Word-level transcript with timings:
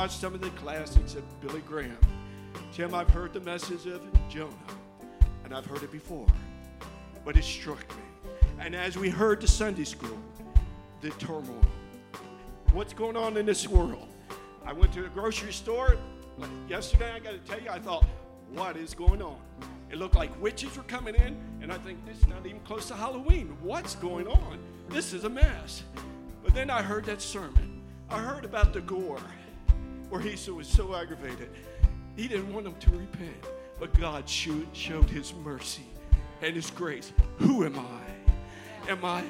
As 0.00 0.04
I 0.04 0.06
watch 0.06 0.16
some 0.16 0.34
of 0.34 0.40
the 0.40 0.48
classics 0.50 1.14
of 1.14 1.40
Billy 1.42 1.60
Graham, 1.60 1.98
Tim, 2.72 2.94
I've 2.94 3.10
heard 3.10 3.34
the 3.34 3.40
message 3.40 3.84
of 3.84 4.00
Jonah, 4.30 4.54
and 5.44 5.54
I've 5.54 5.66
heard 5.66 5.82
it 5.82 5.92
before, 5.92 6.26
but 7.22 7.36
it 7.36 7.44
struck 7.44 7.86
me. 7.90 8.32
And 8.60 8.74
as 8.74 8.96
we 8.96 9.10
heard 9.10 9.42
the 9.42 9.46
Sunday 9.46 9.84
school, 9.84 10.16
the 11.02 11.10
turmoil, 11.10 11.60
what's 12.72 12.94
going 12.94 13.14
on 13.14 13.36
in 13.36 13.44
this 13.44 13.68
world? 13.68 14.08
I 14.64 14.72
went 14.72 14.90
to 14.94 15.02
the 15.02 15.10
grocery 15.10 15.52
store 15.52 15.98
yesterday. 16.66 17.12
I 17.12 17.18
got 17.18 17.32
to 17.32 17.38
tell 17.40 17.60
you, 17.60 17.68
I 17.68 17.78
thought, 17.78 18.06
what 18.54 18.78
is 18.78 18.94
going 18.94 19.20
on? 19.20 19.36
It 19.90 19.98
looked 19.98 20.14
like 20.14 20.30
witches 20.40 20.78
were 20.78 20.82
coming 20.84 21.14
in, 21.14 21.36
and 21.60 21.70
I 21.70 21.76
think 21.76 22.06
this 22.06 22.16
is 22.20 22.26
not 22.26 22.46
even 22.46 22.60
close 22.60 22.88
to 22.88 22.94
Halloween. 22.94 23.54
What's 23.60 23.96
going 23.96 24.28
on? 24.28 24.60
This 24.88 25.12
is 25.12 25.24
a 25.24 25.30
mess. 25.30 25.82
But 26.42 26.54
then 26.54 26.70
I 26.70 26.80
heard 26.80 27.04
that 27.04 27.20
sermon. 27.20 27.82
I 28.08 28.18
heard 28.18 28.46
about 28.46 28.72
the 28.72 28.80
gore, 28.80 29.20
where 30.10 30.20
he 30.20 30.36
so- 30.36 30.54
was 30.54 30.68
so 30.68 30.94
aggravated. 30.94 31.48
He 32.16 32.28
didn't 32.28 32.52
want 32.52 32.64
them 32.64 32.74
to 32.80 32.90
repent, 32.90 33.46
but 33.78 33.98
God 33.98 34.28
showed, 34.28 34.66
showed 34.72 35.08
his 35.08 35.32
mercy 35.42 35.86
and 36.42 36.54
his 36.54 36.70
grace. 36.70 37.12
Who 37.38 37.64
am 37.64 37.78
I? 37.78 38.90
Am 38.90 39.04
I 39.04 39.22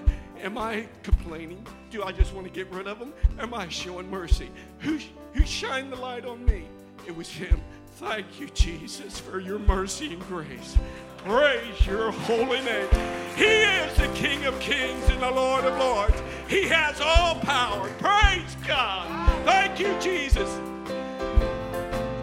am 0.43 0.57
I 0.57 0.87
complaining? 1.03 1.67
Do 1.91 2.03
I 2.03 2.13
just 2.13 2.33
want 2.35 2.47
to 2.47 2.53
get 2.53 2.71
rid 2.71 2.87
of 2.87 2.99
them? 2.99 3.13
Am 3.39 3.53
I 3.53 3.69
showing 3.69 4.11
mercy? 4.11 4.51
Who 4.81 4.99
who 5.35 5.45
shined 5.45 5.93
the 5.93 5.97
light 5.97 6.25
on 6.25 6.45
me? 6.45 6.65
It 7.07 7.15
was 7.15 7.29
him. 7.29 7.61
Thank 7.97 8.41
you, 8.41 8.49
Jesus, 8.55 9.21
for 9.21 9.41
your 9.41 9.59
mercy 9.59 10.15
and 10.15 10.23
grace. 10.29 10.77
Praise 11.19 11.87
your 11.87 12.11
holy 12.13 12.61
name. 12.63 12.89
He 13.37 13.45
is 13.45 13.97
the 13.99 14.09
King 14.15 14.47
of 14.47 14.59
kings 14.61 15.07
and 15.11 15.21
the 15.21 15.31
Lord 15.31 15.65
of 15.65 15.79
lords. 15.79 16.23
He 16.49 16.63
has 16.69 17.01
all 17.01 17.35
power. 17.41 17.91
Praise 17.99 18.57
God. 18.67 19.07
Thank 19.45 19.79
you, 19.79 19.95
Jesus. 20.01 20.49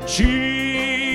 Jesus, 0.07 1.06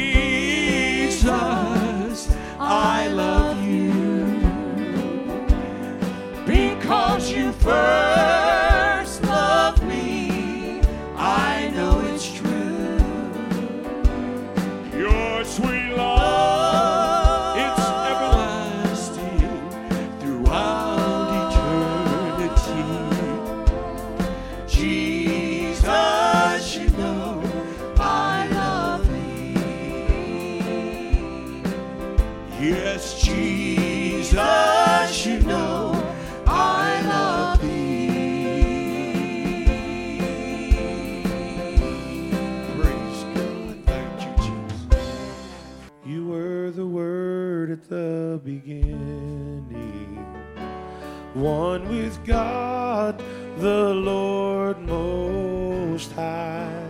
one 51.42 51.88
with 51.88 52.24
God, 52.24 53.20
the 53.58 53.92
Lord 53.92 54.78
Most 54.78 56.12
High. 56.12 56.86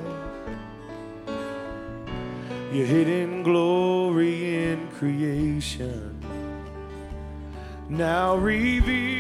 Your 2.71 2.85
hidden 2.85 3.43
glory 3.43 4.65
in 4.67 4.89
creation, 4.89 6.21
now 7.89 8.37
revealed 8.37 9.12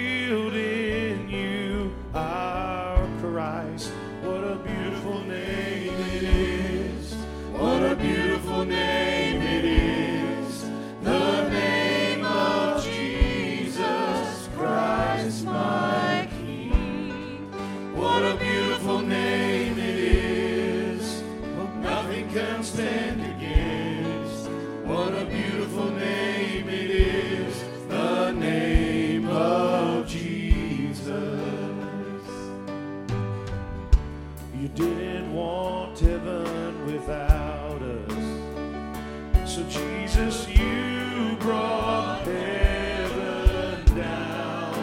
without 37.06 37.82
us. 37.82 39.52
So, 39.52 39.62
Jesus, 39.64 40.48
you 40.48 41.36
brought 41.40 42.22
heaven 42.24 43.84
down. 43.96 44.74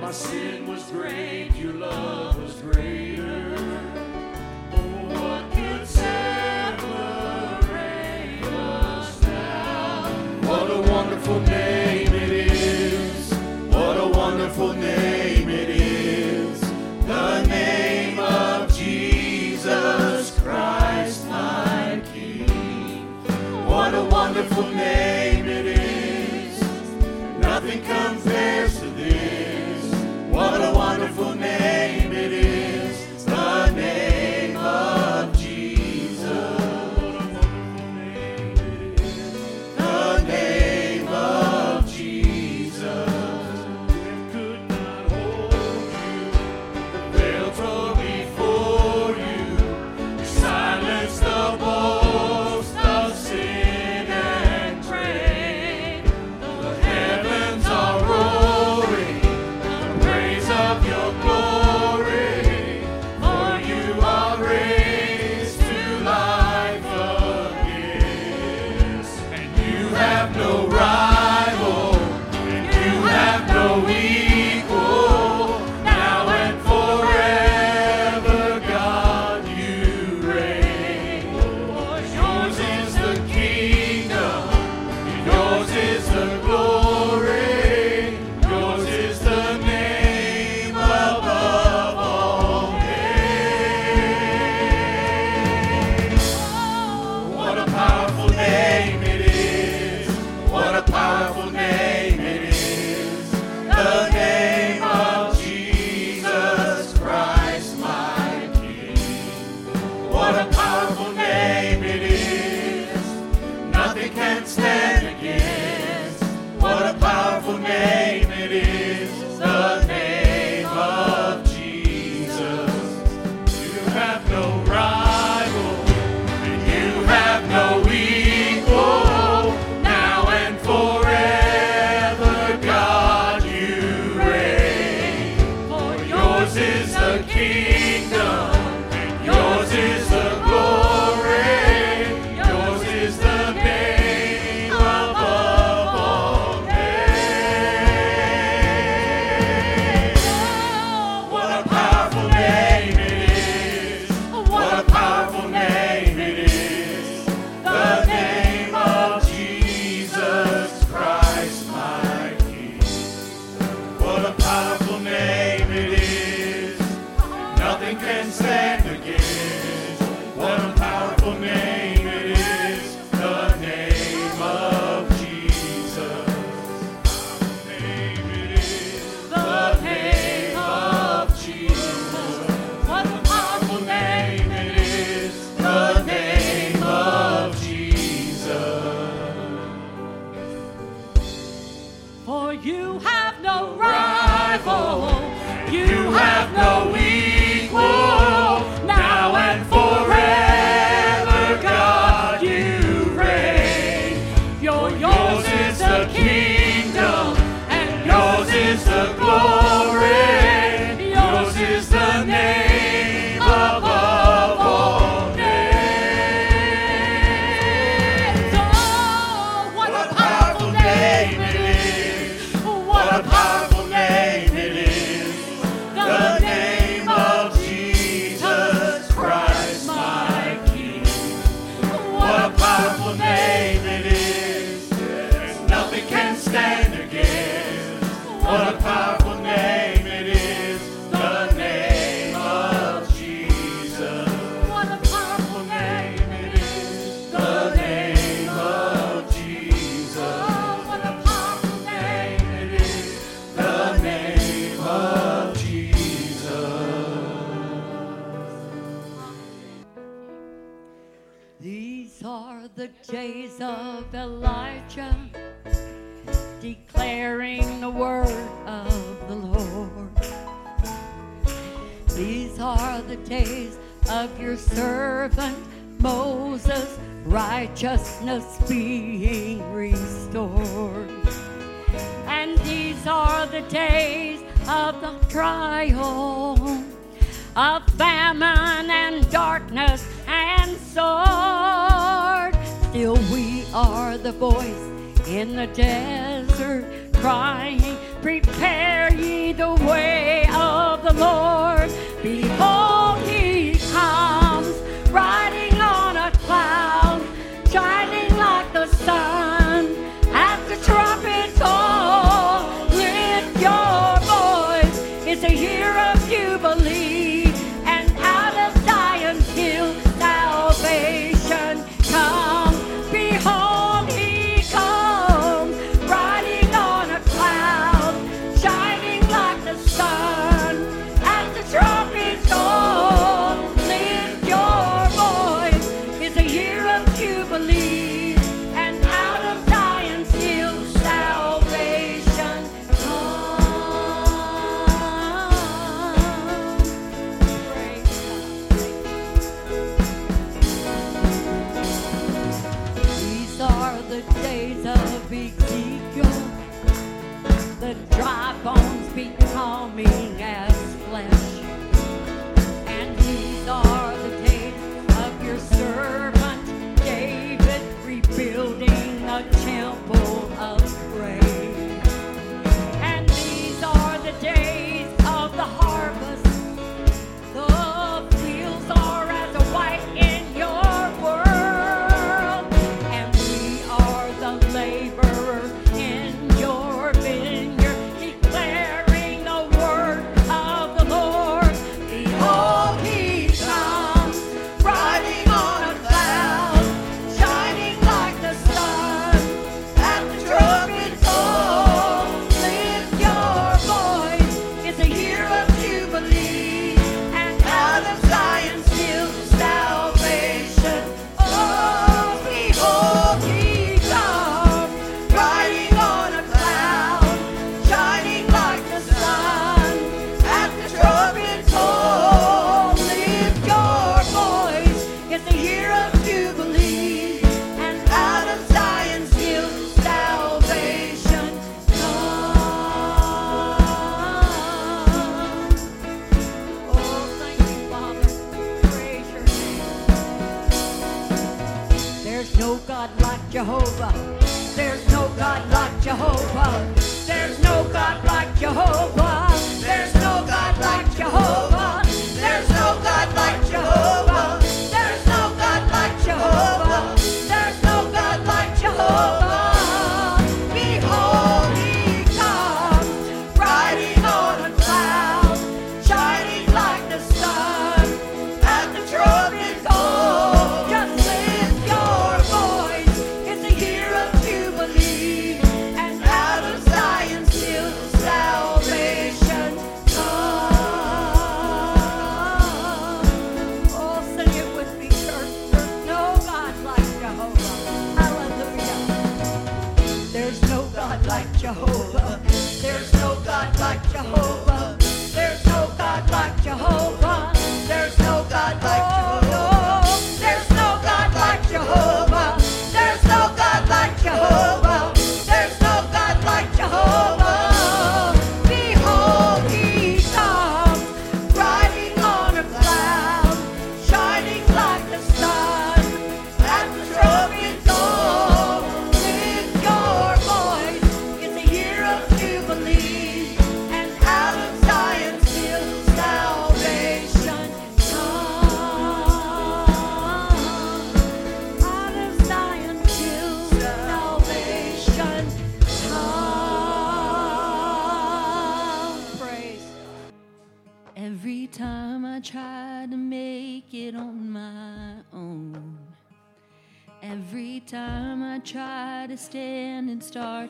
My 0.00 0.10
sin 0.10 0.66
was 0.66 0.82
great. 0.90 1.54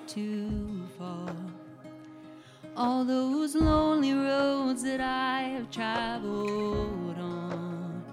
too 0.07 0.83
far. 0.99 1.35
All 2.77 3.05
those 3.05 3.55
lonely 3.55 4.13
roads 4.15 4.83
that 4.83 5.01
I 5.01 5.43
have 5.43 5.71
traveled 5.71 7.19
on, 7.19 8.05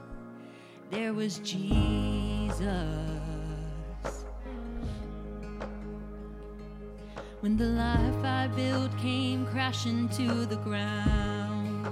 there 0.92 1.14
was 1.14 1.40
Jesus. 1.40 2.68
When 7.42 7.56
the 7.56 7.66
life 7.66 8.24
I 8.24 8.48
built 8.48 8.98
came 8.98 9.46
crashing 9.46 10.10
to 10.10 10.46
the 10.46 10.58
ground, 10.58 11.88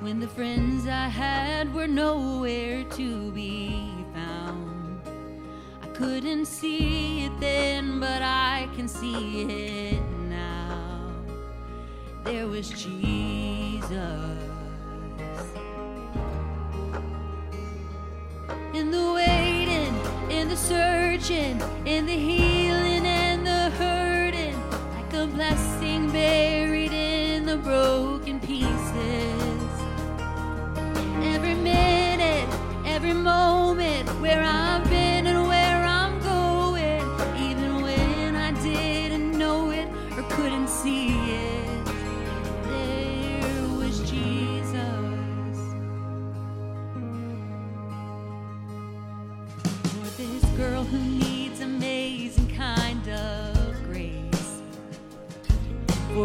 when 0.00 0.18
the 0.18 0.28
friends 0.28 0.86
I 0.86 1.08
had 1.08 1.72
were 1.74 1.86
nowhere 1.86 2.84
to 2.84 3.30
be 3.32 3.95
couldn't 5.96 6.44
see 6.44 7.24
it 7.24 7.40
then, 7.40 7.98
but 7.98 8.20
I 8.20 8.68
can 8.76 8.86
see 8.86 9.42
it 9.44 10.02
now. 10.28 11.10
There 12.22 12.46
was 12.46 12.68
Jesus 12.68 13.96
in 18.74 18.90
the 18.90 19.12
waiting, 19.14 19.94
in 20.30 20.48
the 20.48 20.56
searching, 20.56 21.62
in 21.86 22.04
the 22.04 22.12
healing 22.12 23.06
and 23.06 23.46
the 23.46 23.70
hurting, 23.78 24.60
like 24.92 25.14
a 25.14 25.26
blessing 25.26 26.10
buried 26.10 26.92
in 26.92 27.46
the 27.46 27.56
broken 27.56 28.38
pieces. 28.40 29.70
Every 31.22 31.54
minute, 31.54 32.48
every 32.84 33.14
moment 33.14 34.10
where 34.20 34.42
I've 34.42 34.84
been. 34.90 35.05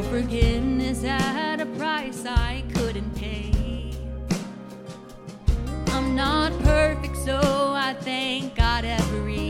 Forgiveness 0.09 1.03
at 1.03 1.61
a 1.61 1.65
price 1.77 2.25
I 2.25 2.63
couldn't 2.73 3.15
pay. 3.15 3.51
I'm 5.87 6.15
not 6.15 6.51
perfect, 6.63 7.15
so 7.17 7.39
I 7.39 7.95
thank 8.01 8.55
God 8.55 8.83
every 8.83 9.40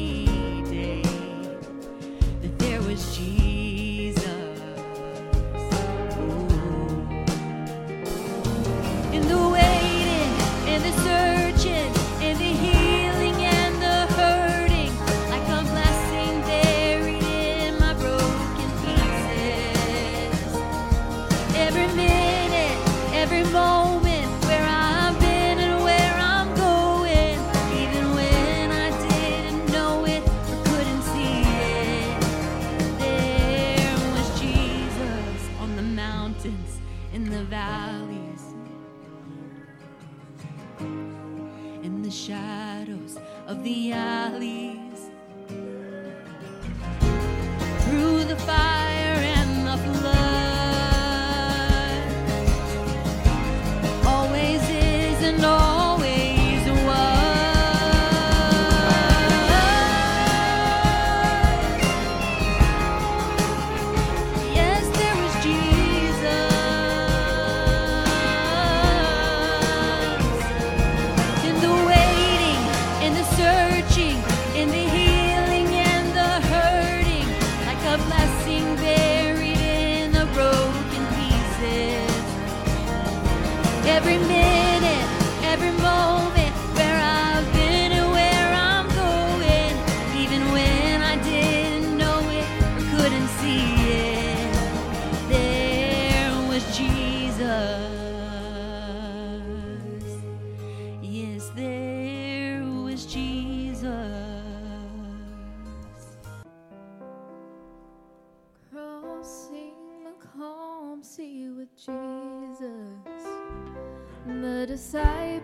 disciple. 114.82 115.41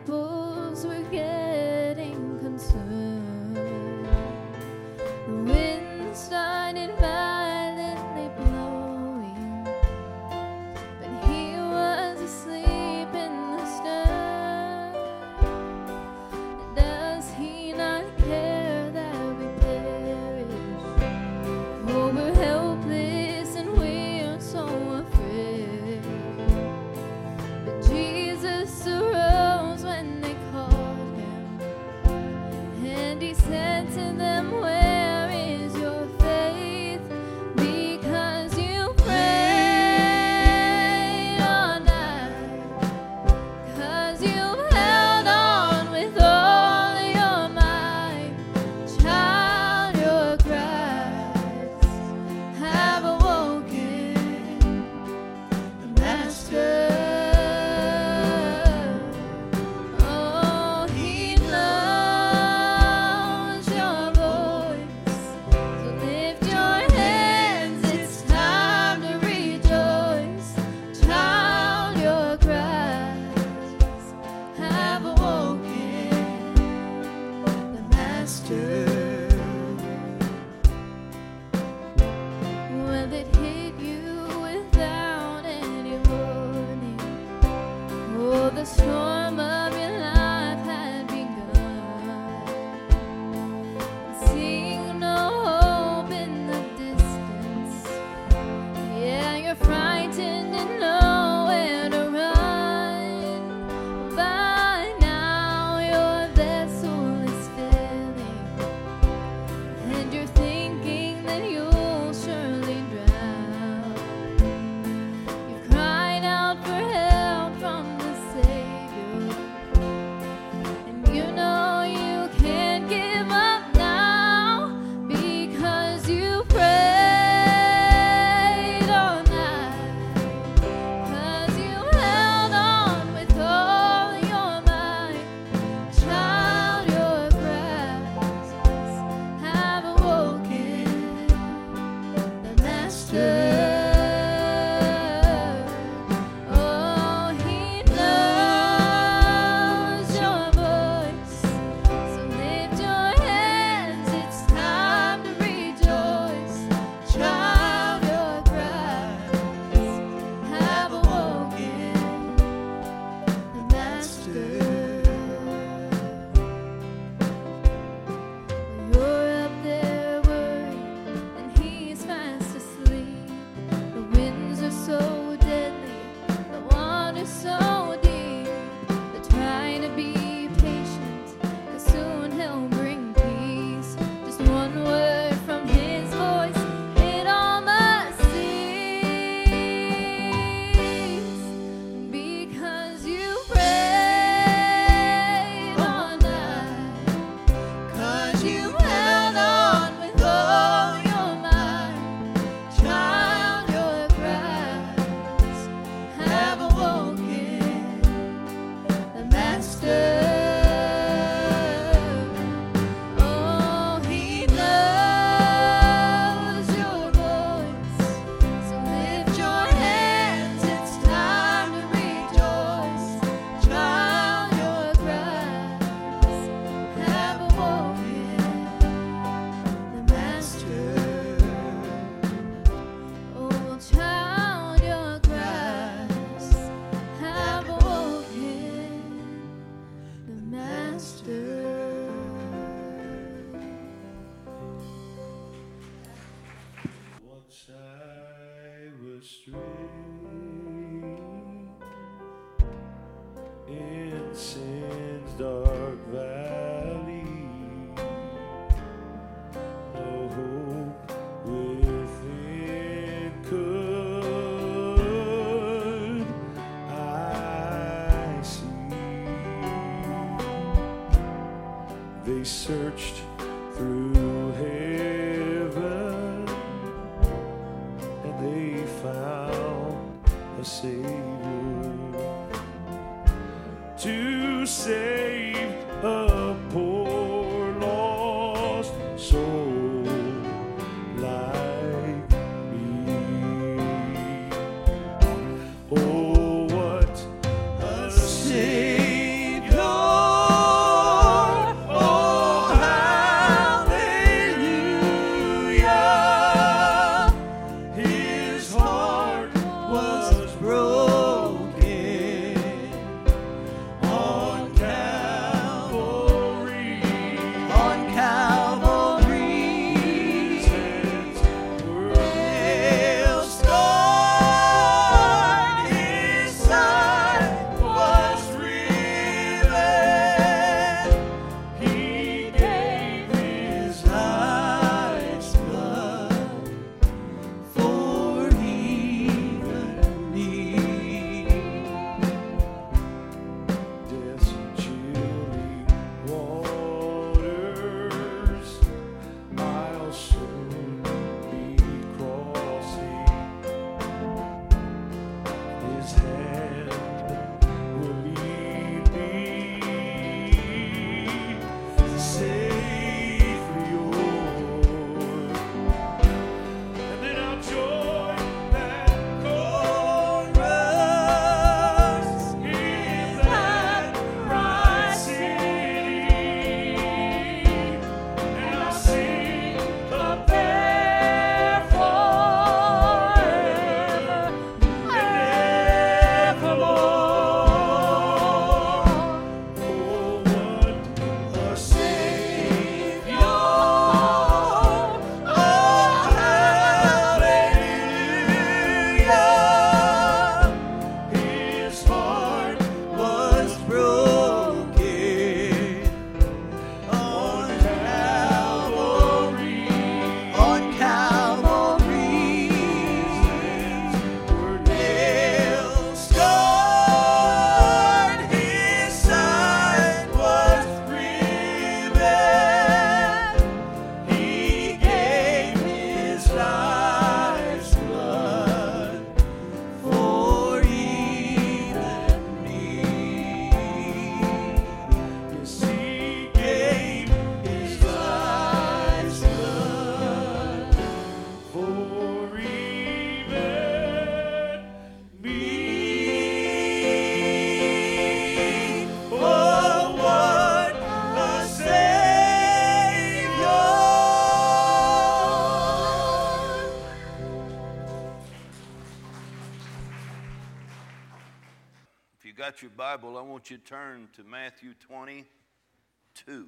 Your 462.82 462.92
Bible, 462.92 463.38
I 463.38 463.42
want 463.42 463.72
you 463.72 463.78
to 463.78 463.84
turn 463.84 464.28
to 464.36 464.44
Matthew 464.44 464.94
22. 465.08 466.66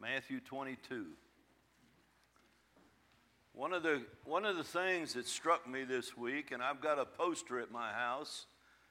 Matthew 0.00 0.40
22. 0.40 1.06
One 3.54 3.72
of 3.72 3.82
the 3.82 4.02
one 4.24 4.46
of 4.46 4.56
the 4.56 4.64
things 4.64 5.12
that 5.14 5.26
struck 5.26 5.68
me 5.68 5.84
this 5.84 6.16
week, 6.16 6.52
and 6.52 6.62
I've 6.62 6.80
got 6.80 6.98
a 6.98 7.04
poster 7.04 7.60
at 7.60 7.70
my 7.70 7.92
house. 7.92 8.46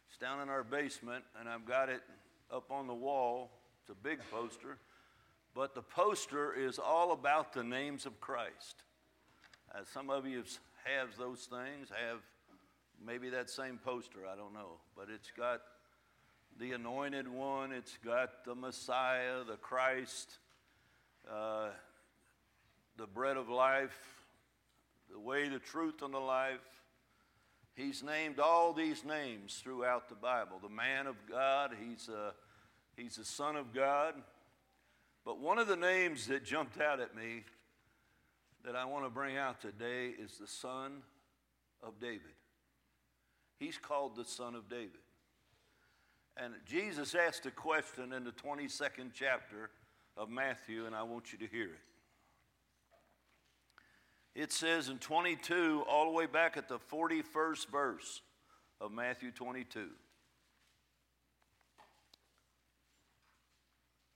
It's 0.10 0.18
down 0.20 0.40
in 0.42 0.50
our 0.50 0.64
basement, 0.64 1.24
and 1.40 1.50
I've 1.50 1.66
got 1.66 1.90
it 1.90 2.02
up 2.54 2.70
on 2.70 2.86
the 2.86 2.94
wall. 2.94 3.50
It's 3.82 3.90
a 3.90 4.04
big 4.04 4.20
poster, 4.30 4.78
but 5.56 5.74
the 5.74 5.82
poster 5.82 6.54
is 6.54 6.78
all 6.78 7.12
about 7.12 7.54
the 7.54 7.64
names 7.64 8.06
of 8.06 8.22
Christ. 8.22 8.84
As 9.80 9.88
some 9.88 10.10
of 10.10 10.28
you 10.28 10.44
have 10.84 11.18
those 11.18 11.50
things, 11.50 11.90
have 11.90 12.20
maybe 13.06 13.30
that 13.30 13.50
same 13.50 13.80
poster, 13.84 14.20
I 14.32 14.36
don't 14.36 14.54
know. 14.54 14.80
But 14.96 15.08
it's 15.14 15.32
got 15.36 15.62
the 16.60 16.74
anointed 16.74 17.28
one, 17.28 17.72
it's 17.72 17.98
got 18.06 18.46
the 18.46 18.56
Messiah, 18.56 19.44
the 19.48 19.58
Christ, 19.58 20.38
uh, 21.32 21.70
the 22.98 23.08
bread 23.08 23.38
of 23.38 23.50
life, 23.50 23.98
the 25.12 25.20
way, 25.20 25.50
the 25.50 25.60
truth, 25.60 26.02
and 26.02 26.14
the 26.14 26.20
life. 26.20 26.60
He's 27.74 28.04
named 28.04 28.40
all 28.40 28.74
these 28.74 29.04
names 29.06 29.60
throughout 29.64 30.10
the 30.10 30.16
Bible. 30.16 30.60
The 30.62 30.70
man 30.70 31.08
of 31.08 31.16
God, 31.30 31.72
he's 31.82 32.10
a, 32.10 32.34
he's 32.98 33.16
the 33.16 33.26
Son 33.26 33.56
of 33.56 33.74
God. 33.74 34.16
But 35.26 35.40
one 35.40 35.58
of 35.58 35.68
the 35.68 35.76
names 35.76 36.28
that 36.28 36.44
jumped 36.44 36.82
out 36.82 37.00
at 37.00 37.16
me 37.16 37.44
that 38.66 38.76
I 38.76 38.86
want 38.86 39.06
to 39.06 39.10
bring 39.10 39.38
out 39.38 39.62
today 39.62 40.08
is 40.08 40.38
the 40.38 40.48
Son 40.48 41.02
of 41.82 42.00
David. 42.00 42.22
He's 43.62 43.78
called 43.78 44.16
the 44.16 44.26
Son 44.26 44.56
of 44.56 44.68
David. 44.68 44.90
And 46.36 46.56
Jesus 46.66 47.14
asked 47.14 47.46
a 47.46 47.52
question 47.52 48.12
in 48.12 48.24
the 48.24 48.32
22nd 48.32 49.12
chapter 49.14 49.70
of 50.18 50.32
Matthew, 50.32 50.88
and 50.88 50.96
I 50.96 51.04
want 51.04 51.32
you 51.32 51.38
to 51.38 51.46
hear 51.46 51.66
it. 51.66 51.80
It 54.34 54.52
says 54.52 54.90
in 54.90 54.98
22, 54.98 55.84
all 55.88 56.06
the 56.06 56.12
way 56.12 56.26
back 56.26 56.58
at 56.58 56.68
the 56.68 56.80
41st 56.80 57.68
verse 57.68 58.22
of 58.80 58.92
Matthew 58.92 59.30
22. 59.30 59.90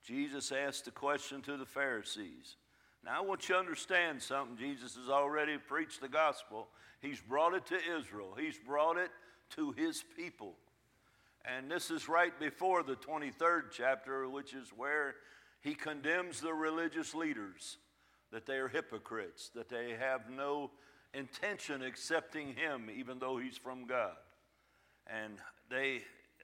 Jesus 0.02 0.50
asked 0.50 0.88
a 0.88 0.90
question 0.90 1.40
to 1.42 1.56
the 1.56 1.66
Pharisees. 1.66 2.56
Now, 3.04 3.18
I 3.18 3.20
want 3.24 3.48
you 3.48 3.54
to 3.54 3.60
understand 3.60 4.20
something. 4.20 4.56
Jesus 4.56 4.96
has 4.96 5.08
already 5.08 5.56
preached 5.56 6.00
the 6.00 6.08
gospel, 6.08 6.66
He's 7.00 7.20
brought 7.20 7.54
it 7.54 7.64
to 7.66 7.76
Israel, 7.96 8.34
He's 8.36 8.58
brought 8.58 8.96
it 8.96 9.12
to 9.50 9.72
His 9.72 10.04
people. 10.16 10.54
And 11.44 11.70
this 11.70 11.90
is 11.90 12.08
right 12.08 12.38
before 12.38 12.82
the 12.82 12.96
23rd 12.96 13.70
chapter, 13.70 14.28
which 14.28 14.54
is 14.54 14.68
where 14.76 15.14
He 15.60 15.74
condemns 15.74 16.40
the 16.40 16.52
religious 16.52 17.14
leaders 17.14 17.78
that 18.32 18.46
they 18.46 18.56
are 18.56 18.68
hypocrites, 18.68 19.50
that 19.54 19.68
they 19.68 19.94
have 19.98 20.28
no 20.28 20.70
intention 21.14 21.82
accepting 21.82 22.54
Him, 22.54 22.90
even 22.94 23.18
though 23.18 23.38
He's 23.38 23.56
from 23.56 23.86
God. 23.86 24.16
And 25.06 25.34
they, 25.70 26.02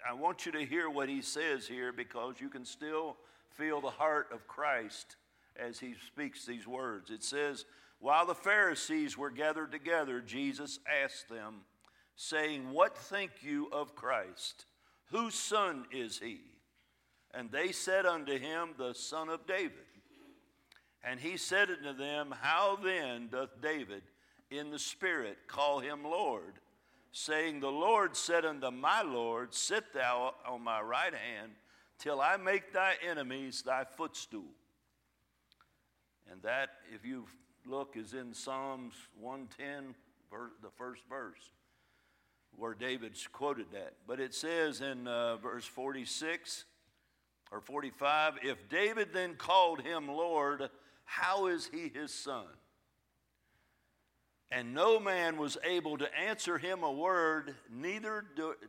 I 0.09 0.15
want 0.15 0.47
you 0.47 0.53
to 0.53 0.65
hear 0.65 0.89
what 0.89 1.09
He 1.09 1.23
says 1.23 1.67
here 1.67 1.93
because 1.93 2.41
you 2.41 2.49
can 2.49 2.65
still 2.65 3.17
feel 3.51 3.81
the 3.81 3.91
heart 3.91 4.29
of 4.33 4.47
Christ 4.47 5.17
as 5.57 5.79
he 5.79 5.95
speaks 6.07 6.45
these 6.45 6.67
words. 6.67 7.11
It 7.11 7.23
says, 7.23 7.65
While 8.01 8.27
the 8.27 8.35
Pharisees 8.35 9.17
were 9.17 9.31
gathered 9.31 9.73
together, 9.73 10.21
Jesus 10.21 10.79
asked 11.05 11.29
them, 11.29 11.61
saying, 12.17 12.71
What 12.71 12.97
think 12.97 13.31
you 13.43 13.69
of 13.73 13.95
Christ? 13.95 14.67
Whose 15.11 15.35
son 15.35 15.85
is 15.91 16.19
he? 16.19 16.41
And 17.35 17.51
they 17.51 17.73
said 17.73 18.07
unto 18.07 18.39
him, 18.39 18.71
The 18.77 18.95
son 18.95 19.29
of 19.29 19.47
David. 19.47 19.87
And 21.05 21.19
he 21.19 21.37
said 21.37 21.69
unto 21.71 21.95
them, 21.95 22.35
How 22.41 22.77
then 22.83 23.29
doth 23.31 23.61
David 23.61 24.03
in 24.51 24.71
the 24.71 24.79
Spirit 24.79 25.39
call 25.49 25.81
him 25.81 26.05
Lord? 26.05 26.55
Saying, 27.13 27.61
The 27.61 27.69
Lord 27.69 28.17
said 28.17 28.45
unto 28.45 28.71
my 28.71 29.03
Lord, 29.03 29.53
Sit 29.53 29.93
thou 29.93 30.35
on 30.47 30.63
my 30.63 30.81
right 30.81 31.13
hand 31.15 31.53
till 31.99 32.21
I 32.21 32.37
make 32.37 32.73
thy 32.73 32.95
enemies 33.07 33.63
thy 33.63 33.85
footstool. 33.85 34.55
And 36.31 36.41
that, 36.43 36.71
if 36.95 37.05
you 37.05 37.27
look, 37.67 37.97
is 37.97 38.15
in 38.15 38.33
Psalms 38.33 38.95
110, 39.21 39.95
the 40.63 40.71
first 40.77 41.03
verse, 41.09 41.51
where 42.57 42.75
David's 42.75 43.27
quoted 43.27 43.67
that. 43.73 43.95
But 44.07 44.21
it 44.21 44.35
says 44.35 44.81
in 44.81 45.09
uh, 45.09 45.37
verse 45.37 45.65
46 45.65 46.65
or 47.51 47.61
45 47.61 48.35
if 48.43 48.69
David 48.69 49.09
then 49.13 49.35
called 49.35 49.81
him 49.81 50.09
Lord, 50.09 50.69
how 51.05 51.47
is 51.47 51.71
he 51.73 51.89
his 51.89 52.13
son? 52.13 52.47
And 54.51 54.75
no 54.75 55.01
man 55.01 55.39
was 55.39 55.57
able 55.65 55.97
to 55.99 56.19
answer 56.19 56.59
him 56.59 56.83
a 56.83 56.93
word, 56.93 57.55
neither 57.71 58.25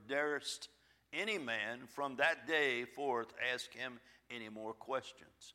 durst 0.08 0.70
any 1.12 1.38
man 1.38 1.82
from 1.88 2.16
that 2.16 2.48
day 2.48 2.86
forth 2.86 3.28
ask 3.54 3.74
him 3.74 4.00
any 4.32 4.50
more 4.50 4.74
questions. 4.74 5.54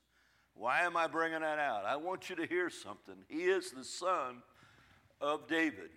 Why 0.55 0.83
am 0.83 0.97
I 0.97 1.07
bringing 1.07 1.41
that 1.41 1.59
out? 1.59 1.85
I 1.85 1.97
want 1.97 2.29
you 2.29 2.37
to 2.37 2.47
hear 2.47 2.69
something. 2.69 3.15
He 3.29 3.45
is 3.45 3.71
the 3.71 3.85
son 3.85 4.43
of 5.21 5.47
David. 5.49 5.91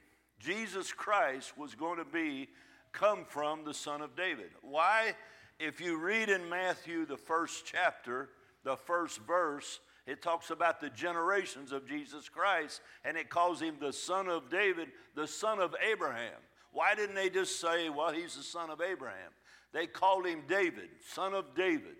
Jesus 0.43 0.91
Christ 0.91 1.57
was 1.57 1.75
going 1.75 1.97
to 1.97 2.05
be 2.05 2.49
come 2.91 3.25
from 3.27 3.63
the 3.63 3.73
son 3.73 4.01
of 4.01 4.15
David. 4.15 4.49
Why? 4.61 5.13
If 5.59 5.79
you 5.79 5.97
read 5.97 6.29
in 6.29 6.49
Matthew 6.49 7.05
the 7.05 7.17
first 7.17 7.65
chapter, 7.65 8.29
the 8.63 8.75
first 8.75 9.19
verse, 9.19 9.79
it 10.07 10.21
talks 10.21 10.49
about 10.49 10.81
the 10.81 10.89
generations 10.89 11.71
of 11.71 11.87
Jesus 11.87 12.27
Christ 12.27 12.81
and 13.05 13.15
it 13.15 13.29
calls 13.29 13.61
him 13.61 13.75
the 13.79 13.93
son 13.93 14.27
of 14.27 14.49
David, 14.49 14.89
the 15.15 15.27
son 15.27 15.59
of 15.59 15.75
Abraham. 15.81 16.39
Why 16.71 16.95
didn't 16.95 17.15
they 17.15 17.29
just 17.29 17.59
say, 17.59 17.89
well, 17.89 18.11
he's 18.11 18.35
the 18.35 18.43
son 18.43 18.69
of 18.69 18.81
Abraham? 18.81 19.31
They 19.73 19.87
called 19.87 20.25
him 20.25 20.41
David, 20.47 20.89
son 21.07 21.33
of 21.33 21.55
David. 21.55 21.95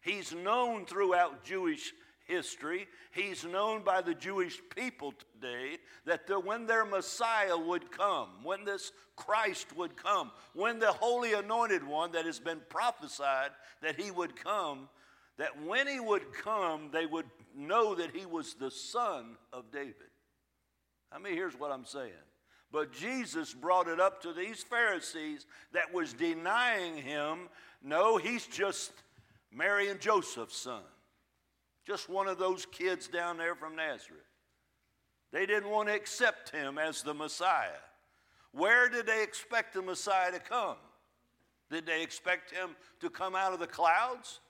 He's 0.00 0.34
known 0.34 0.86
throughout 0.86 1.44
Jewish 1.44 1.92
history. 2.32 2.88
He's 3.12 3.44
known 3.44 3.82
by 3.82 4.00
the 4.00 4.14
Jewish 4.14 4.58
people 4.74 5.12
today 5.12 5.78
that 6.06 6.26
the, 6.26 6.40
when 6.40 6.66
their 6.66 6.84
Messiah 6.84 7.56
would 7.56 7.90
come, 7.90 8.28
when 8.42 8.64
this 8.64 8.92
Christ 9.16 9.76
would 9.76 9.96
come, 9.96 10.32
when 10.54 10.78
the 10.78 10.92
Holy 10.92 11.34
Anointed 11.34 11.86
One 11.86 12.12
that 12.12 12.24
has 12.24 12.40
been 12.40 12.60
prophesied 12.68 13.50
that 13.82 14.00
he 14.00 14.10
would 14.10 14.34
come, 14.42 14.88
that 15.38 15.62
when 15.62 15.86
he 15.86 16.00
would 16.00 16.32
come, 16.32 16.88
they 16.92 17.06
would 17.06 17.26
know 17.54 17.94
that 17.94 18.14
he 18.14 18.26
was 18.26 18.54
the 18.54 18.70
son 18.70 19.36
of 19.52 19.70
David. 19.70 19.94
I 21.10 21.18
mean, 21.18 21.34
here's 21.34 21.58
what 21.58 21.70
I'm 21.70 21.84
saying. 21.84 22.12
But 22.70 22.92
Jesus 22.92 23.52
brought 23.52 23.88
it 23.88 24.00
up 24.00 24.22
to 24.22 24.32
these 24.32 24.62
Pharisees 24.62 25.46
that 25.72 25.92
was 25.92 26.14
denying 26.14 26.96
him. 26.96 27.50
No, 27.82 28.16
he's 28.16 28.46
just 28.46 28.92
Mary 29.52 29.90
and 29.90 30.00
Joseph's 30.00 30.56
son. 30.56 30.82
Just 31.86 32.08
one 32.08 32.28
of 32.28 32.38
those 32.38 32.66
kids 32.66 33.08
down 33.08 33.36
there 33.36 33.54
from 33.54 33.76
Nazareth. 33.76 34.22
They 35.32 35.46
didn't 35.46 35.70
want 35.70 35.88
to 35.88 35.94
accept 35.94 36.50
him 36.50 36.78
as 36.78 37.02
the 37.02 37.14
Messiah. 37.14 37.70
Where 38.52 38.88
did 38.88 39.06
they 39.06 39.22
expect 39.22 39.74
the 39.74 39.82
Messiah 39.82 40.30
to 40.32 40.38
come? 40.38 40.76
Did 41.70 41.86
they 41.86 42.02
expect 42.02 42.50
him 42.50 42.76
to 43.00 43.08
come 43.08 43.34
out 43.34 43.54
of 43.54 43.58
the 43.58 43.66
clouds? 43.66 44.40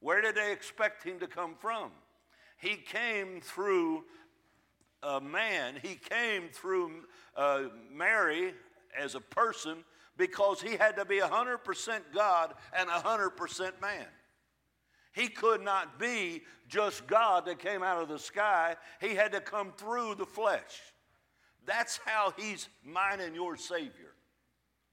Where 0.00 0.20
did 0.20 0.34
they 0.34 0.52
expect 0.52 1.02
him 1.02 1.18
to 1.20 1.26
come 1.26 1.54
from? 1.58 1.90
He 2.58 2.76
came 2.76 3.40
through 3.40 4.04
a 5.02 5.20
man, 5.20 5.74
he 5.82 5.94
came 5.94 6.48
through 6.48 7.04
uh, 7.36 7.64
Mary 7.92 8.54
as 8.98 9.14
a 9.14 9.20
person 9.20 9.84
because 10.16 10.60
he 10.60 10.76
had 10.76 10.96
to 10.96 11.04
be 11.04 11.20
100% 11.20 12.00
God 12.14 12.54
and 12.76 12.88
100% 12.88 13.80
man. 13.80 14.06
He 15.16 15.28
could 15.28 15.62
not 15.62 15.98
be 15.98 16.42
just 16.68 17.06
God 17.06 17.46
that 17.46 17.58
came 17.58 17.82
out 17.82 18.02
of 18.02 18.08
the 18.08 18.18
sky. 18.18 18.76
He 19.00 19.14
had 19.14 19.32
to 19.32 19.40
come 19.40 19.72
through 19.72 20.16
the 20.16 20.26
flesh. 20.26 20.78
That's 21.64 21.98
how 22.04 22.34
he's 22.36 22.68
mine 22.84 23.20
and 23.20 23.34
your 23.34 23.56
Savior. 23.56 24.12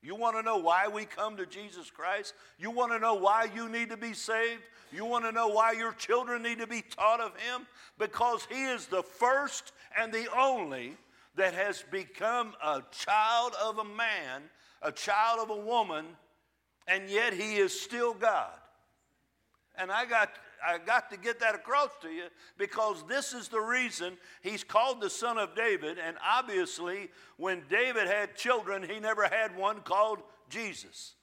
You 0.01 0.15
want 0.15 0.37
to 0.37 0.41
know 0.41 0.57
why 0.57 0.87
we 0.87 1.03
come 1.03 1.35
to 1.37 1.45
Jesus 1.45 1.91
Christ? 1.91 2.35
You 2.57 2.71
want 2.71 2.93
to 2.93 2.99
know 2.99 3.15
why 3.15 3.49
you 3.53 3.67
need 3.67 3.89
to 3.89 3.97
be 3.97 4.13
saved? 4.13 4.61
You 4.93 5.03
want 5.03 5.25
to 5.25 5.33
know 5.33 5.49
why 5.49 5.73
your 5.73 5.91
children 5.91 6.41
need 6.41 6.59
to 6.59 6.67
be 6.67 6.81
taught 6.81 7.19
of 7.19 7.31
Him? 7.41 7.67
Because 7.99 8.47
He 8.49 8.63
is 8.63 8.85
the 8.87 9.03
first 9.03 9.73
and 9.99 10.13
the 10.13 10.27
only 10.37 10.95
that 11.35 11.53
has 11.53 11.83
become 11.91 12.53
a 12.63 12.81
child 12.91 13.55
of 13.61 13.79
a 13.79 13.83
man, 13.83 14.43
a 14.81 14.91
child 14.91 15.41
of 15.41 15.49
a 15.49 15.61
woman, 15.61 16.05
and 16.87 17.09
yet 17.09 17.33
He 17.33 17.55
is 17.55 17.77
still 17.77 18.13
God. 18.13 18.51
And 19.75 19.91
I 19.91 20.05
got, 20.05 20.29
I 20.65 20.77
got 20.77 21.09
to 21.11 21.17
get 21.17 21.39
that 21.39 21.55
across 21.55 21.89
to 22.01 22.09
you 22.09 22.25
because 22.57 23.03
this 23.07 23.33
is 23.33 23.47
the 23.47 23.59
reason 23.59 24.17
he's 24.41 24.63
called 24.63 25.01
the 25.01 25.09
son 25.09 25.37
of 25.37 25.55
David. 25.55 25.97
And 25.97 26.17
obviously, 26.23 27.09
when 27.37 27.63
David 27.69 28.07
had 28.07 28.35
children, 28.35 28.83
he 28.87 28.99
never 28.99 29.23
had 29.23 29.55
one 29.57 29.81
called 29.81 30.19
Jesus. 30.49 31.15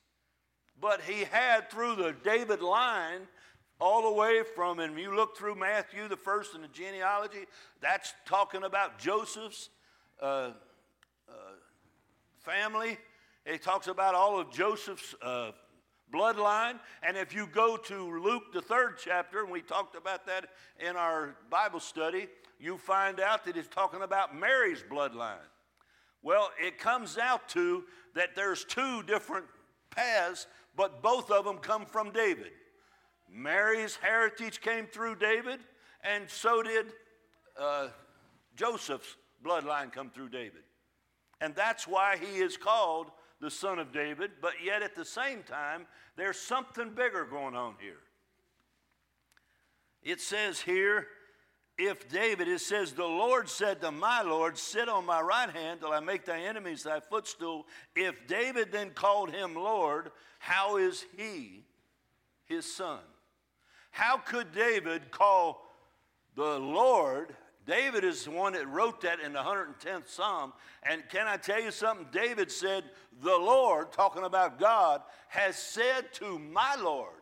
But 0.80 1.02
he 1.02 1.24
had 1.24 1.70
through 1.70 1.96
the 1.96 2.14
David 2.24 2.62
line, 2.62 3.28
all 3.80 4.02
the 4.02 4.12
way 4.12 4.42
from, 4.54 4.78
and 4.78 4.98
you 4.98 5.14
look 5.14 5.36
through 5.36 5.54
Matthew, 5.54 6.06
the 6.06 6.16
first 6.16 6.54
in 6.54 6.60
the 6.60 6.68
genealogy, 6.68 7.46
that's 7.80 8.12
talking 8.26 8.62
about 8.62 8.98
Joseph's 8.98 9.70
uh, 10.20 10.50
uh, 11.28 11.32
family. 12.40 12.98
It 13.46 13.62
talks 13.62 13.86
about 13.86 14.14
all 14.14 14.38
of 14.38 14.52
Joseph's 14.52 15.14
uh, 15.22 15.52
bloodline. 16.12 16.78
And 17.02 17.16
if 17.16 17.34
you 17.34 17.46
go 17.46 17.76
to 17.76 18.20
Luke, 18.20 18.52
the 18.52 18.62
third 18.62 18.96
chapter, 19.02 19.42
and 19.42 19.50
we 19.50 19.60
talked 19.62 19.96
about 19.96 20.26
that 20.26 20.50
in 20.78 20.96
our 20.96 21.36
Bible 21.50 21.80
study, 21.80 22.28
you 22.58 22.76
find 22.76 23.20
out 23.20 23.44
that 23.44 23.56
it's 23.56 23.68
talking 23.68 24.02
about 24.02 24.36
Mary's 24.36 24.84
bloodline. 24.88 25.36
Well, 26.22 26.50
it 26.60 26.78
comes 26.78 27.16
out 27.16 27.48
to 27.50 27.84
that 28.14 28.34
there's 28.36 28.64
two 28.64 29.02
different 29.04 29.46
paths, 29.90 30.46
but 30.76 31.02
both 31.02 31.30
of 31.30 31.44
them 31.44 31.58
come 31.58 31.86
from 31.86 32.10
David. 32.12 32.52
Mary's 33.32 33.96
heritage 33.96 34.60
came 34.60 34.86
through 34.86 35.16
David, 35.16 35.60
and 36.02 36.28
so 36.28 36.62
did 36.62 36.86
uh, 37.58 37.88
Joseph's 38.56 39.16
bloodline 39.44 39.92
come 39.92 40.10
through 40.10 40.28
David. 40.28 40.62
And 41.40 41.54
that's 41.54 41.88
why 41.88 42.18
he 42.18 42.38
is 42.40 42.56
called 42.56 43.10
the 43.40 43.50
son 43.50 43.78
of 43.78 43.92
David, 43.92 44.32
but 44.40 44.52
yet 44.64 44.82
at 44.82 44.94
the 44.94 45.04
same 45.04 45.42
time, 45.42 45.86
there's 46.16 46.38
something 46.38 46.90
bigger 46.90 47.24
going 47.24 47.54
on 47.54 47.74
here. 47.80 48.00
It 50.02 50.20
says 50.20 50.60
here, 50.60 51.06
if 51.78 52.10
David, 52.10 52.46
it 52.48 52.60
says, 52.60 52.92
the 52.92 53.06
Lord 53.06 53.48
said 53.48 53.80
to 53.80 53.90
my 53.90 54.20
Lord, 54.20 54.58
Sit 54.58 54.88
on 54.88 55.06
my 55.06 55.22
right 55.22 55.48
hand 55.48 55.80
till 55.80 55.92
I 55.92 56.00
make 56.00 56.26
thy 56.26 56.40
enemies 56.40 56.82
thy 56.82 57.00
footstool. 57.00 57.66
If 57.96 58.26
David 58.26 58.70
then 58.70 58.90
called 58.90 59.30
him 59.30 59.54
Lord, 59.54 60.10
how 60.38 60.76
is 60.76 61.06
he 61.16 61.64
his 62.44 62.70
son? 62.70 63.00
How 63.90 64.18
could 64.18 64.52
David 64.52 65.10
call 65.10 65.66
the 66.34 66.58
Lord 66.58 67.34
David 67.70 68.02
is 68.02 68.24
the 68.24 68.32
one 68.32 68.54
that 68.54 68.66
wrote 68.68 69.00
that 69.02 69.20
in 69.20 69.32
the 69.32 69.38
110th 69.38 70.08
Psalm. 70.08 70.52
And 70.82 71.08
can 71.08 71.28
I 71.28 71.36
tell 71.36 71.62
you 71.62 71.70
something? 71.70 72.04
David 72.10 72.50
said, 72.50 72.82
The 73.22 73.36
Lord, 73.36 73.92
talking 73.92 74.24
about 74.24 74.58
God, 74.58 75.02
has 75.28 75.56
said 75.56 76.12
to 76.14 76.36
my 76.40 76.74
Lord. 76.74 77.14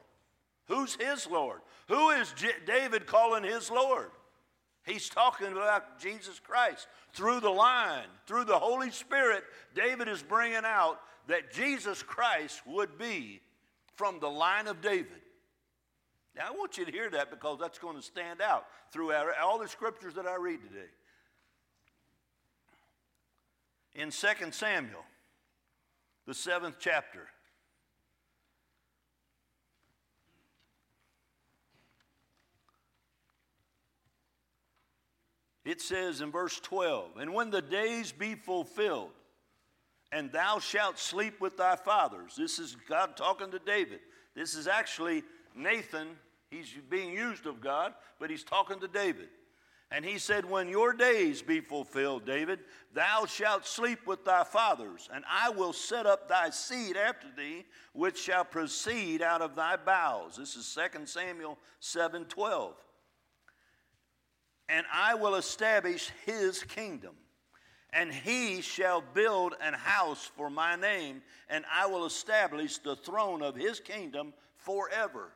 Who's 0.66 0.94
his 0.94 1.26
Lord? 1.26 1.60
Who 1.88 2.10
is 2.10 2.32
J- 2.32 2.52
David 2.66 3.06
calling 3.06 3.44
his 3.44 3.70
Lord? 3.70 4.10
He's 4.86 5.10
talking 5.10 5.52
about 5.52 6.00
Jesus 6.00 6.40
Christ. 6.40 6.88
Through 7.12 7.40
the 7.40 7.50
line, 7.50 8.06
through 8.26 8.44
the 8.44 8.58
Holy 8.58 8.90
Spirit, 8.90 9.44
David 9.74 10.08
is 10.08 10.22
bringing 10.22 10.64
out 10.64 10.98
that 11.26 11.52
Jesus 11.52 12.02
Christ 12.02 12.62
would 12.66 12.96
be 12.96 13.42
from 13.96 14.18
the 14.18 14.30
line 14.30 14.66
of 14.66 14.80
David. 14.80 15.20
Now, 16.38 16.44
I 16.46 16.50
want 16.52 16.78
you 16.78 16.84
to 16.84 16.92
hear 16.92 17.10
that 17.10 17.30
because 17.30 17.58
that's 17.58 17.80
going 17.80 17.96
to 17.96 18.02
stand 18.02 18.40
out 18.40 18.66
throughout 18.92 19.26
all 19.42 19.58
the 19.58 19.66
scriptures 19.66 20.14
that 20.14 20.24
I 20.24 20.36
read 20.36 20.60
today. 20.62 20.86
In 23.96 24.12
2 24.12 24.52
Samuel, 24.52 25.04
the 26.26 26.34
seventh 26.34 26.76
chapter, 26.78 27.26
it 35.64 35.80
says 35.80 36.20
in 36.20 36.30
verse 36.30 36.60
12, 36.60 37.16
And 37.16 37.34
when 37.34 37.50
the 37.50 37.62
days 37.62 38.12
be 38.12 38.36
fulfilled, 38.36 39.10
and 40.12 40.30
thou 40.30 40.60
shalt 40.60 41.00
sleep 41.00 41.40
with 41.40 41.56
thy 41.56 41.74
fathers. 41.74 42.34
This 42.38 42.60
is 42.60 42.76
God 42.88 43.16
talking 43.16 43.50
to 43.50 43.58
David. 43.58 43.98
This 44.34 44.54
is 44.54 44.66
actually 44.66 45.22
Nathan 45.54 46.16
He's 46.50 46.72
being 46.88 47.12
used 47.12 47.46
of 47.46 47.60
God, 47.60 47.92
but 48.18 48.30
he's 48.30 48.44
talking 48.44 48.80
to 48.80 48.88
David. 48.88 49.28
And 49.90 50.04
he 50.04 50.18
said, 50.18 50.44
When 50.44 50.68
your 50.68 50.92
days 50.92 51.40
be 51.40 51.60
fulfilled, 51.60 52.26
David, 52.26 52.60
thou 52.92 53.24
shalt 53.26 53.66
sleep 53.66 54.06
with 54.06 54.24
thy 54.24 54.44
fathers, 54.44 55.08
and 55.12 55.24
I 55.28 55.50
will 55.50 55.72
set 55.72 56.04
up 56.04 56.28
thy 56.28 56.50
seed 56.50 56.96
after 56.96 57.26
thee, 57.36 57.64
which 57.94 58.18
shall 58.18 58.44
proceed 58.44 59.22
out 59.22 59.40
of 59.40 59.56
thy 59.56 59.76
bowels. 59.76 60.36
This 60.36 60.56
is 60.56 60.78
2 60.92 61.06
Samuel 61.06 61.58
7 61.80 62.26
12. 62.26 62.74
And 64.70 64.84
I 64.92 65.14
will 65.14 65.36
establish 65.36 66.10
his 66.26 66.62
kingdom, 66.62 67.14
and 67.90 68.12
he 68.12 68.60
shall 68.60 69.02
build 69.14 69.54
an 69.62 69.72
house 69.72 70.30
for 70.36 70.50
my 70.50 70.76
name, 70.76 71.22
and 71.48 71.64
I 71.74 71.86
will 71.86 72.04
establish 72.04 72.76
the 72.76 72.96
throne 72.96 73.42
of 73.42 73.54
his 73.54 73.80
kingdom 73.80 74.34
forever. 74.58 75.32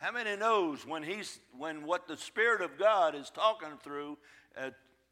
How 0.00 0.12
many 0.12 0.34
knows 0.34 0.86
when 0.86 1.02
he's 1.02 1.40
when 1.58 1.84
what 1.84 2.08
the 2.08 2.16
Spirit 2.16 2.62
of 2.62 2.78
God 2.78 3.14
is 3.14 3.28
talking 3.28 3.76
through 3.82 4.16
uh, 4.56 4.70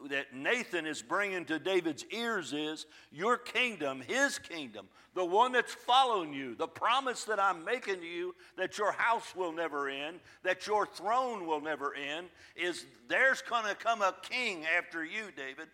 that 0.08 0.34
Nathan 0.34 0.86
is 0.86 1.02
bringing 1.02 1.44
to 1.44 1.58
David's 1.58 2.06
ears 2.10 2.54
is 2.54 2.86
your 3.12 3.36
kingdom, 3.36 4.00
his 4.00 4.38
kingdom, 4.38 4.88
the 5.14 5.24
one 5.24 5.52
that's 5.52 5.74
following 5.74 6.32
you, 6.32 6.54
the 6.54 6.66
promise 6.66 7.24
that 7.24 7.38
I'm 7.38 7.66
making 7.66 8.00
to 8.00 8.06
you 8.06 8.34
that 8.56 8.78
your 8.78 8.92
house 8.92 9.36
will 9.36 9.52
never 9.52 9.90
end, 9.90 10.20
that 10.42 10.66
your 10.66 10.86
throne 10.86 11.46
will 11.46 11.60
never 11.60 11.94
end, 11.94 12.28
is 12.56 12.86
there's 13.08 13.42
going 13.42 13.66
to 13.66 13.74
come 13.74 14.00
a 14.00 14.14
king 14.22 14.64
after 14.78 15.04
you, 15.04 15.24
David. 15.36 15.68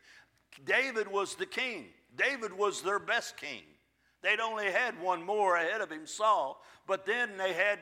David 0.64 1.06
was 1.06 1.36
the 1.36 1.46
king. 1.46 1.84
David 2.16 2.52
was 2.52 2.82
their 2.82 2.98
best 2.98 3.36
king. 3.36 3.62
They'd 4.22 4.40
only 4.40 4.72
had 4.72 5.00
one 5.00 5.22
more 5.22 5.54
ahead 5.54 5.82
of 5.82 5.92
him, 5.92 6.04
Saul, 6.04 6.60
but 6.88 7.06
then 7.06 7.36
they 7.38 7.52
had 7.52 7.78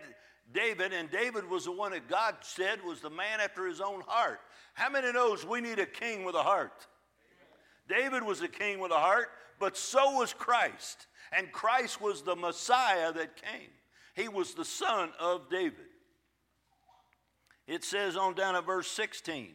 David, 0.53 0.93
and 0.93 1.11
David 1.11 1.49
was 1.49 1.65
the 1.65 1.73
one 1.73 1.93
that 1.93 2.09
God 2.09 2.37
said 2.43 2.83
was 2.85 3.01
the 3.01 3.11
man 3.11 3.41
after 3.41 3.67
his 3.67 3.81
own 3.81 4.03
heart. 4.07 4.41
How 4.75 4.91
many 4.91 5.12
knows 5.12 5.47
we 5.47 5.61
need 5.61 5.79
a 5.79 5.87
king 5.87 6.25
with 6.25 6.35
a 6.35 6.43
heart? 6.43 6.87
David 7.88 8.23
was 8.23 8.41
a 8.41 8.49
king 8.49 8.79
with 8.79 8.93
a 8.93 8.99
heart, 8.99 9.29
but 9.59 9.77
so 9.77 10.19
was 10.19 10.33
Christ. 10.33 11.07
And 11.33 11.53
Christ 11.53 12.01
was 12.01 12.23
the 12.23 12.37
Messiah 12.37 13.12
that 13.12 13.41
came. 13.43 13.71
He 14.15 14.29
was 14.29 14.55
the 14.55 14.65
son 14.65 15.11
of 15.19 15.49
David. 15.51 15.87
It 17.67 17.85
says 17.85 18.17
on 18.17 18.35
down 18.35 18.57
at 18.57 18.67
verse 18.67 18.88
16, 18.88 19.55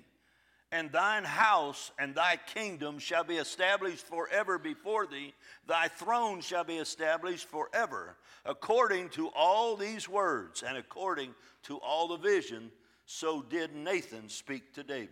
and 0.72 0.92
thine 0.92 1.24
house 1.24 1.92
and 1.98 2.14
thy 2.14 2.38
kingdom 2.54 3.00
shall 3.00 3.24
be 3.24 3.38
established 3.38 4.06
forever 4.06 4.60
before 4.60 5.08
thee, 5.08 5.34
thy 5.68 5.88
throne 5.88 6.42
shall 6.42 6.64
be 6.64 6.78
established 6.78 7.48
forever, 7.48 8.18
according 8.46 9.10
to 9.10 9.30
all 9.30 9.78
these 9.78 10.10
words 10.10 10.64
and 10.68 10.78
according 10.78 11.34
to 11.64 11.78
all 11.78 12.10
the 12.10 12.18
vision, 12.18 12.72
so 13.06 13.42
did 13.42 13.74
Nathan 13.76 14.28
speak 14.28 14.74
to 14.74 14.84
David. 14.84 15.10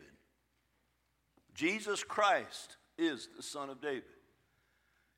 Jesus 1.53 2.03
Christ 2.03 2.75
is 2.97 3.29
the 3.37 3.43
Son 3.43 3.69
of 3.69 3.81
David. 3.81 4.03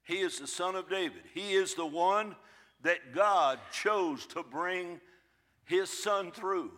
He 0.04 0.20
is 0.20 0.40
the 0.40 0.48
Son 0.48 0.76
of 0.76 0.90
David. 0.90 1.24
He 1.34 1.54
is 1.54 1.74
the 1.74 1.86
one 1.86 2.36
that 2.84 3.14
God 3.14 3.60
chose 3.72 4.26
to 4.28 4.44
bring 4.44 5.02
his 5.66 5.90
Son 5.90 6.32
through. 6.32 6.72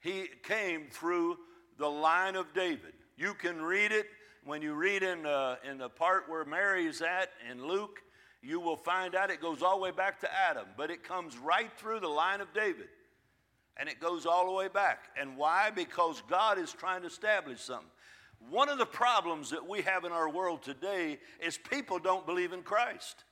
He 0.00 0.28
came 0.42 0.86
through 0.90 1.38
the 1.78 1.88
line 1.88 2.36
of 2.36 2.52
David. 2.54 2.92
You 3.16 3.34
can 3.34 3.60
read 3.60 3.92
it 3.92 4.06
when 4.44 4.62
you 4.62 4.74
read 4.74 5.02
in, 5.02 5.26
uh, 5.26 5.56
in 5.68 5.78
the 5.78 5.88
part 5.88 6.28
where 6.28 6.44
Mary 6.44 6.86
is 6.86 7.00
at 7.00 7.30
in 7.50 7.66
Luke. 7.66 8.00
You 8.42 8.60
will 8.60 8.76
find 8.76 9.14
out 9.14 9.30
it 9.30 9.40
goes 9.40 9.62
all 9.62 9.76
the 9.76 9.82
way 9.82 9.90
back 9.90 10.20
to 10.20 10.28
Adam, 10.32 10.66
but 10.76 10.90
it 10.90 11.02
comes 11.02 11.38
right 11.38 11.70
through 11.78 12.00
the 12.00 12.08
line 12.08 12.40
of 12.40 12.52
David. 12.52 12.88
And 13.76 13.88
it 13.88 14.00
goes 14.00 14.26
all 14.26 14.46
the 14.46 14.52
way 14.52 14.68
back. 14.68 15.08
And 15.18 15.36
why? 15.36 15.70
Because 15.70 16.22
God 16.28 16.58
is 16.58 16.72
trying 16.72 17.00
to 17.00 17.08
establish 17.08 17.60
something. 17.60 17.88
One 18.50 18.68
of 18.68 18.78
the 18.78 18.86
problems 18.86 19.50
that 19.50 19.66
we 19.66 19.82
have 19.82 20.04
in 20.04 20.12
our 20.12 20.28
world 20.28 20.62
today 20.62 21.18
is 21.40 21.56
people 21.58 21.98
don't 21.98 22.26
believe 22.26 22.52
in 22.52 22.62
Christ. 22.62 23.24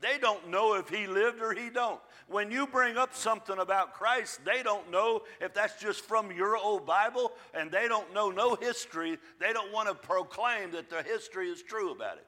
They 0.00 0.18
don't 0.18 0.50
know 0.50 0.74
if 0.74 0.88
he 0.88 1.06
lived 1.06 1.40
or 1.40 1.54
he 1.54 1.70
don't. 1.70 2.00
When 2.28 2.50
you 2.50 2.66
bring 2.66 2.96
up 2.96 3.14
something 3.14 3.58
about 3.58 3.94
Christ, 3.94 4.40
they 4.44 4.62
don't 4.62 4.90
know 4.90 5.22
if 5.40 5.54
that's 5.54 5.80
just 5.80 6.02
from 6.02 6.30
your 6.32 6.56
old 6.56 6.84
Bible 6.86 7.32
and 7.54 7.70
they 7.70 7.88
don't 7.88 8.12
know 8.12 8.30
no 8.30 8.54
history. 8.54 9.18
They 9.40 9.52
don't 9.52 9.72
want 9.72 9.88
to 9.88 9.94
proclaim 9.94 10.72
that 10.72 10.90
the 10.90 11.02
history 11.02 11.48
is 11.48 11.62
true 11.62 11.92
about 11.92 12.16
it. 12.16 12.26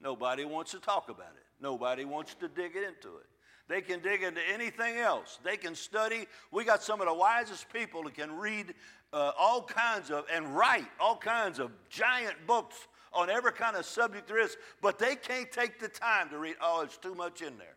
Nobody 0.00 0.44
wants 0.44 0.70
to 0.72 0.80
talk 0.80 1.08
about 1.08 1.32
it. 1.36 1.44
Nobody 1.60 2.04
wants 2.04 2.34
to 2.36 2.48
dig 2.48 2.76
into 2.76 3.16
it. 3.18 3.26
They 3.68 3.82
can 3.82 4.00
dig 4.00 4.22
into 4.22 4.40
anything 4.52 4.96
else. 4.96 5.38
They 5.44 5.56
can 5.56 5.74
study. 5.74 6.26
We 6.50 6.64
got 6.64 6.82
some 6.82 7.00
of 7.00 7.06
the 7.06 7.14
wisest 7.14 7.70
people 7.70 8.04
that 8.04 8.14
can 8.14 8.36
read 8.38 8.74
uh, 9.12 9.32
all 9.38 9.62
kinds 9.62 10.10
of 10.10 10.24
and 10.32 10.56
write 10.56 10.86
all 10.98 11.16
kinds 11.16 11.58
of 11.58 11.70
giant 11.90 12.46
books 12.46 12.76
on 13.12 13.30
every 13.30 13.52
kind 13.52 13.76
of 13.76 13.84
subject 13.84 14.28
there 14.28 14.38
is, 14.38 14.56
but 14.82 14.98
they 14.98 15.16
can't 15.16 15.50
take 15.50 15.78
the 15.78 15.88
time 15.88 16.30
to 16.30 16.38
read. 16.38 16.56
Oh, 16.60 16.82
it's 16.82 16.98
too 16.98 17.14
much 17.14 17.42
in 17.42 17.56
there. 17.58 17.76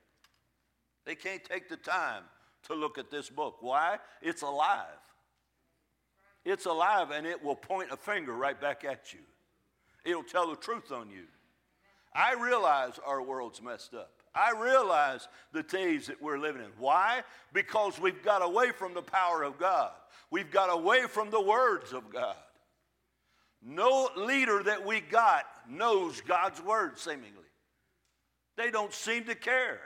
They 1.05 1.15
can't 1.15 1.43
take 1.43 1.69
the 1.69 1.77
time 1.77 2.23
to 2.63 2.75
look 2.75 2.97
at 2.97 3.09
this 3.09 3.29
book. 3.29 3.57
Why? 3.61 3.97
It's 4.21 4.41
alive. 4.41 4.85
It's 6.45 6.65
alive 6.65 7.11
and 7.11 7.25
it 7.25 7.43
will 7.43 7.55
point 7.55 7.91
a 7.91 7.97
finger 7.97 8.33
right 8.33 8.59
back 8.59 8.83
at 8.83 9.13
you. 9.13 9.19
It'll 10.05 10.23
tell 10.23 10.49
the 10.49 10.55
truth 10.55 10.91
on 10.91 11.09
you. 11.09 11.25
I 12.13 12.33
realize 12.33 12.99
our 13.05 13.21
world's 13.21 13.61
messed 13.61 13.93
up. 13.93 14.11
I 14.33 14.51
realize 14.57 15.27
the 15.53 15.63
days 15.63 16.07
that 16.07 16.21
we're 16.21 16.39
living 16.39 16.61
in. 16.61 16.71
Why? 16.77 17.23
Because 17.53 17.99
we've 17.99 18.23
got 18.23 18.41
away 18.41 18.71
from 18.71 18.93
the 18.93 19.01
power 19.01 19.43
of 19.43 19.59
God. 19.59 19.91
We've 20.29 20.51
got 20.51 20.71
away 20.71 21.03
from 21.03 21.29
the 21.29 21.41
words 21.41 21.93
of 21.93 22.09
God. 22.11 22.35
No 23.61 24.09
leader 24.15 24.63
that 24.63 24.85
we 24.85 25.01
got 25.01 25.45
knows 25.69 26.21
God's 26.21 26.61
word, 26.61 26.97
seemingly. 26.97 27.29
They 28.57 28.71
don't 28.71 28.93
seem 28.93 29.25
to 29.25 29.35
care. 29.35 29.79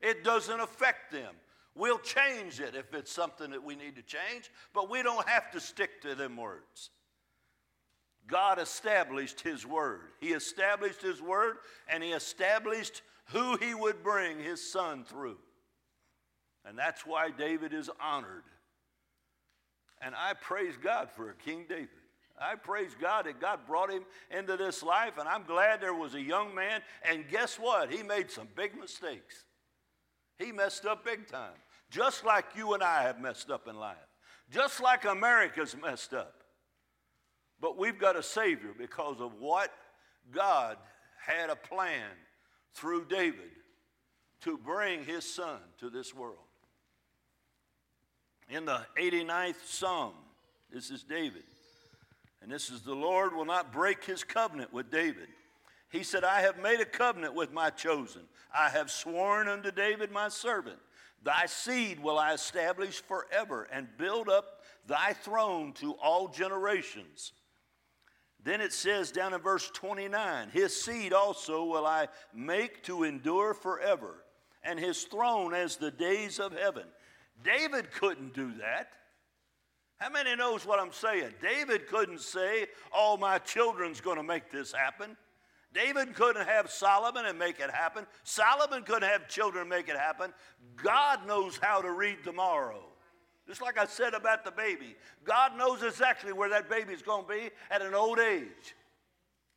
It 0.00 0.24
doesn't 0.24 0.60
affect 0.60 1.12
them. 1.12 1.34
We'll 1.74 1.98
change 1.98 2.60
it 2.60 2.74
if 2.74 2.92
it's 2.92 3.12
something 3.12 3.50
that 3.52 3.62
we 3.62 3.76
need 3.76 3.96
to 3.96 4.02
change, 4.02 4.50
but 4.74 4.90
we 4.90 5.02
don't 5.02 5.26
have 5.26 5.50
to 5.52 5.60
stick 5.60 6.02
to 6.02 6.14
them 6.14 6.36
words. 6.36 6.90
God 8.26 8.58
established 8.58 9.40
His 9.40 9.66
word. 9.66 10.10
He 10.20 10.28
established 10.28 11.00
His 11.00 11.22
word 11.22 11.56
and 11.88 12.02
He 12.02 12.10
established 12.12 13.02
who 13.26 13.56
He 13.56 13.74
would 13.74 14.02
bring 14.02 14.38
His 14.38 14.70
Son 14.70 15.04
through. 15.04 15.38
And 16.64 16.78
that's 16.78 17.06
why 17.06 17.30
David 17.30 17.72
is 17.72 17.90
honored. 18.00 18.44
And 20.00 20.14
I 20.14 20.34
praise 20.34 20.74
God 20.76 21.10
for 21.10 21.32
King 21.44 21.64
David. 21.68 21.88
I 22.40 22.56
praise 22.56 22.96
God 23.00 23.26
that 23.26 23.40
God 23.40 23.60
brought 23.66 23.90
him 23.90 24.04
into 24.30 24.56
this 24.56 24.82
life, 24.82 25.18
and 25.18 25.28
I'm 25.28 25.44
glad 25.44 25.80
there 25.80 25.94
was 25.94 26.14
a 26.14 26.20
young 26.20 26.54
man. 26.54 26.80
And 27.08 27.28
guess 27.28 27.56
what? 27.56 27.92
He 27.92 28.02
made 28.02 28.30
some 28.30 28.48
big 28.56 28.78
mistakes. 28.78 29.44
He 30.38 30.50
messed 30.50 30.86
up 30.86 31.04
big 31.04 31.28
time, 31.28 31.54
just 31.90 32.24
like 32.24 32.46
you 32.56 32.74
and 32.74 32.82
I 32.82 33.02
have 33.02 33.20
messed 33.20 33.50
up 33.50 33.68
in 33.68 33.76
life, 33.76 33.96
just 34.50 34.80
like 34.82 35.04
America's 35.04 35.76
messed 35.80 36.14
up. 36.14 36.34
But 37.60 37.78
we've 37.78 37.98
got 37.98 38.16
a 38.16 38.22
Savior 38.22 38.74
because 38.76 39.20
of 39.20 39.34
what 39.38 39.70
God 40.32 40.78
had 41.24 41.48
a 41.48 41.56
plan 41.56 42.08
through 42.74 43.04
David 43.04 43.50
to 44.40 44.58
bring 44.58 45.04
his 45.04 45.24
son 45.24 45.58
to 45.78 45.88
this 45.88 46.12
world. 46.12 46.38
In 48.48 48.64
the 48.64 48.80
89th 48.98 49.64
Psalm, 49.64 50.14
this 50.72 50.90
is 50.90 51.04
David. 51.04 51.44
And 52.42 52.50
this 52.50 52.70
is 52.70 52.82
the 52.82 52.94
Lord 52.94 53.34
will 53.34 53.44
not 53.44 53.72
break 53.72 54.04
his 54.04 54.24
covenant 54.24 54.72
with 54.72 54.90
David. 54.90 55.28
He 55.90 56.02
said, 56.02 56.24
I 56.24 56.40
have 56.40 56.58
made 56.58 56.80
a 56.80 56.86
covenant 56.86 57.34
with 57.34 57.52
my 57.52 57.70
chosen. 57.70 58.22
I 58.52 58.70
have 58.70 58.90
sworn 58.90 59.46
unto 59.46 59.70
David 59.70 60.10
my 60.10 60.28
servant. 60.28 60.78
Thy 61.22 61.46
seed 61.46 62.00
will 62.00 62.18
I 62.18 62.32
establish 62.32 63.00
forever 63.02 63.68
and 63.72 63.86
build 63.96 64.28
up 64.28 64.62
thy 64.86 65.12
throne 65.12 65.72
to 65.74 65.92
all 65.92 66.28
generations. 66.28 67.32
Then 68.42 68.60
it 68.60 68.72
says 68.72 69.12
down 69.12 69.34
in 69.34 69.40
verse 69.40 69.70
29 69.72 70.48
His 70.50 70.80
seed 70.80 71.12
also 71.12 71.64
will 71.64 71.86
I 71.86 72.08
make 72.34 72.82
to 72.84 73.04
endure 73.04 73.54
forever, 73.54 74.24
and 74.64 74.80
his 74.80 75.04
throne 75.04 75.54
as 75.54 75.76
the 75.76 75.92
days 75.92 76.40
of 76.40 76.52
heaven. 76.52 76.84
David 77.44 77.92
couldn't 77.92 78.34
do 78.34 78.52
that. 78.54 78.88
How 80.02 80.10
many 80.10 80.34
knows 80.34 80.66
what 80.66 80.80
I'm 80.80 80.90
saying? 80.90 81.32
David 81.40 81.86
couldn't 81.86 82.20
say, 82.20 82.66
"Oh, 82.92 83.16
my 83.16 83.38
children's 83.38 84.00
going 84.00 84.16
to 84.16 84.24
make 84.24 84.50
this 84.50 84.72
happen." 84.72 85.16
David 85.72 86.16
couldn't 86.16 86.44
have 86.44 86.72
Solomon 86.72 87.24
and 87.24 87.38
make 87.38 87.60
it 87.60 87.70
happen. 87.70 88.08
Solomon 88.24 88.82
couldn't 88.82 89.08
have 89.08 89.28
children 89.28 89.68
make 89.68 89.88
it 89.88 89.96
happen. 89.96 90.34
God 90.74 91.24
knows 91.24 91.56
how 91.56 91.80
to 91.80 91.92
read 91.92 92.24
tomorrow. 92.24 92.82
Just 93.46 93.62
like 93.62 93.78
I 93.78 93.86
said 93.86 94.12
about 94.12 94.44
the 94.44 94.50
baby. 94.50 94.96
God 95.22 95.56
knows 95.56 95.84
exactly 95.84 96.32
where 96.32 96.48
that 96.48 96.68
baby's 96.68 97.02
going 97.02 97.24
to 97.24 97.32
be 97.32 97.50
at 97.70 97.80
an 97.80 97.94
old 97.94 98.18
age. 98.18 98.74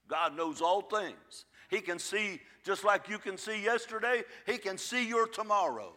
God 0.08 0.38
knows 0.38 0.62
all 0.62 0.84
things. 0.84 1.46
He 1.70 1.82
can 1.82 1.98
see, 1.98 2.40
just 2.64 2.84
like 2.84 3.10
you 3.10 3.18
can 3.18 3.40
see 3.40 3.64
yesterday, 3.64 4.24
He 4.46 4.60
can 4.60 4.78
see 4.78 5.08
your 5.08 5.26
tomorrow. 5.26 5.92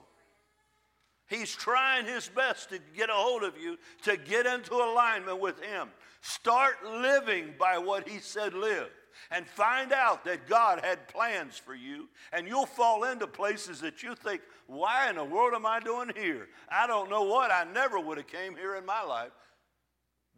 He's 1.28 1.54
trying 1.54 2.06
his 2.06 2.28
best 2.28 2.70
to 2.70 2.80
get 2.96 3.10
a 3.10 3.14
hold 3.14 3.42
of 3.42 3.58
you, 3.58 3.78
to 4.04 4.16
get 4.16 4.46
into 4.46 4.74
alignment 4.74 5.40
with 5.40 5.60
Him. 5.62 5.88
Start 6.20 6.84
living 6.84 7.54
by 7.58 7.78
what 7.78 8.08
He 8.08 8.18
said 8.18 8.54
live 8.54 8.88
and 9.30 9.46
find 9.46 9.92
out 9.92 10.24
that 10.24 10.48
God 10.48 10.80
had 10.82 11.08
plans 11.08 11.58
for 11.58 11.74
you, 11.74 12.08
and 12.32 12.46
you'll 12.46 12.66
fall 12.66 13.04
into 13.04 13.26
places 13.26 13.80
that 13.80 14.02
you 14.02 14.14
think, 14.14 14.40
why 14.66 15.10
in 15.10 15.16
the 15.16 15.24
world 15.24 15.54
am 15.54 15.66
I 15.66 15.80
doing 15.80 16.12
here? 16.16 16.48
I 16.70 16.86
don't 16.86 17.10
know 17.10 17.24
what. 17.24 17.50
I 17.50 17.64
never 17.72 17.98
would 17.98 18.18
have 18.18 18.26
came 18.26 18.56
here 18.56 18.76
in 18.76 18.86
my 18.86 19.02
life. 19.02 19.30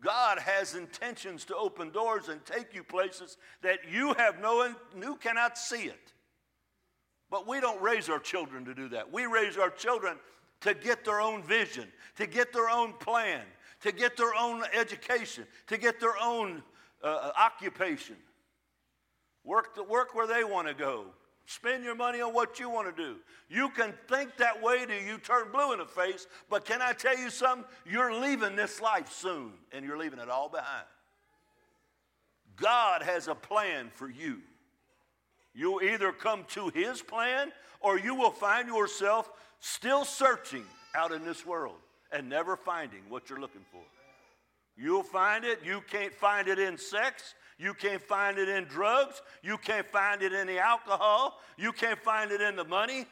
God 0.02 0.38
has 0.38 0.74
intentions 0.74 1.44
to 1.46 1.56
open 1.56 1.90
doors 1.90 2.28
and 2.28 2.44
take 2.44 2.74
you 2.74 2.82
places 2.82 3.36
that 3.62 3.80
you 3.90 4.14
have 4.14 4.40
no, 4.40 4.74
you 4.98 5.16
cannot 5.16 5.58
see 5.58 5.82
it. 5.82 6.12
But 7.30 7.46
we 7.46 7.60
don't 7.60 7.80
raise 7.82 8.08
our 8.08 8.18
children 8.18 8.64
to 8.64 8.74
do 8.74 8.88
that. 8.88 9.12
We 9.12 9.26
raise 9.26 9.56
our 9.56 9.70
children 9.70 10.16
to 10.60 10.74
get 10.74 11.04
their 11.04 11.20
own 11.20 11.42
vision, 11.42 11.88
to 12.16 12.26
get 12.26 12.52
their 12.52 12.68
own 12.68 12.92
plan, 12.94 13.42
to 13.82 13.92
get 13.92 14.16
their 14.16 14.34
own 14.34 14.62
education, 14.74 15.46
to 15.66 15.78
get 15.78 16.00
their 16.00 16.16
own 16.22 16.62
uh, 17.02 17.30
occupation. 17.38 18.16
Work, 19.44 19.74
the, 19.74 19.82
work 19.82 20.14
where 20.14 20.26
they 20.26 20.44
want 20.44 20.68
to 20.68 20.74
go. 20.74 21.06
Spend 21.46 21.82
your 21.82 21.96
money 21.96 22.20
on 22.20 22.32
what 22.32 22.60
you 22.60 22.70
want 22.70 22.94
to 22.94 23.02
do. 23.02 23.16
You 23.48 23.70
can 23.70 23.92
think 24.08 24.36
that 24.36 24.62
way 24.62 24.86
till 24.86 25.02
you 25.02 25.18
turn 25.18 25.50
blue 25.50 25.72
in 25.72 25.78
the 25.80 25.84
face, 25.84 26.26
but 26.48 26.64
can 26.64 26.80
I 26.80 26.92
tell 26.92 27.18
you 27.18 27.30
something? 27.30 27.64
You're 27.84 28.14
leaving 28.14 28.54
this 28.54 28.80
life 28.80 29.10
soon, 29.10 29.54
and 29.72 29.84
you're 29.84 29.98
leaving 29.98 30.20
it 30.20 30.28
all 30.28 30.48
behind. 30.48 30.86
God 32.56 33.02
has 33.02 33.26
a 33.26 33.34
plan 33.34 33.90
for 33.94 34.08
you. 34.08 34.42
You'll 35.54 35.82
either 35.82 36.12
come 36.12 36.44
to 36.50 36.68
His 36.68 37.02
plan 37.02 37.50
or 37.80 37.98
you 37.98 38.14
will 38.14 38.30
find 38.30 38.68
yourself 38.68 39.30
still 39.60 40.04
searching 40.04 40.64
out 40.94 41.12
in 41.12 41.24
this 41.24 41.44
world 41.46 41.76
and 42.12 42.28
never 42.28 42.56
finding 42.56 43.00
what 43.08 43.28
you're 43.28 43.40
looking 43.40 43.64
for. 43.70 43.82
You'll 44.76 45.02
find 45.02 45.44
it. 45.44 45.60
You 45.64 45.82
can't 45.90 46.14
find 46.14 46.48
it 46.48 46.58
in 46.58 46.78
sex. 46.78 47.34
You 47.58 47.74
can't 47.74 48.02
find 48.02 48.38
it 48.38 48.48
in 48.48 48.64
drugs. 48.64 49.20
You 49.42 49.58
can't 49.58 49.86
find 49.86 50.22
it 50.22 50.32
in 50.32 50.46
the 50.46 50.58
alcohol. 50.58 51.38
You 51.58 51.72
can't 51.72 52.02
find 52.02 52.30
it 52.32 52.40
in 52.40 52.56
the 52.56 52.64
money. 52.64 53.06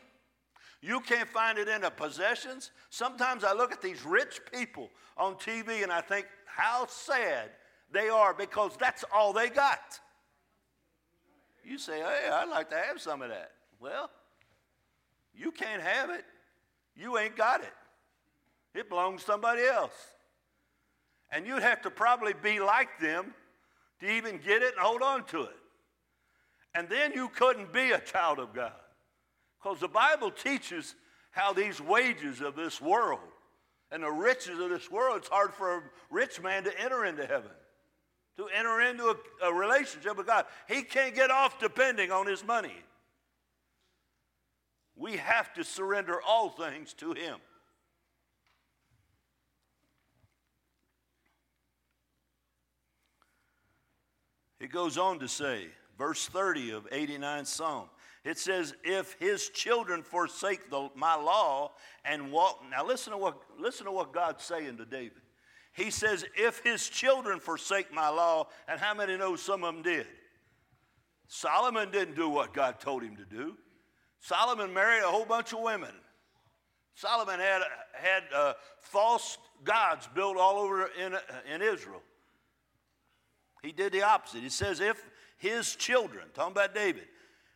You 0.80 1.00
can't 1.00 1.28
find 1.28 1.58
it 1.58 1.68
in 1.68 1.82
the 1.82 1.90
possessions. 1.90 2.70
Sometimes 2.88 3.44
I 3.44 3.52
look 3.52 3.72
at 3.72 3.82
these 3.82 4.04
rich 4.04 4.40
people 4.52 4.90
on 5.16 5.34
TV 5.34 5.82
and 5.82 5.92
I 5.92 6.00
think 6.00 6.26
how 6.46 6.86
sad 6.86 7.50
they 7.92 8.08
are 8.08 8.32
because 8.32 8.72
that's 8.78 9.04
all 9.12 9.32
they 9.32 9.50
got. 9.50 10.00
You 11.64 11.76
say, 11.76 11.98
hey, 11.98 12.30
I'd 12.32 12.48
like 12.48 12.70
to 12.70 12.76
have 12.76 13.00
some 13.00 13.20
of 13.20 13.28
that. 13.28 13.50
Well, 13.80 14.10
you 15.38 15.52
can't 15.52 15.82
have 15.82 16.10
it. 16.10 16.24
You 16.96 17.16
ain't 17.16 17.36
got 17.36 17.62
it. 17.62 17.72
It 18.74 18.88
belongs 18.88 19.20
to 19.22 19.26
somebody 19.26 19.62
else. 19.62 19.92
And 21.30 21.46
you'd 21.46 21.62
have 21.62 21.82
to 21.82 21.90
probably 21.90 22.32
be 22.42 22.60
like 22.60 22.98
them 23.00 23.34
to 24.00 24.10
even 24.10 24.38
get 24.38 24.62
it 24.62 24.74
and 24.74 24.80
hold 24.80 25.02
on 25.02 25.24
to 25.26 25.42
it. 25.42 25.56
And 26.74 26.88
then 26.88 27.12
you 27.12 27.28
couldn't 27.28 27.72
be 27.72 27.92
a 27.92 28.00
child 28.00 28.38
of 28.38 28.54
God. 28.54 28.72
Because 29.62 29.80
the 29.80 29.88
Bible 29.88 30.30
teaches 30.30 30.94
how 31.30 31.52
these 31.52 31.80
wages 31.80 32.40
of 32.40 32.56
this 32.56 32.80
world 32.80 33.20
and 33.90 34.02
the 34.02 34.10
riches 34.10 34.58
of 34.58 34.70
this 34.70 34.90
world, 34.90 35.18
it's 35.18 35.28
hard 35.28 35.54
for 35.54 35.78
a 35.78 35.82
rich 36.10 36.40
man 36.42 36.64
to 36.64 36.80
enter 36.80 37.04
into 37.04 37.26
heaven, 37.26 37.50
to 38.36 38.46
enter 38.48 38.80
into 38.80 39.04
a, 39.42 39.46
a 39.46 39.52
relationship 39.52 40.16
with 40.16 40.26
God. 40.26 40.46
He 40.68 40.82
can't 40.82 41.14
get 41.14 41.30
off 41.30 41.58
depending 41.58 42.12
on 42.12 42.26
his 42.26 42.44
money. 42.44 42.76
We 44.98 45.16
have 45.16 45.54
to 45.54 45.64
surrender 45.64 46.20
all 46.26 46.50
things 46.50 46.92
to 46.94 47.12
Him. 47.12 47.36
It 54.60 54.72
goes 54.72 54.98
on 54.98 55.20
to 55.20 55.28
say, 55.28 55.68
verse 55.96 56.26
30 56.26 56.72
of 56.72 56.88
89 56.90 57.44
Psalm, 57.44 57.88
it 58.24 58.38
says, 58.38 58.74
If 58.82 59.16
his 59.20 59.48
children 59.50 60.02
forsake 60.02 60.68
the, 60.70 60.90
my 60.96 61.14
law 61.14 61.72
and 62.04 62.32
walk. 62.32 62.62
Now 62.70 62.84
listen 62.84 63.12
to, 63.12 63.18
what, 63.18 63.38
listen 63.58 63.86
to 63.86 63.92
what 63.92 64.12
God's 64.12 64.44
saying 64.44 64.76
to 64.78 64.84
David. 64.84 65.22
He 65.72 65.90
says, 65.90 66.24
If 66.36 66.58
his 66.64 66.88
children 66.88 67.38
forsake 67.38 67.92
my 67.92 68.08
law, 68.08 68.48
and 68.66 68.80
how 68.80 68.94
many 68.94 69.16
know 69.16 69.36
some 69.36 69.62
of 69.62 69.74
them 69.74 69.82
did? 69.82 70.06
Solomon 71.28 71.90
didn't 71.90 72.16
do 72.16 72.28
what 72.28 72.52
God 72.52 72.80
told 72.80 73.02
him 73.02 73.16
to 73.16 73.24
do. 73.24 73.56
Solomon 74.20 74.72
married 74.72 75.02
a 75.02 75.08
whole 75.08 75.24
bunch 75.24 75.52
of 75.52 75.60
women. 75.60 75.92
Solomon 76.94 77.38
had, 77.38 77.62
had 77.92 78.22
uh, 78.34 78.54
false 78.80 79.38
gods 79.64 80.08
built 80.14 80.36
all 80.36 80.58
over 80.58 80.90
in, 81.00 81.16
in 81.52 81.62
Israel. 81.62 82.02
He 83.62 83.72
did 83.72 83.92
the 83.92 84.02
opposite. 84.02 84.42
He 84.42 84.48
says, 84.48 84.80
If 84.80 85.00
his 85.36 85.76
children, 85.76 86.24
talking 86.34 86.52
about 86.52 86.74
David, 86.74 87.06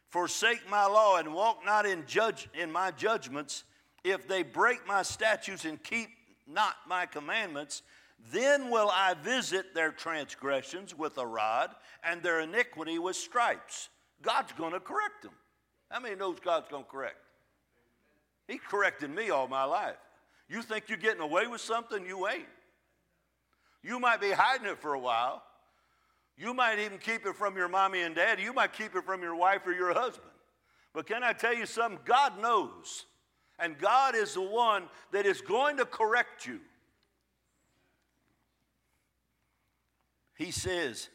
forsake 0.08 0.68
my 0.70 0.86
law 0.86 1.16
and 1.16 1.34
walk 1.34 1.64
not 1.64 1.86
in, 1.86 2.04
judge, 2.06 2.48
in 2.54 2.70
my 2.70 2.90
judgments, 2.92 3.64
if 4.04 4.28
they 4.28 4.42
break 4.42 4.86
my 4.86 5.02
statutes 5.02 5.64
and 5.64 5.82
keep 5.82 6.10
not 6.46 6.74
my 6.86 7.06
commandments, 7.06 7.82
then 8.30 8.70
will 8.70 8.90
I 8.92 9.14
visit 9.14 9.74
their 9.74 9.90
transgressions 9.90 10.96
with 10.96 11.18
a 11.18 11.26
rod 11.26 11.70
and 12.04 12.22
their 12.22 12.40
iniquity 12.40 12.98
with 12.98 13.16
stripes. 13.16 13.88
God's 14.22 14.52
going 14.52 14.72
to 14.72 14.80
correct 14.80 15.22
them. 15.22 15.32
How 15.93 16.01
many 16.01 16.16
knows 16.16 16.40
God's 16.40 16.68
going 16.68 16.84
to 16.84 16.90
correct? 16.90 17.18
He 18.49 18.57
corrected 18.57 19.11
me 19.11 19.28
all 19.28 19.47
my 19.47 19.64
life. 19.64 19.97
You 20.49 20.62
think 20.62 20.88
you're 20.88 20.97
getting 20.97 21.20
away 21.20 21.47
with 21.47 21.61
something, 21.61 22.07
you 22.07 22.26
ain't. 22.26 22.49
You 23.82 24.01
might 24.01 24.20
be 24.20 24.30
hiding 24.30 24.66
it 24.66 24.80
for 24.80 24.95
a 24.95 24.99
while, 24.99 25.43
you 26.38 26.55
might 26.55 26.78
even 26.78 26.99
keep 26.99 27.26
it 27.26 27.36
from 27.36 27.57
your 27.57 27.68
mommy 27.68 28.01
and 28.01 28.14
daddy. 28.14 28.43
You 28.43 28.55
might 28.55 28.72
keep 28.72 28.97
it 28.97 29.05
from 29.05 29.22
your 29.22 29.36
wife 29.36 29.66
or 29.66 29.72
your 29.72 29.93
husband. 29.93 30.30
But 30.95 31.07
can 31.07 31.22
I 31.22 31.34
tell 31.34 31.55
you 31.55 31.66
something? 31.66 32.01
God 32.07 32.40
knows. 32.40 33.05
And 33.59 33.78
God 33.78 34.14
is 34.16 34.34
the 34.34 34.43
one 34.43 34.84
that 35.12 35.26
is 35.26 35.43
going 35.43 35.76
to 35.76 35.84
correct 35.84 36.47
you. 36.47 36.59
He 40.34 40.51
says, 40.51 41.11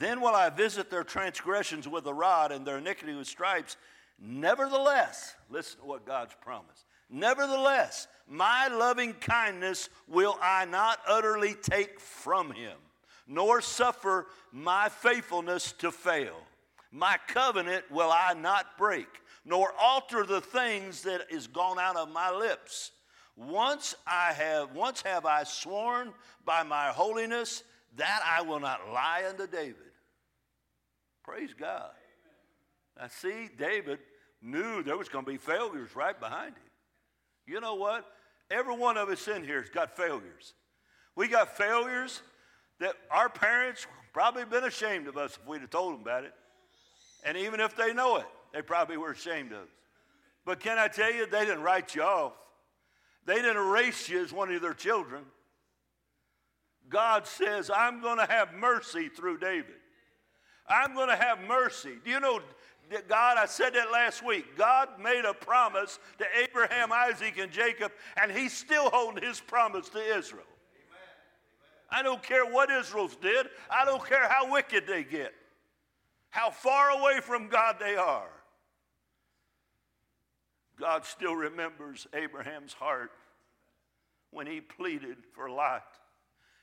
Then 0.00 0.20
will 0.20 0.34
I 0.34 0.50
visit 0.50 0.90
their 0.90 1.04
transgressions 1.04 1.86
with 1.86 2.04
a 2.06 2.12
rod 2.12 2.50
and 2.50 2.66
their 2.66 2.78
iniquity 2.78 3.14
with 3.14 3.28
stripes. 3.28 3.76
Nevertheless, 4.20 5.36
listen 5.48 5.78
to 5.80 5.86
what 5.86 6.04
God's 6.04 6.34
promised. 6.40 6.86
Nevertheless, 7.08 8.08
my 8.28 8.66
loving 8.66 9.12
kindness 9.14 9.88
will 10.08 10.36
I 10.42 10.64
not 10.64 10.98
utterly 11.06 11.54
take 11.54 12.00
from 12.00 12.50
him 12.50 12.76
nor 13.30 13.60
suffer 13.60 14.26
my 14.52 14.88
faithfulness 14.88 15.72
to 15.72 15.92
fail. 15.92 16.36
My 16.90 17.16
covenant 17.28 17.88
will 17.90 18.10
I 18.10 18.34
not 18.34 18.76
break, 18.76 19.06
nor 19.44 19.72
alter 19.80 20.24
the 20.24 20.40
things 20.40 21.02
that 21.02 21.26
is 21.30 21.46
gone 21.46 21.78
out 21.78 21.96
of 21.96 22.10
my 22.10 22.30
lips. 22.30 22.90
Once 23.36 23.94
I 24.06 24.32
have 24.32 24.74
once 24.74 25.00
have 25.02 25.24
I 25.24 25.44
sworn 25.44 26.12
by 26.44 26.64
my 26.64 26.88
holiness 26.88 27.62
that 27.96 28.20
I 28.28 28.42
will 28.42 28.60
not 28.60 28.88
lie 28.92 29.24
unto 29.28 29.46
David. 29.46 29.89
Praise 31.30 31.54
God. 31.56 31.92
Now 32.98 33.06
see, 33.08 33.48
David 33.56 34.00
knew 34.42 34.82
there 34.82 34.96
was 34.96 35.08
going 35.08 35.24
to 35.24 35.30
be 35.30 35.38
failures 35.38 35.94
right 35.94 36.18
behind 36.18 36.56
him. 36.56 36.70
You 37.46 37.60
know 37.60 37.76
what? 37.76 38.04
Every 38.50 38.76
one 38.76 38.96
of 38.96 39.08
us 39.08 39.28
in 39.28 39.44
here 39.44 39.60
has 39.60 39.70
got 39.70 39.96
failures. 39.96 40.54
We 41.14 41.28
got 41.28 41.56
failures 41.56 42.20
that 42.80 42.96
our 43.12 43.28
parents 43.28 43.86
probably 44.12 44.44
been 44.44 44.64
ashamed 44.64 45.06
of 45.06 45.16
us 45.16 45.38
if 45.40 45.46
we'd 45.46 45.60
have 45.60 45.70
told 45.70 45.94
them 45.94 46.00
about 46.00 46.24
it. 46.24 46.32
And 47.24 47.36
even 47.36 47.60
if 47.60 47.76
they 47.76 47.94
know 47.94 48.16
it, 48.16 48.26
they 48.52 48.62
probably 48.62 48.96
were 48.96 49.12
ashamed 49.12 49.52
of 49.52 49.58
us. 49.58 49.68
But 50.44 50.58
can 50.58 50.78
I 50.78 50.88
tell 50.88 51.12
you, 51.12 51.26
they 51.26 51.44
didn't 51.44 51.62
write 51.62 51.94
you 51.94 52.02
off. 52.02 52.32
They 53.24 53.36
didn't 53.36 53.56
erase 53.56 54.08
you 54.08 54.20
as 54.20 54.32
one 54.32 54.52
of 54.52 54.62
their 54.62 54.74
children. 54.74 55.22
God 56.88 57.28
says, 57.28 57.70
I'm 57.72 58.00
going 58.02 58.18
to 58.18 58.26
have 58.26 58.52
mercy 58.52 59.08
through 59.08 59.38
David. 59.38 59.76
I'm 60.70 60.94
going 60.94 61.08
to 61.08 61.16
have 61.16 61.40
mercy. 61.46 61.98
Do 62.04 62.10
you 62.10 62.20
know, 62.20 62.40
God, 63.08 63.36
I 63.36 63.46
said 63.46 63.74
that 63.74 63.90
last 63.90 64.24
week. 64.24 64.56
God 64.56 64.88
made 65.02 65.24
a 65.24 65.34
promise 65.34 65.98
to 66.18 66.24
Abraham, 66.40 66.92
Isaac, 66.92 67.38
and 67.38 67.50
Jacob, 67.50 67.92
and 68.20 68.30
he's 68.30 68.52
still 68.52 68.88
holding 68.90 69.22
his 69.22 69.40
promise 69.40 69.88
to 69.90 69.98
Israel. 69.98 70.44
I 71.90 72.02
don't 72.04 72.22
care 72.22 72.46
what 72.46 72.70
Israel's 72.70 73.16
did. 73.16 73.48
I 73.68 73.84
don't 73.84 74.04
care 74.06 74.28
how 74.28 74.52
wicked 74.52 74.86
they 74.86 75.02
get, 75.02 75.34
how 76.30 76.50
far 76.50 76.90
away 76.90 77.20
from 77.20 77.48
God 77.48 77.76
they 77.80 77.96
are. 77.96 78.30
God 80.78 81.04
still 81.04 81.34
remembers 81.34 82.06
Abraham's 82.14 82.72
heart 82.72 83.10
when 84.30 84.46
he 84.46 84.60
pleaded 84.60 85.16
for 85.32 85.50
Lot. 85.50 85.84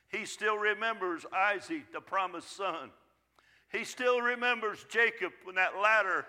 He 0.08 0.24
still 0.24 0.56
remembers 0.56 1.26
Isaac, 1.32 1.92
the 1.92 2.00
promised 2.00 2.56
son. 2.56 2.90
He 3.70 3.84
still 3.84 4.20
remembers 4.20 4.84
Jacob 4.88 5.32
when 5.44 5.56
that 5.56 5.78
ladder 5.80 6.26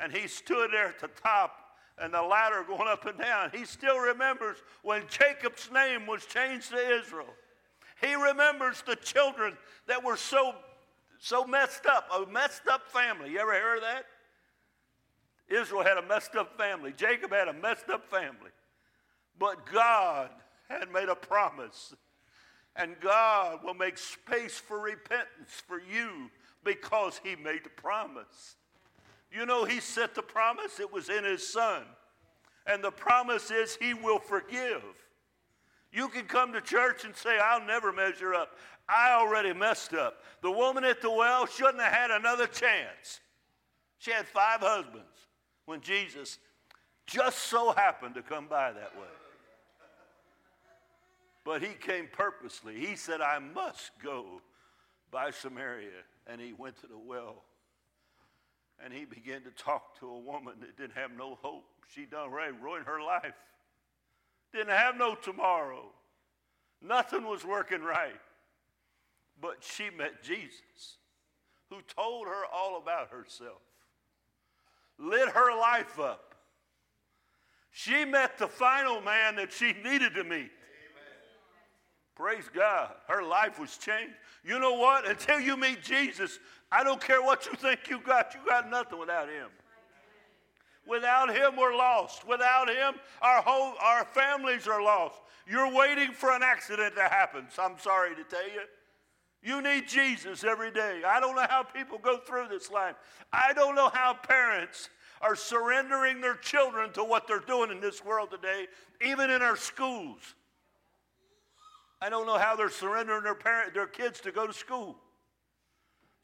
and 0.00 0.12
he 0.12 0.28
stood 0.28 0.70
there 0.72 0.88
at 0.88 1.00
the 1.00 1.08
top 1.22 1.52
and 2.00 2.14
the 2.14 2.22
ladder 2.22 2.64
going 2.66 2.88
up 2.88 3.06
and 3.06 3.18
down. 3.18 3.50
He 3.52 3.64
still 3.64 3.98
remembers 3.98 4.56
when 4.82 5.02
Jacob's 5.08 5.70
name 5.72 6.06
was 6.06 6.24
changed 6.24 6.70
to 6.70 6.76
Israel. 6.76 7.34
He 8.00 8.14
remembers 8.14 8.82
the 8.86 8.96
children 8.96 9.56
that 9.86 10.04
were 10.04 10.16
so, 10.16 10.54
so 11.18 11.44
messed 11.44 11.86
up, 11.86 12.08
a 12.14 12.30
messed 12.30 12.68
up 12.70 12.88
family. 12.88 13.30
You 13.32 13.40
ever 13.40 13.52
hear 13.52 13.74
of 13.76 13.82
that? 13.82 14.04
Israel 15.48 15.82
had 15.82 15.96
a 15.96 16.02
messed 16.02 16.36
up 16.36 16.56
family. 16.56 16.92
Jacob 16.96 17.32
had 17.32 17.48
a 17.48 17.52
messed 17.52 17.88
up 17.88 18.08
family. 18.08 18.50
But 19.38 19.66
God 19.66 20.30
had 20.68 20.92
made 20.92 21.08
a 21.08 21.16
promise. 21.16 21.94
And 22.76 22.94
God 23.00 23.64
will 23.64 23.74
make 23.74 23.98
space 23.98 24.58
for 24.58 24.78
repentance 24.78 25.62
for 25.66 25.80
you 25.80 26.30
because 26.76 27.20
He 27.24 27.36
made 27.36 27.64
the 27.64 27.70
promise. 27.70 28.56
You 29.32 29.46
know, 29.46 29.64
He 29.64 29.80
set 29.80 30.14
the 30.14 30.22
promise, 30.22 30.80
it 30.80 30.92
was 30.92 31.08
in 31.08 31.24
His 31.24 31.46
Son. 31.46 31.82
And 32.66 32.84
the 32.84 32.90
promise 32.90 33.50
is 33.50 33.76
He 33.76 33.94
will 33.94 34.18
forgive. 34.18 34.82
You 35.92 36.08
can 36.08 36.26
come 36.26 36.52
to 36.52 36.60
church 36.60 37.04
and 37.04 37.16
say, 37.16 37.38
I'll 37.38 37.64
never 37.64 37.92
measure 37.92 38.34
up. 38.34 38.56
I 38.88 39.12
already 39.12 39.52
messed 39.52 39.94
up. 39.94 40.22
The 40.42 40.50
woman 40.50 40.84
at 40.84 41.00
the 41.00 41.10
well 41.10 41.46
shouldn't 41.46 41.80
have 41.80 41.92
had 41.92 42.10
another 42.10 42.46
chance. 42.46 43.20
She 43.98 44.10
had 44.10 44.26
five 44.26 44.60
husbands 44.60 45.06
when 45.64 45.80
Jesus 45.80 46.38
just 47.06 47.38
so 47.38 47.72
happened 47.72 48.14
to 48.14 48.22
come 48.22 48.46
by 48.46 48.72
that 48.72 48.94
way. 48.96 49.06
But 51.44 51.62
he 51.62 51.72
came 51.74 52.08
purposely. 52.12 52.78
He 52.78 52.94
said, 52.94 53.22
I 53.22 53.38
must 53.38 53.92
go 54.02 54.42
by 55.10 55.30
Samaria. 55.30 56.04
And 56.26 56.40
he 56.40 56.52
went 56.52 56.80
to 56.80 56.86
the 56.86 56.98
well. 56.98 57.42
And 58.84 58.92
he 58.92 59.04
began 59.04 59.42
to 59.42 59.50
talk 59.50 59.98
to 60.00 60.06
a 60.08 60.18
woman 60.18 60.54
that 60.60 60.76
didn't 60.76 60.96
have 60.96 61.10
no 61.16 61.38
hope. 61.42 61.64
She 61.94 62.04
done 62.04 62.30
right, 62.30 62.52
ruined 62.62 62.86
her 62.86 63.02
life. 63.02 63.34
Didn't 64.52 64.68
have 64.68 64.96
no 64.96 65.14
tomorrow. 65.14 65.90
Nothing 66.80 67.24
was 67.24 67.44
working 67.44 67.82
right. 67.82 68.20
But 69.40 69.58
she 69.60 69.90
met 69.90 70.22
Jesus, 70.22 70.98
who 71.70 71.76
told 71.94 72.26
her 72.26 72.42
all 72.52 72.78
about 72.78 73.10
herself, 73.10 73.60
lit 74.98 75.28
her 75.30 75.56
life 75.56 75.98
up. 75.98 76.34
She 77.70 78.04
met 78.04 78.38
the 78.38 78.48
final 78.48 79.00
man 79.00 79.36
that 79.36 79.52
she 79.52 79.72
needed 79.84 80.14
to 80.14 80.24
meet. 80.24 80.50
Praise 82.18 82.50
God. 82.52 82.90
Her 83.06 83.22
life 83.22 83.60
was 83.60 83.76
changed. 83.76 84.14
You 84.44 84.58
know 84.58 84.74
what? 84.74 85.08
Until 85.08 85.38
you 85.38 85.56
meet 85.56 85.84
Jesus, 85.84 86.40
I 86.72 86.82
don't 86.82 87.00
care 87.00 87.22
what 87.22 87.46
you 87.46 87.52
think 87.54 87.88
you 87.88 88.00
got, 88.00 88.34
you 88.34 88.40
got 88.44 88.68
nothing 88.68 88.98
without 88.98 89.28
Him. 89.28 89.46
Without 90.84 91.32
Him, 91.32 91.54
we're 91.56 91.76
lost. 91.76 92.26
Without 92.26 92.68
Him, 92.68 92.94
our 93.22 93.40
whole 93.40 93.74
our 93.80 94.04
families 94.04 94.66
are 94.66 94.82
lost. 94.82 95.14
You're 95.46 95.72
waiting 95.72 96.10
for 96.10 96.34
an 96.34 96.42
accident 96.42 96.96
to 96.96 97.02
happen. 97.02 97.46
So 97.50 97.62
I'm 97.62 97.78
sorry 97.78 98.16
to 98.16 98.24
tell 98.24 98.48
you. 98.48 98.62
You 99.40 99.62
need 99.62 99.86
Jesus 99.86 100.42
every 100.42 100.72
day. 100.72 101.02
I 101.06 101.20
don't 101.20 101.36
know 101.36 101.46
how 101.48 101.62
people 101.62 101.98
go 101.98 102.18
through 102.18 102.48
this 102.48 102.68
life. 102.68 102.96
I 103.32 103.52
don't 103.52 103.76
know 103.76 103.90
how 103.90 104.14
parents 104.14 104.90
are 105.20 105.36
surrendering 105.36 106.20
their 106.20 106.34
children 106.34 106.92
to 106.94 107.04
what 107.04 107.28
they're 107.28 107.38
doing 107.38 107.70
in 107.70 107.80
this 107.80 108.04
world 108.04 108.32
today, 108.32 108.66
even 109.00 109.30
in 109.30 109.40
our 109.40 109.56
schools. 109.56 110.34
I 112.00 112.08
don't 112.08 112.26
know 112.26 112.38
how 112.38 112.54
they're 112.54 112.70
surrendering 112.70 113.24
their, 113.24 113.34
parent, 113.34 113.74
their 113.74 113.86
kids 113.86 114.20
to 114.20 114.32
go 114.32 114.46
to 114.46 114.52
school. 114.52 114.96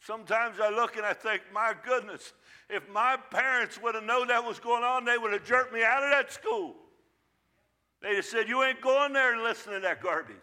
Sometimes 0.01 0.61
I 0.61 0.71
look 0.71 0.97
and 0.97 1.07
I 1.07 1.15
think, 1.15 1.43
my 1.53 1.75
goodness, 1.85 2.33
if 2.69 2.89
my 2.91 3.17
parents 3.31 3.81
would 3.83 3.95
have 3.95 4.05
known 4.05 4.29
that 4.29 4.45
was 4.45 4.61
going 4.61 4.85
on, 4.85 5.05
they 5.05 5.19
would 5.19 5.33
have 5.33 5.45
jerked 5.45 5.73
me 5.73 5.83
out 5.83 6.03
of 6.03 6.11
that 6.11 6.33
school. 6.33 6.77
They'd 8.03 8.17
have 8.17 8.25
said, 8.25 8.49
You 8.49 8.63
ain't 8.63 8.81
going 8.81 9.15
there 9.15 9.33
and 9.33 9.43
listening 9.43 9.77
to 9.77 9.81
that 9.81 10.03
garbage. 10.03 10.37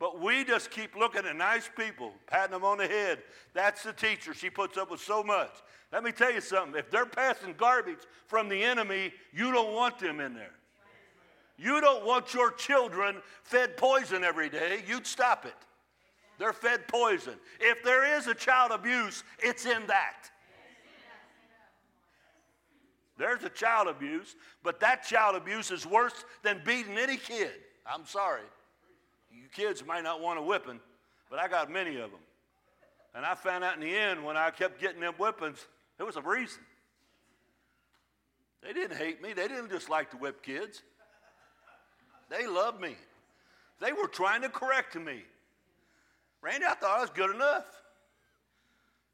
But 0.00 0.20
we 0.20 0.44
just 0.44 0.70
keep 0.70 0.96
looking 0.96 1.24
at 1.24 1.36
nice 1.36 1.70
people, 1.76 2.12
patting 2.26 2.50
them 2.50 2.64
on 2.64 2.78
the 2.78 2.86
head. 2.86 3.22
That's 3.54 3.84
the 3.84 3.92
teacher. 3.92 4.34
She 4.34 4.50
puts 4.50 4.76
up 4.76 4.90
with 4.90 5.00
so 5.00 5.22
much. 5.22 5.52
Let 5.92 6.02
me 6.02 6.10
tell 6.10 6.32
you 6.32 6.40
something. 6.40 6.76
If 6.76 6.90
they're 6.90 7.06
passing 7.06 7.54
garbage 7.56 8.00
from 8.26 8.48
the 8.48 8.60
enemy, 8.60 9.12
you 9.32 9.52
don't 9.52 9.72
want 9.72 10.00
them 10.00 10.18
in 10.18 10.34
there. 10.34 10.52
You 11.56 11.80
don't 11.80 12.04
want 12.04 12.34
your 12.34 12.50
children 12.50 13.16
fed 13.42 13.76
poison 13.76 14.24
every 14.24 14.48
day. 14.48 14.82
You'd 14.86 15.06
stop 15.06 15.46
it. 15.46 15.54
They're 16.38 16.52
fed 16.52 16.88
poison. 16.88 17.34
If 17.60 17.84
there 17.84 18.16
is 18.18 18.26
a 18.26 18.34
child 18.34 18.72
abuse, 18.72 19.22
it's 19.38 19.66
in 19.66 19.86
that. 19.86 20.30
There's 23.16 23.44
a 23.44 23.48
child 23.48 23.86
abuse, 23.86 24.34
but 24.64 24.80
that 24.80 25.04
child 25.04 25.36
abuse 25.36 25.70
is 25.70 25.86
worse 25.86 26.24
than 26.42 26.60
beating 26.64 26.98
any 26.98 27.16
kid. 27.16 27.52
I'm 27.86 28.06
sorry. 28.06 28.42
You 29.30 29.44
kids 29.52 29.84
might 29.86 30.02
not 30.02 30.20
want 30.20 30.38
a 30.38 30.42
whipping, 30.42 30.80
but 31.30 31.38
I 31.38 31.46
got 31.46 31.70
many 31.70 31.96
of 31.96 32.10
them. 32.10 32.20
And 33.14 33.24
I 33.24 33.36
found 33.36 33.62
out 33.62 33.76
in 33.76 33.80
the 33.80 33.96
end 33.96 34.24
when 34.24 34.36
I 34.36 34.50
kept 34.50 34.80
getting 34.80 35.00
them 35.00 35.14
whippings, 35.14 35.64
there 35.96 36.06
was 36.06 36.16
a 36.16 36.22
reason. 36.22 36.62
They 38.62 38.72
didn't 38.72 38.96
hate 38.96 39.22
me, 39.22 39.32
they 39.32 39.46
didn't 39.46 39.70
just 39.70 39.88
like 39.88 40.10
to 40.10 40.16
whip 40.16 40.42
kids. 40.42 40.82
They 42.36 42.46
loved 42.46 42.80
me. 42.80 42.96
They 43.80 43.92
were 43.92 44.08
trying 44.08 44.42
to 44.42 44.48
correct 44.48 44.96
me. 44.96 45.22
Randy, 46.42 46.66
I 46.66 46.74
thought 46.74 46.98
I 46.98 47.00
was 47.00 47.10
good 47.10 47.34
enough. 47.34 47.64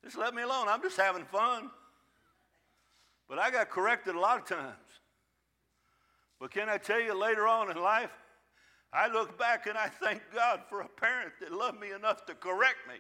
Just 0.03 0.17
let 0.17 0.35
me 0.35 0.43
alone. 0.43 0.69
I'm 0.69 0.81
just 0.81 0.97
having 0.97 1.25
fun. 1.25 1.71
But 3.29 3.39
I 3.39 3.51
got 3.51 3.69
corrected 3.69 4.15
a 4.15 4.21
lot 4.21 4.39
of 4.39 4.47
times. 4.47 4.75
But 6.41 6.51
can 6.51 6.69
I 6.69 6.79
tell 6.79 7.01
you 7.01 7.15
later 7.15 7.47
on 7.47 7.71
in 7.71 7.77
life, 7.81 8.11
I 8.93 9.09
look 9.09 9.39
back 9.39 9.67
and 9.67 9.77
I 9.77 9.89
thank 9.89 10.23
God 10.35 10.63
for 10.69 10.81
a 10.81 10.89
parent 10.89 11.33
that 11.41 11.53
loved 11.53 11.79
me 11.79 11.93
enough 11.93 12.25
to 12.27 12.35
correct 12.35 12.79
me. 12.89 12.95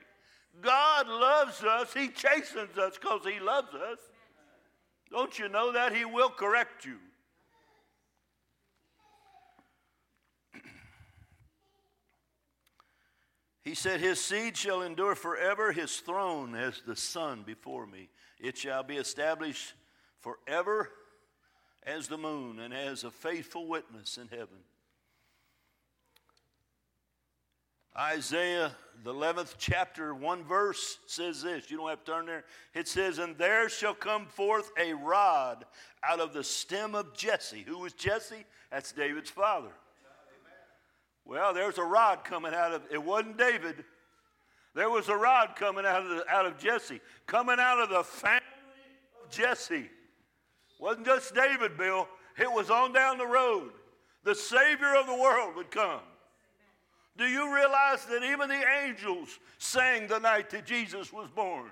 God 0.60 1.08
loves 1.08 1.64
us. 1.64 1.94
He 1.94 2.08
chastens 2.08 2.76
us 2.76 2.98
because 3.00 3.22
He 3.24 3.40
loves 3.40 3.74
us. 3.74 3.98
Don't 5.10 5.38
you 5.38 5.48
know 5.48 5.72
that? 5.72 5.96
He 5.96 6.04
will 6.04 6.30
correct 6.30 6.84
you. 6.84 6.98
He 13.70 13.76
said, 13.76 14.00
His 14.00 14.20
seed 14.20 14.56
shall 14.56 14.82
endure 14.82 15.14
forever, 15.14 15.70
his 15.70 15.98
throne 15.98 16.56
as 16.56 16.82
the 16.84 16.96
sun 16.96 17.44
before 17.46 17.86
me. 17.86 18.08
It 18.40 18.58
shall 18.58 18.82
be 18.82 18.96
established 18.96 19.74
forever 20.18 20.90
as 21.84 22.08
the 22.08 22.18
moon 22.18 22.58
and 22.58 22.74
as 22.74 23.04
a 23.04 23.12
faithful 23.12 23.68
witness 23.68 24.18
in 24.18 24.26
heaven. 24.26 24.58
Isaiah, 27.96 28.72
the 29.04 29.14
11th 29.14 29.54
chapter, 29.56 30.16
one 30.16 30.42
verse 30.42 30.98
says 31.06 31.42
this. 31.42 31.70
You 31.70 31.76
don't 31.76 31.90
have 31.90 32.04
to 32.04 32.10
turn 32.10 32.26
there. 32.26 32.42
It 32.74 32.88
says, 32.88 33.18
And 33.18 33.38
there 33.38 33.68
shall 33.68 33.94
come 33.94 34.26
forth 34.26 34.72
a 34.76 34.94
rod 34.94 35.64
out 36.02 36.18
of 36.18 36.32
the 36.32 36.42
stem 36.42 36.96
of 36.96 37.16
Jesse. 37.16 37.62
Who 37.68 37.78
was 37.78 37.92
Jesse? 37.92 38.46
That's 38.72 38.90
David's 38.90 39.30
father. 39.30 39.70
Well, 41.24 41.54
there's 41.54 41.78
a 41.78 41.84
rod 41.84 42.24
coming 42.24 42.54
out 42.54 42.72
of 42.72 42.82
it 42.90 43.02
wasn't 43.02 43.38
David. 43.38 43.84
There 44.74 44.90
was 44.90 45.08
a 45.08 45.16
rod 45.16 45.56
coming 45.56 45.84
out 45.84 46.02
of 46.02 46.08
the, 46.08 46.28
out 46.28 46.46
of 46.46 46.58
Jesse, 46.58 47.00
coming 47.26 47.56
out 47.58 47.80
of 47.80 47.88
the 47.88 48.04
family 48.04 48.40
of 49.22 49.30
Jesse. 49.30 49.90
Wasn't 50.78 51.04
just 51.04 51.34
David, 51.34 51.76
Bill. 51.76 52.08
It 52.38 52.50
was 52.50 52.70
on 52.70 52.92
down 52.92 53.18
the 53.18 53.26
road. 53.26 53.72
The 54.24 54.34
Savior 54.34 54.94
of 54.96 55.06
the 55.06 55.14
world 55.14 55.56
would 55.56 55.70
come. 55.70 56.00
Do 57.16 57.26
you 57.26 57.54
realize 57.54 58.06
that 58.06 58.22
even 58.22 58.48
the 58.48 58.62
angels 58.82 59.38
sang 59.58 60.06
the 60.06 60.18
night 60.18 60.50
that 60.50 60.64
Jesus 60.64 61.12
was 61.12 61.28
born? 61.28 61.70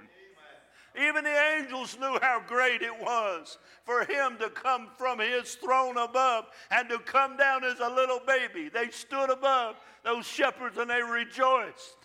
Even 1.00 1.24
the 1.24 1.54
angels 1.56 1.96
knew 2.00 2.18
how 2.20 2.42
great 2.46 2.82
it 2.82 2.98
was 3.00 3.58
for 3.84 4.04
him 4.04 4.36
to 4.40 4.50
come 4.50 4.88
from 4.96 5.20
his 5.20 5.54
throne 5.54 5.96
above 5.96 6.46
and 6.70 6.88
to 6.88 6.98
come 6.98 7.36
down 7.36 7.62
as 7.62 7.78
a 7.78 7.88
little 7.88 8.20
baby. 8.26 8.68
They 8.68 8.90
stood 8.90 9.30
above 9.30 9.76
those 10.04 10.26
shepherds 10.26 10.76
and 10.76 10.90
they 10.90 11.02
rejoiced. 11.02 11.96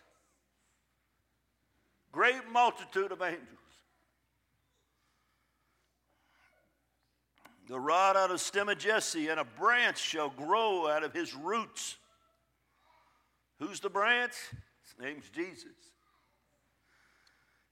Great 2.12 2.48
multitude 2.52 3.12
of 3.12 3.22
angels. 3.22 3.48
The 7.68 7.80
rod 7.80 8.16
out 8.16 8.30
of 8.30 8.41
stem 8.41 8.70
of 8.70 8.78
Jesse, 8.78 9.30
and 9.30 9.39
a 9.39 9.46
branch 9.46 9.98
shall 9.98 10.30
grow 10.30 10.88
out 10.88 11.04
of 11.04 11.14
his 11.14 11.34
roots. 11.34 11.96
Who's 13.60 13.80
the 13.80 13.89
branch? 13.89 14.34
His 14.84 14.96
name's 15.00 15.30
Jesus. 15.30 15.93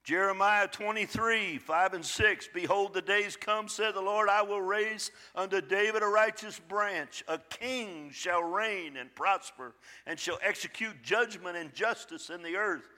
Jeremiah 0.04 0.66
23, 0.66 1.58
5 1.58 1.94
and 1.94 2.04
6. 2.04 2.48
Behold, 2.52 2.92
the 2.92 3.02
days 3.02 3.36
come, 3.36 3.68
said 3.68 3.94
the 3.94 4.00
Lord, 4.00 4.28
I 4.28 4.42
will 4.42 4.60
raise 4.60 5.12
unto 5.36 5.60
David 5.60 6.02
a 6.02 6.06
righteous 6.06 6.58
branch. 6.58 7.22
A 7.28 7.38
king 7.38 8.10
shall 8.12 8.42
reign 8.42 8.96
and 8.96 9.14
prosper, 9.14 9.74
and 10.06 10.18
shall 10.18 10.40
execute 10.42 11.04
judgment 11.04 11.56
and 11.56 11.72
justice 11.72 12.30
in 12.30 12.42
the 12.42 12.56
earth. 12.56 12.88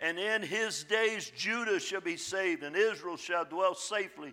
And 0.00 0.20
in 0.20 0.42
his 0.42 0.84
days 0.84 1.32
Judah 1.36 1.80
shall 1.80 2.00
be 2.00 2.16
saved, 2.16 2.62
and 2.62 2.76
Israel 2.76 3.16
shall 3.16 3.44
dwell 3.44 3.74
safely. 3.74 4.32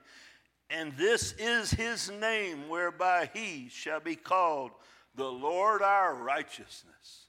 And 0.69 0.95
this 0.97 1.33
is 1.39 1.71
his 1.71 2.11
name 2.11 2.69
whereby 2.69 3.31
he 3.33 3.69
shall 3.71 3.99
be 3.99 4.15
called 4.15 4.71
the 5.15 5.31
Lord 5.31 5.81
our 5.81 6.13
righteousness. 6.13 7.25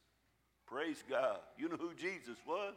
Praise 0.67 1.03
God. 1.09 1.39
You 1.57 1.71
know 1.71 1.77
who 1.77 1.95
Jesus 1.95 2.37
was? 2.47 2.75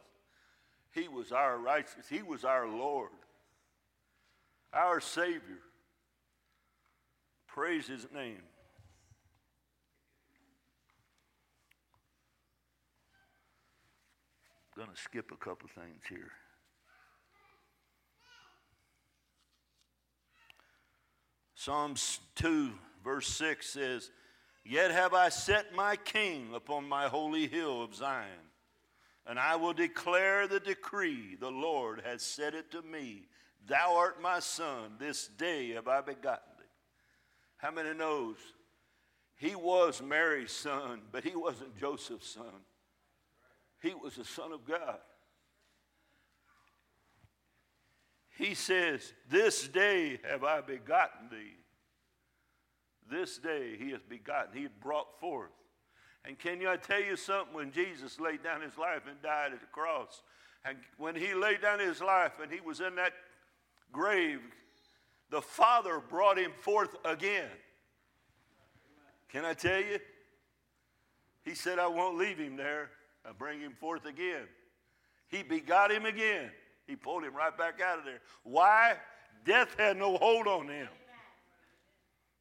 He 0.94 1.08
was 1.08 1.32
our 1.32 1.58
righteousness. 1.58 2.06
He 2.08 2.22
was 2.22 2.44
our 2.44 2.68
Lord, 2.68 3.10
our 4.72 5.00
Savior. 5.00 5.60
Praise 7.48 7.86
His 7.88 8.06
name. 8.14 8.42
I'm 14.76 14.84
going 14.84 14.94
to 14.94 15.00
skip 15.00 15.30
a 15.32 15.36
couple 15.36 15.68
things 15.68 16.02
here. 16.08 16.32
Psalms 21.54 22.20
2, 22.34 22.72
verse 23.02 23.28
6 23.28 23.66
says, 23.66 24.10
Yet 24.64 24.90
have 24.90 25.14
I 25.14 25.28
set 25.28 25.74
my 25.74 25.96
king 25.96 26.52
upon 26.54 26.88
my 26.88 27.08
holy 27.08 27.46
hill 27.46 27.82
of 27.82 27.94
Zion, 27.94 28.28
and 29.26 29.38
I 29.38 29.56
will 29.56 29.72
declare 29.72 30.46
the 30.46 30.60
decree. 30.60 31.36
The 31.38 31.50
Lord 31.50 32.02
has 32.04 32.22
said 32.22 32.54
it 32.54 32.70
to 32.72 32.82
me. 32.82 33.28
Thou 33.66 33.96
art 33.96 34.20
my 34.20 34.40
son, 34.40 34.96
this 34.98 35.26
day 35.26 35.70
have 35.70 35.88
I 35.88 36.02
begotten 36.02 36.52
thee. 36.58 36.64
How 37.56 37.70
many 37.70 37.94
knows? 37.94 38.36
He 39.36 39.54
was 39.54 40.02
Mary's 40.02 40.52
son, 40.52 41.00
but 41.10 41.24
he 41.24 41.34
wasn't 41.34 41.78
Joseph's 41.78 42.28
son. 42.28 42.62
He 43.80 43.94
was 43.94 44.16
the 44.16 44.24
son 44.24 44.52
of 44.52 44.66
God. 44.66 44.98
He 48.36 48.54
says, 48.54 49.12
This 49.30 49.66
day 49.68 50.18
have 50.28 50.44
I 50.44 50.60
begotten 50.60 51.28
thee. 51.30 51.56
This 53.10 53.38
day 53.38 53.76
he 53.78 53.90
has 53.90 54.02
begotten, 54.02 54.56
he 54.56 54.62
had 54.62 54.80
brought 54.80 55.20
forth. 55.20 55.50
And 56.24 56.38
can 56.38 56.60
you 56.60 56.70
I 56.70 56.76
tell 56.76 57.02
you 57.02 57.16
something? 57.16 57.54
When 57.54 57.70
Jesus 57.70 58.18
laid 58.18 58.42
down 58.42 58.62
his 58.62 58.78
life 58.78 59.02
and 59.08 59.20
died 59.22 59.52
at 59.52 59.60
the 59.60 59.66
cross, 59.66 60.22
and 60.64 60.78
when 60.96 61.14
he 61.14 61.34
laid 61.34 61.60
down 61.60 61.78
his 61.78 62.00
life 62.00 62.32
and 62.42 62.50
he 62.50 62.60
was 62.60 62.80
in 62.80 62.94
that 62.94 63.12
grave, 63.92 64.40
the 65.30 65.42
Father 65.42 66.00
brought 66.00 66.38
him 66.38 66.52
forth 66.60 66.96
again. 67.04 67.50
Can 69.28 69.44
I 69.44 69.52
tell 69.52 69.80
you? 69.80 69.98
He 71.42 71.54
said, 71.54 71.78
I 71.78 71.86
won't 71.86 72.16
leave 72.16 72.38
him 72.38 72.56
there. 72.56 72.90
I'll 73.26 73.34
bring 73.34 73.60
him 73.60 73.72
forth 73.78 74.06
again. 74.06 74.46
He 75.28 75.42
begot 75.42 75.90
him 75.90 76.06
again. 76.06 76.50
He 76.86 76.96
pulled 76.96 77.24
him 77.24 77.34
right 77.34 77.56
back 77.56 77.80
out 77.80 77.98
of 77.98 78.04
there. 78.04 78.20
Why? 78.44 78.94
Death 79.44 79.74
had 79.78 79.96
no 79.98 80.16
hold 80.16 80.46
on 80.46 80.68
him. 80.68 80.88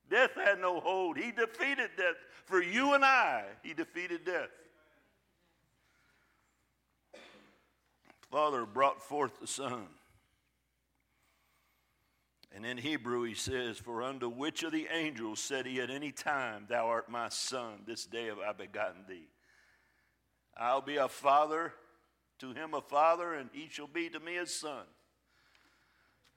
Death 0.09 0.31
had 0.35 0.59
no 0.59 0.79
hold. 0.79 1.17
He 1.17 1.31
defeated 1.31 1.89
death. 1.97 2.15
For 2.45 2.61
you 2.61 2.93
and 2.93 3.03
I, 3.05 3.45
he 3.63 3.73
defeated 3.73 4.25
death. 4.25 4.49
Father 8.29 8.65
brought 8.65 9.01
forth 9.01 9.39
the 9.39 9.47
Son. 9.47 9.85
And 12.55 12.65
in 12.65 12.77
Hebrew 12.77 13.23
he 13.23 13.33
says, 13.33 13.77
For 13.77 14.03
unto 14.03 14.29
which 14.29 14.63
of 14.63 14.71
the 14.71 14.87
angels 14.91 15.39
said 15.39 15.65
he 15.65 15.81
at 15.81 15.89
any 15.89 16.11
time, 16.11 16.65
Thou 16.69 16.87
art 16.87 17.09
my 17.09 17.29
son, 17.29 17.81
this 17.85 18.05
day 18.05 18.25
have 18.25 18.39
I 18.39 18.53
begotten 18.53 19.05
thee? 19.07 19.27
I'll 20.55 20.81
be 20.81 20.97
a 20.97 21.07
father 21.07 21.73
to 22.39 22.53
him 22.53 22.73
a 22.73 22.81
father, 22.81 23.33
and 23.33 23.49
he 23.53 23.69
shall 23.69 23.87
be 23.87 24.09
to 24.09 24.19
me 24.19 24.37
a 24.37 24.45
son. 24.45 24.83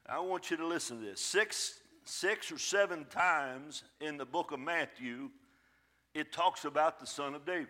I 0.08 0.20
want 0.20 0.50
you 0.50 0.56
to 0.56 0.66
listen 0.66 1.00
to 1.00 1.04
this. 1.04 1.20
Six, 1.20 1.80
six 2.04 2.52
or 2.52 2.58
seven 2.58 3.06
times 3.06 3.82
in 4.00 4.16
the 4.16 4.24
book 4.24 4.52
of 4.52 4.60
Matthew, 4.60 5.30
it 6.16 6.32
talks 6.32 6.64
about 6.64 6.98
the 6.98 7.06
son 7.06 7.34
of 7.34 7.44
David. 7.44 7.68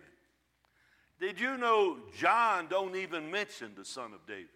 Did 1.19 1.41
you 1.41 1.57
know 1.57 1.99
John 2.17 2.67
don't 2.69 2.95
even 2.95 3.31
mention 3.31 3.73
the 3.77 3.85
son 3.85 4.13
of 4.13 4.27
David? 4.27 4.47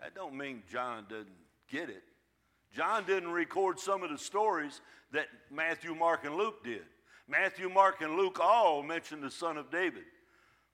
That 0.00 0.14
don't 0.14 0.36
mean 0.36 0.62
John 0.70 1.06
doesn't 1.08 1.28
get 1.70 1.88
it. 1.88 2.02
John 2.74 3.04
didn't 3.04 3.30
record 3.30 3.78
some 3.78 4.02
of 4.02 4.10
the 4.10 4.18
stories 4.18 4.80
that 5.12 5.26
Matthew, 5.50 5.94
Mark, 5.94 6.24
and 6.24 6.34
Luke 6.34 6.64
did. 6.64 6.82
Matthew, 7.28 7.68
Mark, 7.68 8.00
and 8.00 8.16
Luke 8.16 8.40
all 8.40 8.82
mentioned 8.82 9.22
the 9.22 9.30
son 9.30 9.56
of 9.58 9.70
David. 9.70 10.04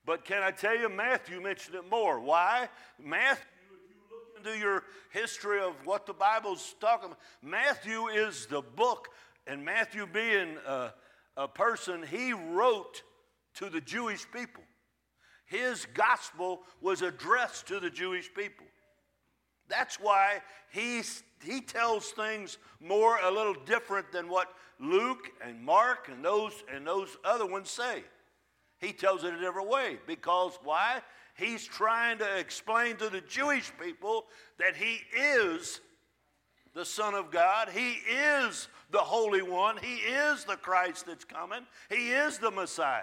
But 0.06 0.24
can 0.24 0.42
I 0.42 0.52
tell 0.52 0.78
you, 0.78 0.88
Matthew 0.88 1.40
mentioned 1.42 1.74
it 1.74 1.90
more. 1.90 2.20
Why? 2.20 2.68
Matthew, 3.02 3.44
if 3.72 3.90
you 3.90 3.96
look 4.10 4.46
into 4.46 4.58
your 4.58 4.84
history 5.10 5.60
of 5.60 5.74
what 5.84 6.06
the 6.06 6.14
Bible's 6.14 6.74
talking 6.80 7.06
about, 7.06 7.18
Matthew 7.42 8.06
is 8.06 8.46
the 8.46 8.62
book, 8.62 9.08
and 9.46 9.62
Matthew 9.64 10.06
being 10.06 10.56
a, 10.66 10.92
a 11.38 11.48
person, 11.48 12.02
he 12.02 12.32
wrote 12.32 13.02
to 13.54 13.70
the 13.70 13.80
Jewish 13.80 14.26
people. 14.30 14.64
His 15.46 15.86
gospel 15.94 16.60
was 16.82 17.00
addressed 17.00 17.68
to 17.68 17.80
the 17.80 17.88
Jewish 17.88 18.28
people. 18.34 18.66
That's 19.68 20.00
why 20.00 20.40
he's, 20.70 21.22
he 21.42 21.60
tells 21.60 22.10
things 22.10 22.58
more 22.80 23.18
a 23.22 23.30
little 23.30 23.54
different 23.54 24.10
than 24.12 24.28
what 24.28 24.48
Luke 24.80 25.28
and 25.42 25.64
Mark 25.64 26.08
and 26.08 26.24
those, 26.24 26.52
and 26.74 26.86
those 26.86 27.16
other 27.24 27.46
ones 27.46 27.70
say. 27.70 28.02
He 28.78 28.92
tells 28.92 29.24
it 29.24 29.32
a 29.32 29.40
different 29.40 29.68
way 29.68 29.98
because 30.06 30.58
why? 30.64 31.02
He's 31.36 31.64
trying 31.64 32.18
to 32.18 32.38
explain 32.38 32.96
to 32.96 33.08
the 33.08 33.20
Jewish 33.20 33.70
people 33.80 34.26
that 34.58 34.76
he 34.76 35.00
is 35.16 35.80
the 36.78 36.84
Son 36.84 37.12
of 37.12 37.32
God. 37.32 37.70
He 37.70 37.94
is 38.08 38.68
the 38.92 38.98
Holy 38.98 39.42
One. 39.42 39.78
He 39.78 39.96
is 39.96 40.44
the 40.44 40.54
Christ 40.54 41.06
that's 41.06 41.24
coming. 41.24 41.66
He 41.90 42.10
is 42.10 42.38
the 42.38 42.52
Messiah. 42.52 43.02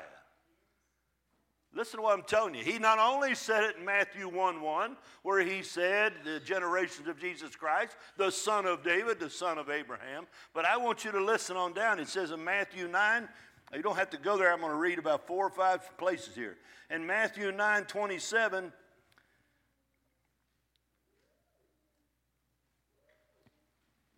Listen 1.73 1.97
to 1.97 2.03
what 2.03 2.17
I'm 2.17 2.23
telling 2.23 2.55
you. 2.55 2.63
He 2.63 2.79
not 2.79 2.99
only 2.99 3.35
said 3.35 3.65
it 3.65 3.75
in 3.75 3.83
Matthew 3.83 4.29
1 4.29 4.61
1, 4.61 4.95
where 5.23 5.41
he 5.41 5.61
said, 5.61 6.13
the 6.23 6.39
generations 6.39 7.09
of 7.09 7.19
Jesus 7.19 7.53
Christ, 7.57 7.97
the 8.15 8.31
son 8.31 8.65
of 8.65 8.81
David, 8.81 9.19
the 9.19 9.29
son 9.29 9.57
of 9.57 9.69
Abraham, 9.69 10.25
but 10.53 10.63
I 10.63 10.77
want 10.77 11.03
you 11.03 11.11
to 11.11 11.21
listen 11.21 11.57
on 11.57 11.73
down. 11.73 11.99
It 11.99 12.07
says 12.07 12.31
in 12.31 12.41
Matthew 12.41 12.87
9, 12.87 13.27
you 13.73 13.81
don't 13.81 13.97
have 13.97 14.09
to 14.11 14.17
go 14.17 14.37
there. 14.37 14.53
I'm 14.53 14.61
going 14.61 14.71
to 14.71 14.77
read 14.77 14.99
about 14.99 15.27
four 15.27 15.45
or 15.45 15.49
five 15.49 15.97
places 15.97 16.33
here. 16.33 16.55
In 16.89 17.05
Matthew 17.05 17.51
9 17.51 17.83
27, 17.83 18.71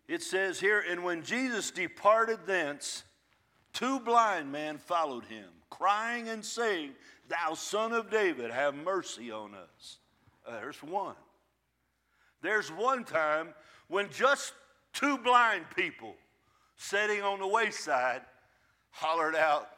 it 0.08 0.22
says 0.22 0.58
here, 0.58 0.82
And 0.88 1.04
when 1.04 1.22
Jesus 1.22 1.70
departed 1.70 2.40
thence, 2.46 3.04
two 3.72 4.00
blind 4.00 4.50
men 4.50 4.78
followed 4.78 5.24
him, 5.26 5.46
crying 5.70 6.28
and 6.28 6.44
saying, 6.44 6.92
Thou 7.28 7.54
son 7.54 7.92
of 7.92 8.10
David, 8.10 8.50
have 8.50 8.74
mercy 8.74 9.30
on 9.30 9.54
us. 9.54 9.98
Uh, 10.46 10.52
there's 10.52 10.82
one. 10.82 11.14
There's 12.40 12.70
one 12.70 13.04
time 13.04 13.48
when 13.88 14.08
just 14.10 14.54
two 14.94 15.18
blind 15.18 15.66
people 15.76 16.14
sitting 16.76 17.22
on 17.22 17.38
the 17.38 17.46
wayside 17.46 18.22
hollered 18.90 19.36
out 19.36 19.68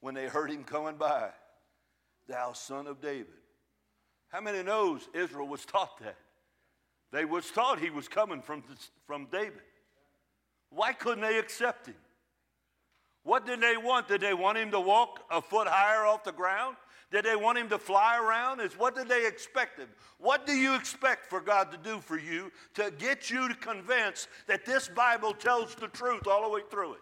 when 0.00 0.14
they 0.14 0.26
heard 0.26 0.50
him 0.50 0.64
coming 0.64 0.96
by, 0.96 1.30
Thou 2.28 2.52
son 2.52 2.86
of 2.86 3.00
David. 3.00 3.26
How 4.28 4.40
many 4.40 4.62
knows 4.62 5.08
Israel 5.14 5.48
was 5.48 5.64
taught 5.64 5.98
that? 6.00 6.16
They 7.12 7.24
was 7.24 7.50
taught 7.50 7.78
he 7.78 7.90
was 7.90 8.08
coming 8.08 8.42
from, 8.42 8.62
from 9.06 9.26
David. 9.26 9.62
Why 10.70 10.92
couldn't 10.92 11.22
they 11.22 11.38
accept 11.38 11.86
him? 11.86 11.94
What 13.22 13.46
did 13.46 13.60
they 13.60 13.76
want? 13.76 14.08
Did 14.08 14.20
they 14.20 14.34
want 14.34 14.58
him 14.58 14.70
to 14.70 14.80
walk 14.80 15.20
a 15.30 15.42
foot 15.42 15.66
higher 15.66 16.06
off 16.06 16.24
the 16.24 16.32
ground? 16.32 16.76
Did 17.10 17.24
they 17.24 17.36
want 17.36 17.58
him 17.58 17.68
to 17.68 17.78
fly 17.78 18.18
around? 18.18 18.60
Is 18.60 18.76
what 18.76 18.94
did 18.94 19.08
they 19.08 19.26
expect 19.26 19.78
him? 19.78 19.88
What 20.18 20.46
do 20.46 20.52
you 20.52 20.74
expect 20.74 21.26
for 21.26 21.40
God 21.40 21.70
to 21.70 21.78
do 21.78 22.00
for 22.00 22.18
you 22.18 22.50
to 22.74 22.92
get 22.98 23.30
you 23.30 23.48
to 23.48 23.54
convince 23.54 24.26
that 24.48 24.64
this 24.64 24.88
Bible 24.88 25.32
tells 25.32 25.74
the 25.76 25.88
truth 25.88 26.26
all 26.26 26.42
the 26.42 26.48
way 26.48 26.62
through 26.70 26.94
it? 26.94 27.00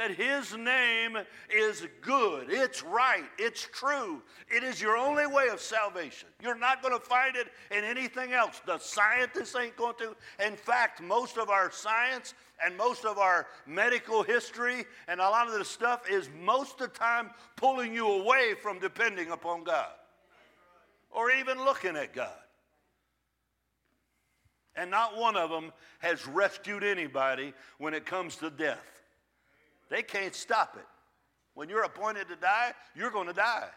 That 0.00 0.12
His 0.12 0.56
name 0.56 1.18
is 1.54 1.86
good, 2.00 2.46
it's 2.48 2.82
right, 2.82 3.26
it's 3.38 3.68
true. 3.70 4.22
It 4.48 4.64
is 4.64 4.80
your 4.80 4.96
only 4.96 5.26
way 5.26 5.48
of 5.48 5.60
salvation. 5.60 6.30
You're 6.42 6.58
not 6.58 6.80
going 6.80 6.98
to 6.98 7.04
find 7.04 7.36
it 7.36 7.48
in 7.70 7.84
anything 7.84 8.32
else. 8.32 8.62
The 8.64 8.78
scientists 8.78 9.54
ain't 9.54 9.76
going 9.76 9.96
to. 9.98 10.16
In 10.42 10.56
fact, 10.56 11.02
most 11.02 11.36
of 11.36 11.50
our 11.50 11.70
science 11.70 12.32
and 12.64 12.74
most 12.78 13.04
of 13.04 13.18
our 13.18 13.46
medical 13.66 14.22
history 14.22 14.86
and 15.06 15.20
a 15.20 15.28
lot 15.28 15.48
of 15.48 15.58
the 15.58 15.66
stuff 15.66 16.08
is 16.10 16.30
most 16.42 16.80
of 16.80 16.90
the 16.90 16.98
time 16.98 17.28
pulling 17.56 17.92
you 17.92 18.08
away 18.08 18.54
from 18.54 18.78
depending 18.78 19.30
upon 19.32 19.64
God 19.64 19.92
or 21.10 21.30
even 21.30 21.62
looking 21.62 21.96
at 21.96 22.14
God. 22.14 22.30
And 24.76 24.90
not 24.90 25.18
one 25.18 25.36
of 25.36 25.50
them 25.50 25.72
has 25.98 26.26
rescued 26.26 26.84
anybody 26.84 27.52
when 27.76 27.92
it 27.92 28.06
comes 28.06 28.36
to 28.36 28.48
death. 28.48 28.99
They 29.90 30.02
can't 30.02 30.34
stop 30.34 30.76
it. 30.78 30.86
When 31.54 31.68
you're 31.68 31.82
appointed 31.82 32.28
to 32.28 32.36
die, 32.36 32.72
you're 32.94 33.10
going 33.10 33.26
to 33.26 33.32
die. 33.32 33.68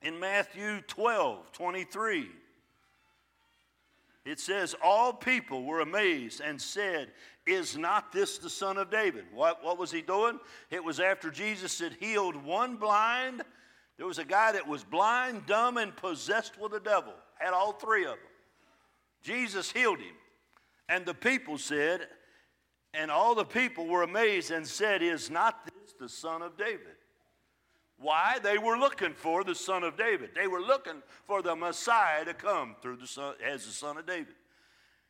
In 0.00 0.18
Matthew 0.18 0.80
12, 0.88 1.52
23, 1.52 2.28
it 4.24 4.40
says, 4.40 4.74
All 4.82 5.12
people 5.12 5.64
were 5.64 5.80
amazed 5.80 6.40
and 6.40 6.60
said, 6.60 7.10
Is 7.46 7.76
not 7.76 8.10
this 8.10 8.38
the 8.38 8.50
son 8.50 8.78
of 8.78 8.90
David? 8.90 9.26
What, 9.32 9.62
what 9.62 9.78
was 9.78 9.92
he 9.92 10.02
doing? 10.02 10.40
It 10.70 10.82
was 10.82 10.98
after 10.98 11.30
Jesus 11.30 11.78
had 11.78 11.92
healed 12.00 12.36
one 12.36 12.76
blind. 12.76 13.42
There 13.96 14.06
was 14.06 14.18
a 14.18 14.24
guy 14.24 14.52
that 14.52 14.66
was 14.66 14.82
blind, 14.82 15.46
dumb, 15.46 15.76
and 15.76 15.94
possessed 15.94 16.58
with 16.58 16.72
the 16.72 16.80
devil, 16.80 17.12
had 17.38 17.52
all 17.52 17.72
three 17.72 18.04
of 18.04 18.12
them. 18.12 18.18
Jesus 19.22 19.70
healed 19.70 20.00
him. 20.00 20.14
And 20.88 21.06
the 21.06 21.14
people 21.14 21.58
said, 21.58 22.08
and 22.94 23.10
all 23.10 23.34
the 23.34 23.44
people 23.44 23.86
were 23.86 24.02
amazed 24.02 24.50
and 24.50 24.66
said, 24.66 25.02
Is 25.02 25.30
not 25.30 25.64
this 25.64 25.94
the 25.98 26.08
son 26.08 26.42
of 26.42 26.56
David? 26.56 26.96
Why? 27.98 28.38
They 28.42 28.58
were 28.58 28.76
looking 28.76 29.14
for 29.14 29.44
the 29.44 29.54
son 29.54 29.84
of 29.84 29.96
David. 29.96 30.30
They 30.34 30.48
were 30.48 30.60
looking 30.60 31.02
for 31.24 31.40
the 31.40 31.54
Messiah 31.54 32.24
to 32.24 32.34
come 32.34 32.74
through 32.82 32.96
the 32.96 33.06
son, 33.06 33.34
as 33.44 33.64
the 33.64 33.72
son 33.72 33.96
of 33.96 34.06
David. 34.06 34.34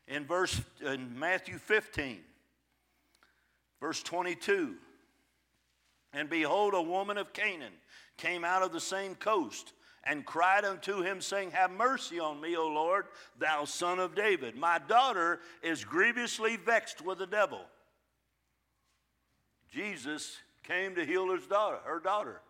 In 0.07 0.26
verse 0.26 0.61
in 0.85 1.18
Matthew 1.18 1.59
15, 1.59 2.20
verse 3.80 4.03
22, 4.03 4.74
and 6.12 6.28
behold, 6.28 6.74
a 6.74 6.83
woman 6.83 7.16
of 7.16 7.33
Canaan 7.33 7.72
came 8.18 8.45
out 8.45 8.62
of 8.62 8.72
the 8.72 8.80
same 8.80 9.14
coast 9.14 9.72
and 10.05 10.26
cried 10.26 10.64
unto 10.64 11.03
him, 11.03 11.20
saying, 11.20 11.53
Have 11.53 11.70
mercy 11.70 12.18
on 12.18 12.40
me, 12.40 12.57
O 12.57 12.66
Lord, 12.66 13.07
thou 13.38 13.64
son 13.64 13.98
of 13.98 14.14
David. 14.14 14.57
My 14.57 14.78
daughter 14.78 15.40
is 15.62 15.84
grievously 15.84 16.57
vexed 16.57 17.05
with 17.05 17.18
the 17.18 17.26
devil. 17.26 17.61
Jesus 19.70 20.36
came 20.64 20.94
to 20.96 21.05
heal 21.05 21.32
his 21.32 21.46
daughter, 21.46 21.78
her 21.84 22.00
daughter. 22.00 22.40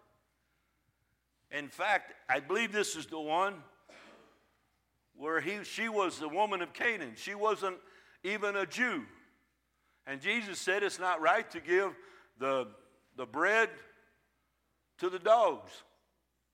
In 1.50 1.68
fact, 1.68 2.14
I 2.28 2.40
believe 2.40 2.72
this 2.72 2.96
is 2.96 3.06
the 3.06 3.20
one 3.20 3.54
where 5.16 5.40
he, 5.40 5.62
she 5.64 5.88
was 5.88 6.18
the 6.18 6.28
woman 6.28 6.62
of 6.62 6.72
Canaan. 6.72 7.12
She 7.16 7.34
wasn't 7.34 7.76
even 8.24 8.56
a 8.56 8.66
Jew. 8.66 9.04
And 10.06 10.20
Jesus 10.20 10.58
said 10.58 10.82
it's 10.82 10.98
not 10.98 11.20
right 11.20 11.48
to 11.50 11.60
give 11.60 11.92
the, 12.38 12.68
the 13.16 13.26
bread 13.26 13.68
to 14.98 15.10
the 15.10 15.18
dogs. 15.18 15.70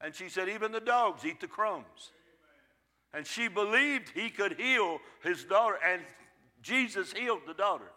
And 0.00 0.14
she 0.14 0.28
said, 0.28 0.48
even 0.48 0.72
the 0.72 0.80
dogs 0.80 1.24
eat 1.24 1.40
the 1.40 1.48
crumbs. 1.48 2.12
And 3.12 3.26
she 3.26 3.48
believed 3.48 4.10
he 4.10 4.30
could 4.30 4.58
heal 4.58 4.98
his 5.22 5.44
daughter, 5.44 5.78
and 5.84 6.02
Jesus 6.62 7.12
healed 7.12 7.40
the 7.46 7.54
daughter. 7.54 7.90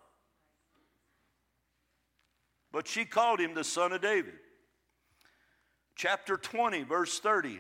But 2.71 2.87
she 2.87 3.05
called 3.05 3.39
him 3.39 3.53
the 3.53 3.63
son 3.63 3.91
of 3.91 4.01
David 4.01 4.35
chapter 6.01 6.35
20, 6.35 6.81
verse 6.83 7.19
30. 7.19 7.59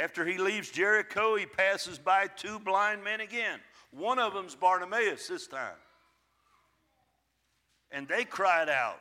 After 0.00 0.24
he 0.24 0.38
leaves 0.38 0.70
Jericho, 0.70 1.34
he 1.34 1.44
passes 1.44 1.98
by 1.98 2.28
two 2.28 2.60
blind 2.60 3.02
men 3.02 3.20
again. 3.20 3.58
One 3.90 4.20
of 4.20 4.32
them's 4.32 4.54
Bartimaeus 4.54 5.26
this 5.26 5.48
time. 5.48 5.74
And 7.90 8.06
they 8.06 8.24
cried 8.24 8.68
out. 8.68 9.00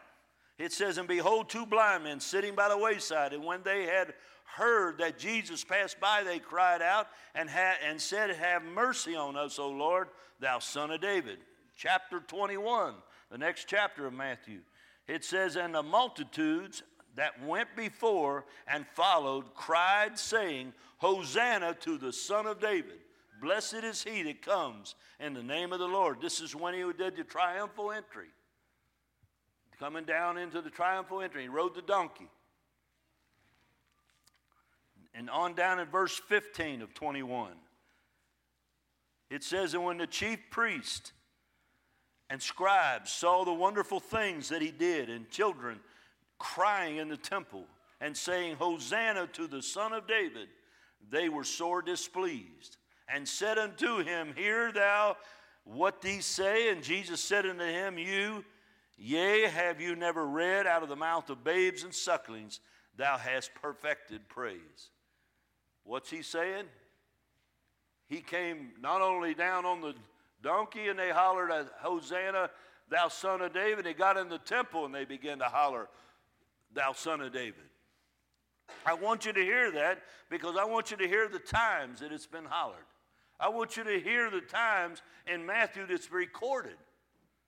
It 0.57 0.73
says, 0.73 0.97
And 0.97 1.07
behold, 1.07 1.49
two 1.49 1.65
blind 1.65 2.03
men 2.03 2.19
sitting 2.19 2.55
by 2.55 2.69
the 2.69 2.77
wayside. 2.77 3.33
And 3.33 3.43
when 3.43 3.61
they 3.63 3.85
had 3.85 4.13
heard 4.55 4.97
that 4.97 5.19
Jesus 5.19 5.63
passed 5.63 5.99
by, 5.99 6.23
they 6.23 6.39
cried 6.39 6.81
out 6.81 7.07
and, 7.35 7.49
ha- 7.49 7.77
and 7.87 8.01
said, 8.01 8.31
Have 8.31 8.63
mercy 8.63 9.15
on 9.15 9.35
us, 9.35 9.59
O 9.59 9.69
Lord, 9.69 10.07
thou 10.39 10.59
son 10.59 10.91
of 10.91 11.01
David. 11.01 11.37
Chapter 11.75 12.19
21, 12.19 12.95
the 13.31 13.37
next 13.37 13.67
chapter 13.67 14.07
of 14.07 14.13
Matthew. 14.13 14.59
It 15.07 15.23
says, 15.23 15.55
And 15.55 15.75
the 15.75 15.83
multitudes 15.83 16.81
that 17.15 17.43
went 17.43 17.75
before 17.75 18.45
and 18.67 18.85
followed 18.95 19.53
cried, 19.53 20.17
saying, 20.17 20.73
Hosanna 20.97 21.75
to 21.81 21.97
the 21.97 22.11
Son 22.11 22.47
of 22.47 22.59
David. 22.59 22.99
Blessed 23.41 23.83
is 23.83 24.03
he 24.03 24.23
that 24.23 24.41
comes 24.41 24.95
in 25.19 25.33
the 25.33 25.43
name 25.43 25.71
of 25.71 25.79
the 25.79 25.87
Lord. 25.87 26.21
This 26.21 26.41
is 26.41 26.55
when 26.55 26.73
he 26.73 26.81
did 26.97 27.15
the 27.15 27.23
triumphal 27.23 27.91
entry. 27.91 28.29
Coming 29.79 30.05
down 30.05 30.37
into 30.37 30.61
the 30.61 30.69
triumphal 30.69 31.21
entry, 31.21 31.43
he 31.43 31.49
rode 31.49 31.75
the 31.75 31.81
donkey. 31.81 32.29
And 35.13 35.29
on 35.29 35.53
down 35.53 35.79
in 35.79 35.87
verse 35.87 36.19
15 36.27 36.81
of 36.81 36.93
21, 36.93 37.51
it 39.29 39.43
says, 39.43 39.73
And 39.73 39.83
when 39.83 39.97
the 39.97 40.07
chief 40.07 40.39
priest 40.49 41.11
and 42.29 42.41
scribes 42.41 43.11
saw 43.11 43.43
the 43.43 43.53
wonderful 43.53 43.99
things 43.99 44.49
that 44.49 44.61
he 44.61 44.71
did, 44.71 45.09
and 45.09 45.29
children 45.29 45.79
crying 46.39 46.97
in 46.97 47.07
the 47.07 47.17
temple 47.17 47.65
and 47.99 48.15
saying, 48.15 48.55
Hosanna 48.57 49.27
to 49.33 49.47
the 49.47 49.61
Son 49.61 49.93
of 49.93 50.07
David, 50.07 50.49
they 51.09 51.29
were 51.29 51.43
sore 51.43 51.81
displeased 51.81 52.77
and 53.07 53.27
said 53.27 53.57
unto 53.57 54.03
him, 54.03 54.33
Hear 54.35 54.71
thou 54.71 55.17
what 55.63 56.01
these 56.01 56.25
say? 56.25 56.69
And 56.69 56.83
Jesus 56.83 57.21
said 57.21 57.45
unto 57.45 57.63
him, 57.63 57.97
You, 57.97 58.43
yea, 58.97 59.47
have 59.47 59.79
you 59.79 59.95
never 59.95 60.25
read 60.25 60.67
out 60.67 60.83
of 60.83 60.89
the 60.89 60.95
mouth 60.95 61.29
of 61.29 61.43
babes 61.43 61.83
and 61.83 61.93
sucklings, 61.93 62.59
thou 62.97 63.17
hast 63.17 63.53
perfected 63.55 64.27
praise. 64.27 64.89
What's 65.83 66.09
he 66.09 66.21
saying? 66.21 66.65
He 68.07 68.21
came 68.21 68.71
not 68.81 69.01
only 69.01 69.33
down 69.33 69.65
on 69.65 69.81
the 69.81 69.93
donkey 70.41 70.87
and 70.87 70.97
they 70.97 71.11
hollered, 71.11 71.51
Hosanna, 71.79 72.49
thou 72.89 73.07
son 73.07 73.41
of 73.41 73.53
David. 73.53 73.85
He 73.85 73.93
got 73.93 74.17
in 74.17 74.29
the 74.29 74.39
temple 74.39 74.85
and 74.85 74.93
they 74.93 75.05
began 75.05 75.39
to 75.39 75.45
holler, 75.45 75.87
thou 76.73 76.93
son 76.93 77.21
of 77.21 77.33
David. 77.33 77.63
I 78.85 78.93
want 78.93 79.25
you 79.25 79.33
to 79.33 79.41
hear 79.41 79.71
that 79.71 80.01
because 80.29 80.57
I 80.57 80.65
want 80.65 80.91
you 80.91 80.97
to 80.97 81.07
hear 81.07 81.29
the 81.29 81.39
times 81.39 81.99
that 82.01 82.11
it's 82.11 82.25
been 82.25 82.45
hollered. 82.45 82.85
I 83.39 83.49
want 83.49 83.77
you 83.77 83.83
to 83.83 83.99
hear 83.99 84.29
the 84.29 84.41
times 84.41 85.01
in 85.31 85.45
Matthew 85.45 85.85
that's 85.85 86.11
recorded. 86.11 86.75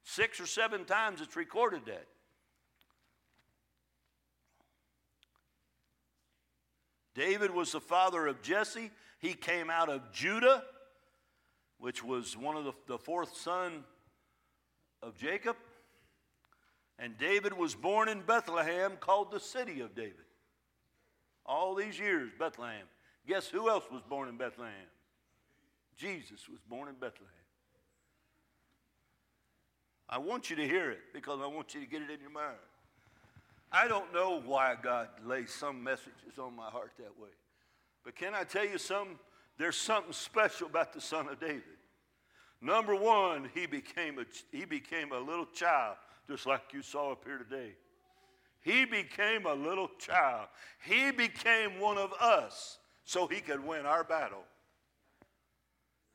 Six 0.04 0.40
or 0.40 0.46
seven 0.46 0.86
times 0.86 1.22
it's 1.22 1.36
recorded 1.36 1.86
that. 1.86 2.08
David 7.16 7.52
was 7.52 7.74
the 7.74 7.82
father 7.82 8.28
of 8.28 8.42
Jesse. 8.42 8.92
He 9.20 9.34
came 9.34 9.70
out 9.70 9.90
of 9.90 10.12
Judah, 10.14 10.64
which 11.78 12.04
was 12.04 12.38
one 12.38 12.56
of 12.56 12.64
the, 12.64 12.74
the 12.88 12.98
fourth 12.98 13.36
son 13.36 13.84
of 15.02 15.18
Jacob. 15.18 15.58
And 16.98 17.18
David 17.18 17.54
was 17.54 17.76
born 17.76 18.10
in 18.10 18.22
Bethlehem, 18.22 18.94
called 19.00 19.32
the 19.32 19.40
city 19.40 19.82
of 19.82 19.96
David. 19.96 20.16
All 21.46 21.76
these 21.76 21.98
years, 21.98 22.32
Bethlehem. 22.38 22.86
Guess 23.28 23.48
who 23.48 23.70
else 23.70 23.86
was 23.92 24.02
born 24.10 24.30
in 24.30 24.38
Bethlehem? 24.38 24.74
Jesus 25.98 26.48
was 26.48 26.60
born 26.70 26.88
in 26.88 26.96
Bethlehem. 26.96 27.39
I 30.10 30.18
want 30.18 30.50
you 30.50 30.56
to 30.56 30.68
hear 30.68 30.90
it 30.90 31.02
because 31.14 31.40
I 31.42 31.48
want 31.48 31.76
you 31.76 31.82
to 31.82 31.86
get 31.86 32.02
it 32.02 32.10
in 32.10 32.20
your 32.20 32.32
mind. 32.32 32.58
I 33.72 33.88
don't 33.88 34.12
know 34.12 34.42
why 34.44 34.76
God 34.82 35.10
lays 35.24 35.52
some 35.54 35.84
messages 35.84 36.40
on 36.40 36.56
my 36.56 36.70
heart 36.70 36.92
that 36.98 37.20
way. 37.20 37.30
But 38.04 38.16
can 38.16 38.34
I 38.34 38.44
tell 38.44 38.66
you 38.66 38.80
something? 38.80 39.20
There's 39.60 39.78
something 39.78 40.14
special 40.14 40.68
about 40.68 40.94
the 40.94 41.02
Son 41.02 41.28
of 41.28 41.40
David. 41.40 41.64
Number 42.62 42.96
one, 42.96 43.50
he 43.54 43.68
became 43.68 44.18
a, 44.18 44.26
he 44.52 44.66
became 44.66 45.12
a 45.12 45.20
little 45.20 45.46
child 45.46 45.98
just 46.28 46.46
like 46.46 46.62
you 46.74 46.82
saw 46.82 47.12
up 47.12 47.24
here 47.26 47.38
today. 47.38 47.74
He 48.62 48.86
became 48.86 49.46
a 49.46 49.54
little 49.54 49.90
child. 50.00 50.48
He 50.84 51.12
became 51.12 51.80
one 51.80 51.98
of 51.98 52.12
us 52.14 52.80
so 53.06 53.28
he 53.28 53.42
could 53.42 53.64
win 53.64 53.86
our 53.86 54.04
battle. 54.04 54.44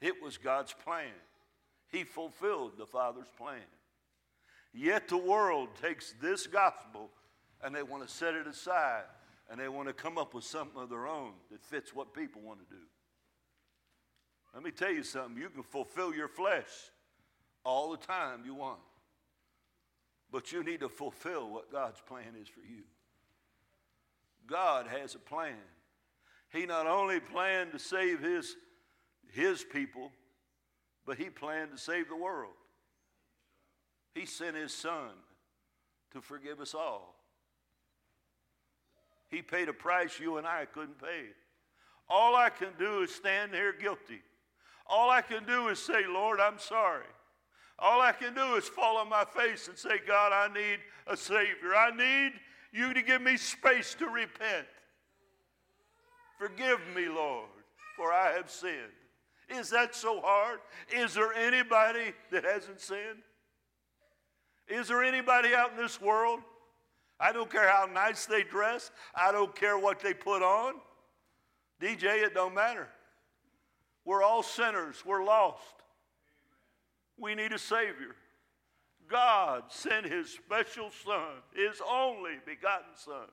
It 0.01 0.23
was 0.23 0.37
God's 0.37 0.75
plan. 0.85 1.13
He 1.89 2.05
fulfilled 2.05 2.73
the 2.77 2.87
Father's 2.87 3.31
plan. 3.39 3.63
Yet 4.75 5.07
the 5.09 5.17
world 5.17 5.69
takes 5.81 6.15
this 6.21 6.49
gospel 6.49 7.09
and 7.63 7.75
they 7.75 7.85
want 7.85 8.07
to 8.07 8.13
set 8.13 8.35
it 8.35 8.47
aside 8.47 9.05
and 9.49 9.61
they 9.61 9.69
want 9.69 9.87
to 9.87 9.95
come 9.95 10.19
up 10.19 10.35
with 10.35 10.45
something 10.45 10.83
of 10.83 10.91
their 10.91 11.07
own 11.07 11.33
that 11.53 11.63
fits 11.63 11.95
what 11.95 12.13
people 12.13 12.43
want 12.43 12.59
to 12.59 12.75
do. 12.75 12.83
Let 14.53 14.63
me 14.63 14.73
tell 14.73 14.91
you 14.91 15.05
something 15.05 15.41
you 15.41 15.49
can 15.49 15.63
fulfill 15.63 16.13
your 16.13 16.29
flesh 16.29 16.69
all 17.65 17.93
the 17.93 17.99
time 17.99 18.43
you 18.45 18.55
want. 18.55 18.81
But 20.31 20.51
you 20.51 20.65
need 20.65 20.81
to 20.81 20.89
fulfill 20.89 21.49
what 21.51 21.71
God's 21.71 22.01
plan 22.01 22.35
is 22.41 22.49
for 22.49 22.61
you. 22.61 22.83
God 24.49 24.87
has 24.89 25.15
a 25.15 25.19
plan. 25.19 25.55
He 26.53 26.67
not 26.67 26.87
only 26.87 27.21
planned 27.21 27.73
to 27.73 27.79
save 27.79 28.21
his, 28.21 28.57
his 29.33 29.65
people, 29.65 30.11
but 31.07 31.19
he 31.19 31.31
planned 31.31 31.71
to 31.73 31.79
save 31.79 32.09
the 32.09 32.17
world. 32.17 32.55
He 34.15 34.27
sent 34.27 34.57
his 34.57 34.73
son 34.73 35.11
to 36.13 36.21
forgive 36.21 36.61
us 36.61 36.75
all. 36.75 37.17
He 39.29 39.43
paid 39.43 39.69
a 39.69 39.73
price 39.73 40.21
you 40.21 40.37
and 40.37 40.47
I 40.47 40.67
couldn't 40.67 41.01
pay. 41.01 41.27
All 42.09 42.37
I 42.37 42.51
can 42.51 42.69
do 42.79 43.03
is 43.03 43.15
stand 43.15 43.53
here 43.53 43.73
guilty. 43.73 44.23
All 44.87 45.11
I 45.11 45.23
can 45.23 45.45
do 45.45 45.69
is 45.69 45.79
say, 45.79 46.07
Lord, 46.07 46.39
I'm 46.41 46.59
sorry. 46.59 47.07
All 47.79 48.01
I 48.01 48.13
can 48.13 48.35
do 48.35 48.55
is 48.55 48.69
fall 48.69 48.99
on 48.99 49.09
my 49.09 49.25
face 49.25 49.67
and 49.67 49.77
say, 49.77 49.99
God, 50.07 50.33
I 50.33 50.53
need 50.53 50.79
a 51.09 51.17
Savior. 51.17 51.75
I 51.77 51.91
need 51.91 52.33
you 52.73 52.95
to 52.95 53.03
give 53.03 53.23
me 53.23 53.37
space 53.37 53.95
to 53.95 54.07
repent. 54.07 54.67
Forgive 56.39 56.81
me, 56.95 57.09
Lord, 57.09 57.49
for 57.97 58.13
I 58.13 58.33
have 58.33 58.51
sinned. 58.51 58.93
Is 59.49 59.71
that 59.71 59.95
so 59.95 60.21
hard? 60.21 60.61
Is 60.95 61.15
there 61.15 61.33
anybody 61.33 62.13
that 62.31 62.45
hasn't 62.45 62.81
sinned? 62.81 63.23
Is 64.69 64.89
there 64.89 65.05
anybody 65.05 65.55
out 65.55 65.73
in 65.73 65.77
this 65.77 66.01
world? 66.01 66.41
I 67.21 67.33
don't 67.33 67.51
care 67.51 67.69
how 67.69 67.87
nice 67.93 68.27
they 68.27 68.43
dress. 68.43 68.91
I 69.15 69.33
don't 69.33 69.55
care 69.55 69.79
what 69.79 70.01
they 70.01 70.15
put 70.15 70.43
on. 70.43 70.75
DJ, 71.81 72.23
it 72.23 72.35
don't 72.35 72.55
matter. 72.55 72.89
We're 74.05 74.23
all 74.23 74.43
sinners. 74.43 75.03
We're 75.05 75.25
lost. 75.25 75.63
We 77.19 77.35
need 77.35 77.53
a 77.53 77.59
Savior. 77.59 78.17
God 79.09 79.65
sent 79.69 80.07
His 80.07 80.31
special 80.31 80.91
Son, 81.05 81.43
His 81.55 81.81
only 81.89 82.33
begotten 82.45 82.95
Son. 82.97 83.29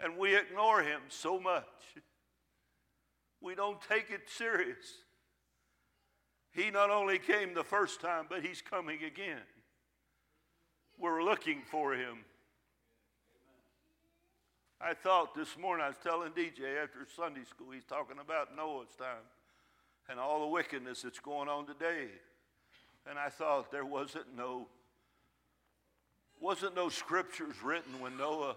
And 0.00 0.16
we 0.16 0.36
ignore 0.36 0.82
Him 0.82 1.00
so 1.08 1.38
much. 1.38 1.64
We 3.40 3.54
don't 3.54 3.80
take 3.82 4.10
it 4.10 4.28
serious. 4.28 4.86
He 6.52 6.70
not 6.70 6.90
only 6.90 7.18
came 7.18 7.54
the 7.54 7.64
first 7.64 8.00
time, 8.00 8.26
but 8.28 8.44
He's 8.44 8.62
coming 8.62 9.02
again. 9.04 9.42
We're 11.02 11.24
looking 11.24 11.62
for 11.68 11.94
Him. 11.94 12.18
I 14.80 14.94
thought 14.94 15.34
this 15.34 15.58
morning, 15.58 15.84
I 15.84 15.88
was 15.88 15.96
telling 16.00 16.30
DJ 16.30 16.80
after 16.80 17.00
Sunday 17.16 17.42
school, 17.42 17.72
he's 17.72 17.84
talking 17.84 18.18
about 18.20 18.56
Noah's 18.56 18.94
time 18.96 19.26
and 20.08 20.20
all 20.20 20.42
the 20.42 20.46
wickedness 20.46 21.02
that's 21.02 21.18
going 21.18 21.48
on 21.48 21.66
today. 21.66 22.06
And 23.10 23.18
I 23.18 23.30
thought 23.30 23.72
there 23.72 23.84
wasn't 23.84 24.36
no 24.36 24.68
wasn't 26.40 26.76
no 26.76 26.88
scriptures 26.88 27.54
written 27.64 27.98
when 28.00 28.16
Noah 28.16 28.54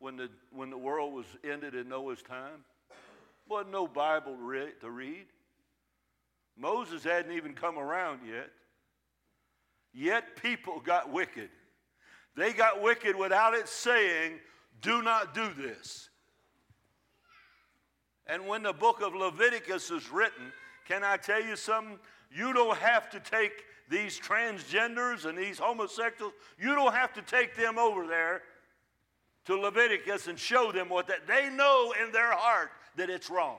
when 0.00 0.16
the 0.16 0.30
when 0.50 0.70
the 0.70 0.78
world 0.78 1.14
was 1.14 1.26
ended 1.44 1.76
in 1.76 1.88
Noah's 1.88 2.22
time. 2.22 2.64
Wasn't 3.48 3.70
no 3.70 3.86
Bible 3.86 4.34
re- 4.34 4.72
to 4.80 4.90
read. 4.90 5.26
Moses 6.56 7.04
hadn't 7.04 7.30
even 7.30 7.54
come 7.54 7.78
around 7.78 8.22
yet. 8.28 8.50
Yet 9.92 10.36
people 10.40 10.80
got 10.80 11.12
wicked. 11.12 11.50
They 12.36 12.52
got 12.52 12.82
wicked 12.82 13.16
without 13.16 13.54
it 13.54 13.68
saying, 13.68 14.38
do 14.80 15.02
not 15.02 15.34
do 15.34 15.48
this. 15.56 16.08
And 18.26 18.46
when 18.46 18.62
the 18.62 18.72
book 18.72 19.00
of 19.00 19.14
Leviticus 19.14 19.90
is 19.90 20.10
written, 20.10 20.52
can 20.86 21.02
I 21.02 21.16
tell 21.16 21.42
you 21.42 21.56
something? 21.56 21.98
You 22.30 22.52
don't 22.52 22.76
have 22.78 23.10
to 23.10 23.20
take 23.20 23.64
these 23.88 24.20
transgenders 24.20 25.24
and 25.24 25.36
these 25.36 25.58
homosexuals, 25.58 26.34
you 26.58 26.74
don't 26.74 26.92
have 26.92 27.12
to 27.14 27.22
take 27.22 27.56
them 27.56 27.78
over 27.78 28.06
there 28.06 28.42
to 29.46 29.56
Leviticus 29.56 30.26
and 30.26 30.38
show 30.38 30.70
them 30.72 30.90
what 30.90 31.06
that 31.08 31.26
they 31.26 31.48
know 31.48 31.94
in 32.04 32.12
their 32.12 32.32
heart 32.32 32.70
that 32.96 33.08
it's 33.08 33.30
wrong. 33.30 33.56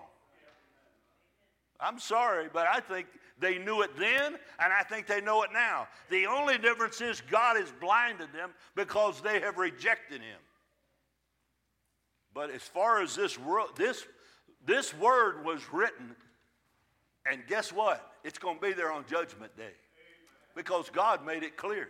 I'm 1.80 1.98
sorry, 1.98 2.48
but 2.52 2.68
I 2.68 2.80
think 2.80 3.08
they 3.40 3.58
knew 3.58 3.82
it 3.82 3.92
then, 3.98 4.36
and 4.60 4.74
I 4.74 4.84
think 4.84 5.08
they 5.08 5.22
know 5.22 5.44
it 5.44 5.52
now. 5.54 5.88
The 6.10 6.26
only 6.26 6.58
difference 6.58 7.02
is 7.02 7.22
God 7.22 7.58
has 7.58 7.72
blinded 7.80 8.34
them 8.34 8.52
because 8.76 9.22
they 9.22 9.40
have 9.40 9.58
rejected 9.58 10.22
Him. 10.22 10.40
But 12.34 12.52
as 12.52 12.64
far 12.64 13.02
as 13.02 13.16
this 13.16 13.40
world, 13.40 13.70
this 13.76 14.06
this 14.66 14.94
word 14.94 15.46
was 15.46 15.62
written, 15.72 16.16
and 17.30 17.42
guess 17.48 17.72
what? 17.72 18.12
It's 18.24 18.38
going 18.38 18.60
to 18.60 18.62
be 18.62 18.74
there 18.74 18.92
on 18.92 19.06
Judgment 19.10 19.56
Day 19.56 19.74
because 20.56 20.90
God 20.90 21.26
made 21.26 21.44
it 21.44 21.56
clear. 21.56 21.88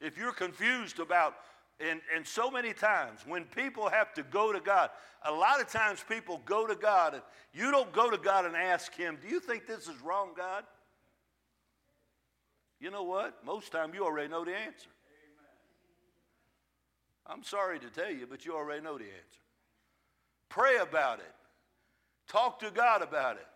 If 0.00 0.16
you're 0.16 0.32
confused 0.32 0.98
about, 0.98 1.34
and, 1.78 2.00
and 2.14 2.26
so 2.26 2.50
many 2.50 2.72
times 2.72 3.20
when 3.26 3.44
people 3.44 3.88
have 3.88 4.14
to 4.14 4.22
go 4.22 4.52
to 4.52 4.60
God, 4.60 4.90
a 5.24 5.32
lot 5.32 5.60
of 5.60 5.68
times 5.68 6.02
people 6.08 6.40
go 6.46 6.66
to 6.66 6.74
God 6.74 7.14
and 7.14 7.22
you 7.52 7.70
don't 7.70 7.92
go 7.92 8.10
to 8.10 8.16
God 8.16 8.46
and 8.46 8.56
ask 8.56 8.94
Him, 8.94 9.18
Do 9.20 9.28
you 9.28 9.40
think 9.40 9.66
this 9.66 9.86
is 9.86 10.00
wrong, 10.00 10.30
God? 10.36 10.64
You 12.80 12.90
know 12.90 13.02
what? 13.02 13.44
Most 13.44 13.72
time 13.72 13.94
you 13.94 14.04
already 14.04 14.28
know 14.28 14.44
the 14.44 14.56
answer. 14.56 14.88
I'm 17.26 17.42
sorry 17.42 17.78
to 17.80 17.88
tell 17.88 18.10
you, 18.10 18.26
but 18.28 18.46
you 18.46 18.54
already 18.54 18.82
know 18.82 18.96
the 18.98 19.04
answer. 19.04 19.40
Pray 20.48 20.76
about 20.76 21.18
it. 21.18 21.32
Talk 22.28 22.60
to 22.60 22.70
God 22.70 23.02
about 23.02 23.36
it. 23.36 23.46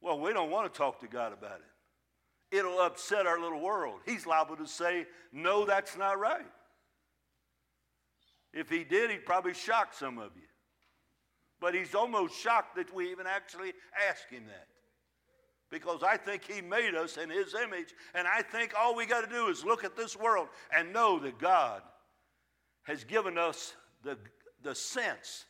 Well, 0.00 0.18
we 0.18 0.32
don't 0.32 0.50
want 0.50 0.72
to 0.72 0.76
talk 0.76 1.00
to 1.00 1.06
God 1.06 1.32
about 1.32 1.60
it. 1.60 2.56
It'll 2.56 2.80
upset 2.80 3.26
our 3.26 3.38
little 3.38 3.60
world. 3.60 4.00
He's 4.04 4.26
liable 4.26 4.56
to 4.56 4.66
say, 4.66 5.06
No, 5.32 5.64
that's 5.64 5.96
not 5.96 6.18
right. 6.18 6.46
If 8.52 8.68
he 8.68 8.84
did, 8.84 9.10
he'd 9.10 9.24
probably 9.24 9.54
shock 9.54 9.94
some 9.94 10.18
of 10.18 10.32
you. 10.36 10.48
But 11.60 11.74
he's 11.74 11.94
almost 11.94 12.34
shocked 12.38 12.76
that 12.76 12.94
we 12.94 13.10
even 13.10 13.26
actually 13.26 13.72
ask 14.08 14.28
him 14.28 14.44
that. 14.46 14.66
Because 15.70 16.02
I 16.02 16.16
think 16.16 16.42
he 16.44 16.60
made 16.60 16.94
us 16.94 17.16
in 17.16 17.30
his 17.30 17.54
image, 17.54 17.94
and 18.14 18.26
I 18.26 18.42
think 18.42 18.72
all 18.76 18.96
we 18.96 19.06
got 19.06 19.20
to 19.20 19.30
do 19.30 19.46
is 19.48 19.64
look 19.64 19.84
at 19.84 19.96
this 19.96 20.16
world 20.16 20.48
and 20.76 20.92
know 20.92 21.20
that 21.20 21.38
God 21.38 21.82
has 22.84 23.04
given 23.04 23.38
us 23.38 23.74
the, 24.02 24.18
the 24.62 24.74
sense 24.74 25.44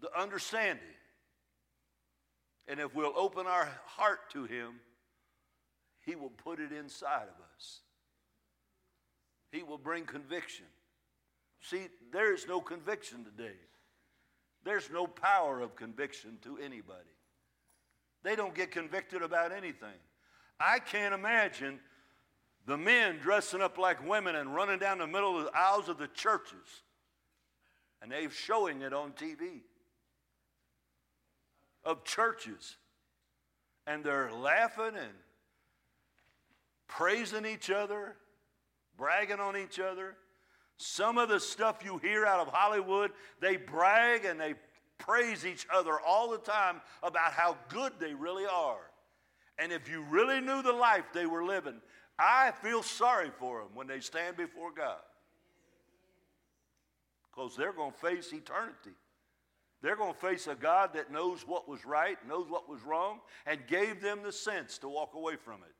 the 0.00 0.08
understanding. 0.18 0.84
And 2.68 2.80
if 2.80 2.94
we'll 2.94 3.16
open 3.16 3.46
our 3.46 3.68
heart 3.86 4.30
to 4.32 4.44
Him, 4.44 4.80
He 6.04 6.14
will 6.14 6.30
put 6.30 6.60
it 6.60 6.72
inside 6.72 7.24
of 7.24 7.44
us. 7.56 7.80
He 9.52 9.62
will 9.62 9.78
bring 9.78 10.04
conviction. 10.04 10.66
See, 11.62 11.88
there 12.12 12.34
is 12.34 12.46
no 12.48 12.60
conviction 12.60 13.24
today. 13.24 13.56
There's 14.64 14.90
no 14.90 15.06
power 15.06 15.60
of 15.60 15.76
conviction 15.76 16.38
to 16.42 16.58
anybody. 16.58 16.98
They 18.22 18.36
don't 18.36 18.54
get 18.54 18.70
convicted 18.70 19.22
about 19.22 19.52
anything. 19.52 19.88
I 20.58 20.78
can't 20.78 21.14
imagine 21.14 21.80
the 22.66 22.76
men 22.76 23.18
dressing 23.18 23.62
up 23.62 23.78
like 23.78 24.06
women 24.06 24.36
and 24.36 24.54
running 24.54 24.78
down 24.78 24.98
the 24.98 25.06
middle 25.06 25.38
of 25.38 25.44
the 25.44 25.56
aisles 25.56 25.88
of 25.88 25.98
the 25.98 26.08
churches. 26.08 26.82
And 28.02 28.12
they're 28.12 28.30
showing 28.30 28.82
it 28.82 28.92
on 28.92 29.12
TV 29.12 29.60
of 31.84 32.04
churches. 32.04 32.76
And 33.86 34.04
they're 34.04 34.32
laughing 34.32 34.96
and 34.96 35.14
praising 36.86 37.46
each 37.46 37.70
other, 37.70 38.16
bragging 38.96 39.40
on 39.40 39.56
each 39.56 39.80
other. 39.80 40.16
Some 40.82 41.18
of 41.18 41.28
the 41.28 41.38
stuff 41.38 41.84
you 41.84 41.98
hear 41.98 42.24
out 42.24 42.40
of 42.40 42.48
Hollywood, 42.54 43.10
they 43.38 43.58
brag 43.58 44.24
and 44.24 44.40
they 44.40 44.54
praise 44.96 45.44
each 45.44 45.66
other 45.70 46.00
all 46.00 46.30
the 46.30 46.38
time 46.38 46.80
about 47.02 47.32
how 47.32 47.58
good 47.68 47.92
they 48.00 48.14
really 48.14 48.46
are. 48.46 48.80
And 49.58 49.72
if 49.72 49.90
you 49.90 50.02
really 50.08 50.40
knew 50.40 50.62
the 50.62 50.72
life 50.72 51.04
they 51.12 51.26
were 51.26 51.44
living, 51.44 51.82
I 52.18 52.52
feel 52.62 52.82
sorry 52.82 53.30
for 53.38 53.58
them 53.58 53.68
when 53.74 53.88
they 53.88 54.00
stand 54.00 54.38
before 54.38 54.72
God. 54.72 55.02
Because 57.30 57.54
they're 57.56 57.74
going 57.74 57.92
to 57.92 57.98
face 57.98 58.32
eternity. 58.32 58.96
They're 59.82 59.96
going 59.96 60.14
to 60.14 60.18
face 60.18 60.46
a 60.46 60.54
God 60.54 60.94
that 60.94 61.12
knows 61.12 61.46
what 61.46 61.68
was 61.68 61.84
right, 61.84 62.16
knows 62.26 62.48
what 62.48 62.70
was 62.70 62.80
wrong, 62.84 63.18
and 63.44 63.60
gave 63.66 64.00
them 64.00 64.20
the 64.24 64.32
sense 64.32 64.78
to 64.78 64.88
walk 64.88 65.12
away 65.14 65.36
from 65.36 65.56
it. 65.56 65.74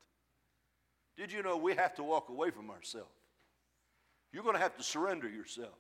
Did 1.19 1.33
you 1.33 1.43
know 1.43 1.57
we 1.57 1.75
have 1.75 1.95
to 1.95 2.03
walk 2.03 2.29
away 2.29 2.51
from 2.51 2.71
ourselves? 2.71 3.20
You're 4.33 4.43
going 4.43 4.57
to 4.57 4.63
have 4.63 4.77
to 4.77 4.83
surrender 4.83 5.29
yourself. 5.29 5.79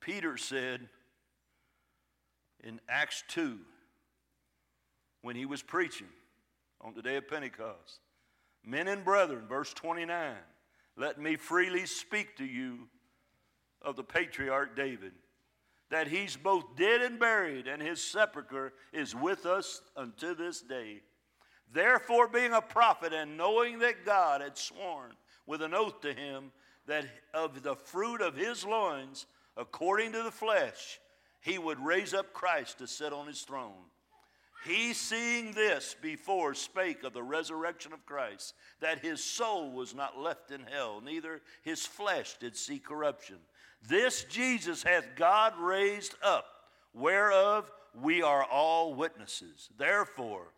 Peter 0.00 0.36
said 0.36 0.88
in 2.62 2.80
Acts 2.88 3.24
2, 3.28 3.58
when 5.22 5.34
he 5.34 5.46
was 5.46 5.62
preaching 5.62 6.08
on 6.82 6.92
the 6.94 7.00
day 7.00 7.16
of 7.16 7.26
Pentecost, 7.26 8.00
Men 8.62 8.88
and 8.88 9.04
brethren, 9.04 9.46
verse 9.48 9.72
29, 9.74 10.34
let 10.96 11.20
me 11.20 11.36
freely 11.36 11.86
speak 11.86 12.36
to 12.36 12.44
you 12.44 12.88
of 13.82 13.96
the 13.96 14.04
patriarch 14.04 14.74
David, 14.74 15.12
that 15.90 16.08
he's 16.08 16.36
both 16.36 16.76
dead 16.76 17.02
and 17.02 17.18
buried, 17.18 17.66
and 17.66 17.82
his 17.82 18.02
sepulchre 18.02 18.72
is 18.92 19.14
with 19.14 19.44
us 19.44 19.82
unto 19.96 20.34
this 20.34 20.62
day. 20.62 21.02
Therefore, 21.74 22.28
being 22.28 22.52
a 22.52 22.62
prophet, 22.62 23.12
and 23.12 23.36
knowing 23.36 23.80
that 23.80 24.06
God 24.06 24.40
had 24.40 24.56
sworn 24.56 25.10
with 25.44 25.60
an 25.60 25.74
oath 25.74 26.00
to 26.02 26.14
him 26.14 26.52
that 26.86 27.04
of 27.34 27.64
the 27.64 27.74
fruit 27.74 28.20
of 28.20 28.36
his 28.36 28.64
loins, 28.64 29.26
according 29.56 30.12
to 30.12 30.22
the 30.22 30.30
flesh, 30.30 31.00
he 31.40 31.58
would 31.58 31.84
raise 31.84 32.14
up 32.14 32.32
Christ 32.32 32.78
to 32.78 32.86
sit 32.86 33.12
on 33.12 33.26
his 33.26 33.42
throne. 33.42 33.72
He, 34.64 34.94
seeing 34.94 35.52
this 35.52 35.96
before, 36.00 36.54
spake 36.54 37.02
of 37.02 37.12
the 37.12 37.24
resurrection 37.24 37.92
of 37.92 38.06
Christ, 38.06 38.54
that 38.80 39.00
his 39.00 39.22
soul 39.22 39.72
was 39.72 39.96
not 39.96 40.16
left 40.16 40.52
in 40.52 40.62
hell, 40.62 41.02
neither 41.04 41.42
his 41.62 41.84
flesh 41.84 42.36
did 42.38 42.56
see 42.56 42.78
corruption. 42.78 43.36
This 43.88 44.24
Jesus 44.24 44.84
hath 44.84 45.04
God 45.16 45.54
raised 45.58 46.14
up, 46.22 46.46
whereof 46.94 47.70
we 48.00 48.22
are 48.22 48.44
all 48.44 48.94
witnesses. 48.94 49.68
Therefore, 49.76 50.53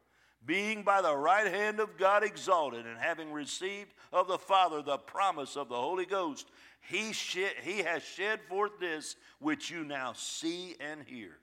being 0.46 0.82
by 0.82 1.02
the 1.02 1.16
right 1.16 1.52
hand 1.52 1.80
of 1.80 1.98
God 1.98 2.22
exalted, 2.22 2.86
and 2.86 2.98
having 2.98 3.32
received 3.32 3.92
of 4.12 4.28
the 4.28 4.38
Father 4.38 4.80
the 4.80 4.98
promise 4.98 5.56
of 5.56 5.68
the 5.68 5.74
Holy 5.74 6.06
Ghost, 6.06 6.48
he, 6.88 7.12
shed, 7.12 7.52
he 7.62 7.78
has 7.78 8.02
shed 8.02 8.40
forth 8.48 8.78
this 8.78 9.16
which 9.40 9.70
you 9.70 9.84
now 9.84 10.12
see 10.14 10.76
and 10.80 11.02
hear. 11.04 11.38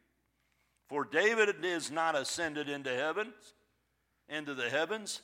For 0.88 1.04
David 1.06 1.56
is 1.64 1.92
not 1.92 2.16
ascended 2.16 2.70
into 2.70 2.96
heavens, 2.96 3.54
into 4.30 4.54
the 4.54 4.70
heavens, 4.70 5.22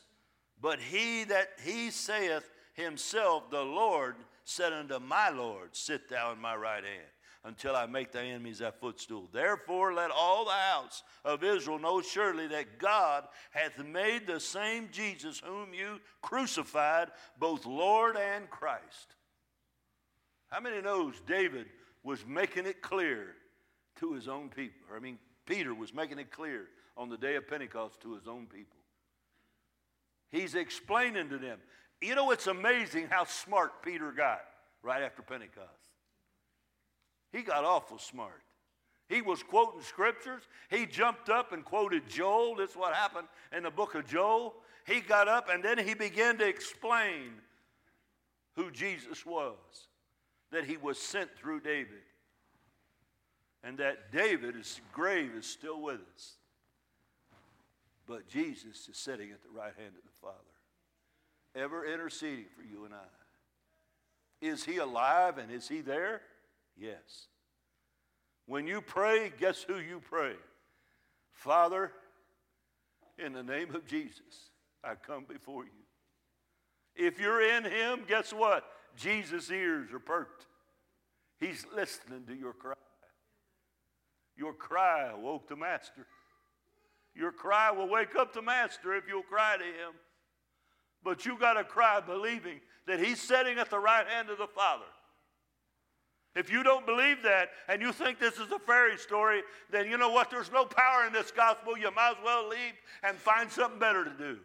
but 0.61 0.79
he 0.79 1.23
that 1.25 1.49
he 1.63 1.89
saith 1.89 2.49
himself, 2.73 3.49
the 3.49 3.61
Lord 3.61 4.15
said 4.43 4.73
unto 4.73 4.99
my 4.99 5.29
Lord, 5.29 5.69
Sit 5.73 6.09
thou 6.09 6.33
in 6.33 6.39
my 6.39 6.55
right 6.55 6.83
hand 6.83 7.07
until 7.43 7.75
I 7.75 7.85
make 7.85 8.11
thy 8.11 8.25
enemies 8.25 8.59
thy 8.59 8.71
footstool. 8.71 9.29
Therefore, 9.31 9.93
let 9.93 10.11
all 10.11 10.45
the 10.45 10.51
house 10.51 11.03
of 11.23 11.43
Israel 11.43 11.79
know 11.79 12.01
surely 12.01 12.47
that 12.47 12.79
God 12.79 13.25
hath 13.51 13.83
made 13.83 14.27
the 14.27 14.39
same 14.39 14.89
Jesus 14.91 15.41
whom 15.43 15.73
you 15.73 15.99
crucified, 16.21 17.09
both 17.39 17.65
Lord 17.65 18.17
and 18.17 18.49
Christ. 18.49 19.15
How 20.49 20.59
many 20.59 20.81
knows 20.81 21.15
David 21.27 21.67
was 22.03 22.25
making 22.25 22.65
it 22.65 22.81
clear 22.81 23.35
to 23.99 24.13
his 24.13 24.27
own 24.27 24.49
people? 24.49 24.87
I 24.95 24.99
mean, 24.99 25.17
Peter 25.45 25.73
was 25.73 25.93
making 25.93 26.19
it 26.19 26.31
clear 26.31 26.65
on 26.97 27.09
the 27.09 27.17
day 27.17 27.35
of 27.35 27.47
Pentecost 27.47 28.01
to 28.01 28.15
his 28.15 28.27
own 28.27 28.47
people. 28.47 28.77
He's 30.29 30.55
explaining 30.55 31.29
to 31.29 31.37
them. 31.37 31.59
You 32.01 32.15
know, 32.15 32.31
it's 32.31 32.47
amazing 32.47 33.07
how 33.09 33.23
smart 33.23 33.81
Peter 33.83 34.11
got 34.11 34.41
right 34.83 35.03
after 35.03 35.21
Pentecost. 35.21 35.67
He 37.31 37.41
got 37.41 37.63
awful 37.63 37.97
smart. 37.97 38.41
He 39.07 39.21
was 39.21 39.41
quoting 39.41 39.81
scriptures. 39.81 40.43
He 40.69 40.85
jumped 40.85 41.29
up 41.29 41.51
and 41.51 41.65
quoted 41.65 42.07
Joel. 42.07 42.55
That's 42.55 42.75
what 42.75 42.93
happened 42.93 43.27
in 43.55 43.63
the 43.63 43.71
book 43.71 43.95
of 43.95 44.05
Joel. 44.07 44.55
He 44.85 45.01
got 45.01 45.27
up 45.27 45.49
and 45.51 45.63
then 45.63 45.77
he 45.77 45.93
began 45.93 46.37
to 46.37 46.47
explain 46.47 47.33
who 48.55 48.71
Jesus 48.71 49.25
was, 49.25 49.55
that 50.51 50.65
he 50.65 50.77
was 50.77 50.99
sent 50.99 51.35
through 51.37 51.61
David, 51.61 52.01
and 53.63 53.77
that 53.77 54.11
David's 54.11 54.81
grave 54.91 55.31
is 55.37 55.45
still 55.45 55.81
with 55.81 56.01
us. 56.15 56.33
But 58.05 58.27
Jesus 58.27 58.89
is 58.89 58.97
sitting 58.97 59.31
at 59.31 59.41
the 59.43 59.49
right 59.49 59.73
hand 59.77 59.93
of 59.95 60.03
the 60.03 60.19
Father, 60.21 60.35
ever 61.55 61.85
interceding 61.85 62.45
for 62.55 62.63
you 62.63 62.85
and 62.85 62.93
I. 62.93 62.97
Is 64.41 64.63
he 64.63 64.77
alive 64.77 65.37
and 65.37 65.51
is 65.51 65.67
he 65.67 65.81
there? 65.81 66.21
Yes. 66.79 67.27
When 68.45 68.65
you 68.65 68.81
pray, 68.81 69.31
guess 69.37 69.63
who 69.63 69.79
you 69.79 70.01
pray? 70.09 70.33
Father, 71.33 71.91
in 73.17 73.33
the 73.33 73.43
name 73.43 73.75
of 73.75 73.85
Jesus, 73.85 74.51
I 74.83 74.95
come 74.95 75.25
before 75.27 75.65
you. 75.65 75.71
If 76.95 77.19
you're 77.19 77.41
in 77.41 77.63
him, 77.63 78.05
guess 78.07 78.33
what? 78.33 78.65
Jesus' 78.95 79.51
ears 79.51 79.91
are 79.93 79.99
perked. 79.99 80.45
He's 81.39 81.65
listening 81.75 82.25
to 82.27 82.35
your 82.35 82.53
cry. 82.53 82.73
Your 84.35 84.53
cry 84.53 85.13
woke 85.13 85.47
the 85.47 85.55
master. 85.55 86.07
Your 87.15 87.31
cry 87.31 87.71
will 87.71 87.89
wake 87.89 88.15
up 88.15 88.33
the 88.33 88.41
master 88.41 88.95
if 88.95 89.03
you'll 89.07 89.21
cry 89.23 89.57
to 89.57 89.63
him. 89.63 89.93
But 91.03 91.25
you've 91.25 91.39
got 91.39 91.53
to 91.53 91.63
cry 91.63 92.01
believing 92.01 92.59
that 92.87 92.99
he's 92.99 93.21
sitting 93.21 93.57
at 93.57 93.69
the 93.69 93.79
right 93.79 94.07
hand 94.07 94.29
of 94.29 94.37
the 94.37 94.47
Father. 94.47 94.85
If 96.35 96.51
you 96.51 96.63
don't 96.63 96.85
believe 96.85 97.23
that 97.23 97.49
and 97.67 97.81
you 97.81 97.91
think 97.91 98.19
this 98.19 98.35
is 98.35 98.51
a 98.51 98.59
fairy 98.59 98.97
story, 98.97 99.41
then 99.71 99.89
you 99.89 99.97
know 99.97 100.09
what? 100.09 100.29
There's 100.29 100.51
no 100.51 100.65
power 100.65 101.05
in 101.05 101.13
this 101.13 101.31
gospel. 101.31 101.77
You 101.77 101.91
might 101.91 102.15
as 102.17 102.23
well 102.23 102.47
leave 102.47 102.73
and 103.03 103.17
find 103.17 103.51
something 103.51 103.79
better 103.79 104.05
to 104.05 104.11
do. 104.17 104.37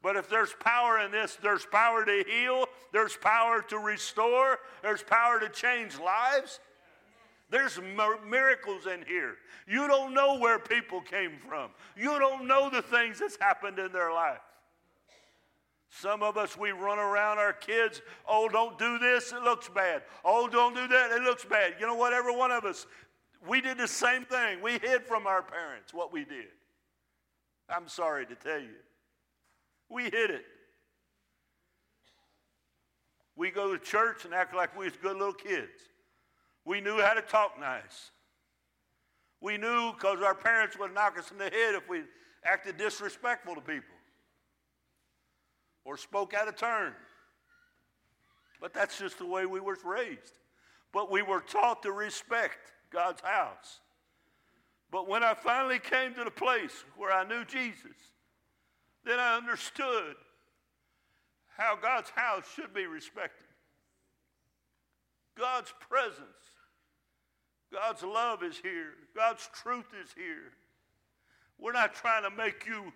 But 0.00 0.16
if 0.16 0.28
there's 0.30 0.54
power 0.60 1.00
in 1.00 1.10
this, 1.10 1.36
there's 1.42 1.66
power 1.66 2.04
to 2.04 2.24
heal, 2.26 2.66
there's 2.92 3.16
power 3.16 3.62
to 3.62 3.78
restore, 3.78 4.58
there's 4.80 5.02
power 5.02 5.40
to 5.40 5.48
change 5.48 5.98
lives. 5.98 6.60
There's 7.50 7.80
miracles 8.26 8.86
in 8.86 9.04
here. 9.06 9.36
You 9.66 9.88
don't 9.88 10.12
know 10.12 10.38
where 10.38 10.58
people 10.58 11.00
came 11.00 11.32
from. 11.48 11.70
You 11.96 12.18
don't 12.18 12.46
know 12.46 12.68
the 12.68 12.82
things 12.82 13.18
that's 13.20 13.38
happened 13.40 13.78
in 13.78 13.90
their 13.90 14.12
life. 14.12 14.40
Some 15.90 16.22
of 16.22 16.36
us, 16.36 16.56
we 16.56 16.70
run 16.70 16.98
around 16.98 17.38
our 17.38 17.52
kids, 17.52 18.02
oh, 18.28 18.48
don't 18.48 18.78
do 18.78 18.98
this, 18.98 19.32
it 19.32 19.42
looks 19.42 19.68
bad. 19.68 20.02
Oh, 20.24 20.48
don't 20.48 20.74
do 20.74 20.86
that, 20.86 21.12
it 21.12 21.22
looks 21.22 21.44
bad. 21.44 21.74
You 21.80 21.86
know 21.86 21.94
what? 21.94 22.12
Every 22.12 22.36
one 22.36 22.50
of 22.50 22.64
us, 22.64 22.86
we 23.46 23.60
did 23.60 23.78
the 23.78 23.88
same 23.88 24.24
thing. 24.24 24.60
We 24.60 24.72
hid 24.72 25.04
from 25.06 25.26
our 25.26 25.42
parents 25.42 25.94
what 25.94 26.12
we 26.12 26.24
did. 26.24 26.48
I'm 27.70 27.88
sorry 27.88 28.26
to 28.26 28.34
tell 28.34 28.60
you. 28.60 28.76
We 29.88 30.04
hid 30.04 30.30
it. 30.30 30.44
We 33.34 33.50
go 33.50 33.72
to 33.72 33.78
church 33.78 34.24
and 34.24 34.34
act 34.34 34.54
like 34.54 34.76
we 34.76 34.86
was 34.86 34.96
good 35.00 35.16
little 35.16 35.32
kids. 35.32 35.82
We 36.64 36.80
knew 36.80 37.00
how 37.00 37.14
to 37.14 37.22
talk 37.22 37.58
nice. 37.58 38.10
We 39.40 39.56
knew 39.56 39.92
because 39.92 40.20
our 40.20 40.34
parents 40.34 40.78
would 40.78 40.92
knock 40.92 41.18
us 41.18 41.30
in 41.30 41.38
the 41.38 41.44
head 41.44 41.74
if 41.74 41.88
we 41.88 42.02
acted 42.44 42.76
disrespectful 42.76 43.54
to 43.54 43.60
people 43.60 43.97
or 45.88 45.96
spoke 45.96 46.34
out 46.34 46.46
of 46.46 46.54
turn. 46.54 46.92
But 48.60 48.74
that's 48.74 48.98
just 48.98 49.16
the 49.16 49.24
way 49.24 49.46
we 49.46 49.58
were 49.58 49.78
raised. 49.82 50.34
But 50.92 51.10
we 51.10 51.22
were 51.22 51.40
taught 51.40 51.82
to 51.84 51.92
respect 51.92 52.72
God's 52.90 53.22
house. 53.22 53.80
But 54.90 55.08
when 55.08 55.22
I 55.22 55.32
finally 55.32 55.78
came 55.78 56.12
to 56.14 56.24
the 56.24 56.30
place 56.30 56.84
where 56.98 57.10
I 57.10 57.26
knew 57.26 57.42
Jesus, 57.46 57.96
then 59.06 59.18
I 59.18 59.38
understood 59.38 60.16
how 61.56 61.74
God's 61.80 62.10
house 62.10 62.44
should 62.54 62.74
be 62.74 62.84
respected. 62.84 63.46
God's 65.38 65.72
presence, 65.88 66.20
God's 67.72 68.02
love 68.02 68.42
is 68.42 68.58
here, 68.58 68.92
God's 69.16 69.48
truth 69.54 69.86
is 70.02 70.10
here. 70.14 70.52
We're 71.58 71.72
not 71.72 71.94
trying 71.94 72.24
to 72.24 72.36
make 72.36 72.66
you 72.66 72.92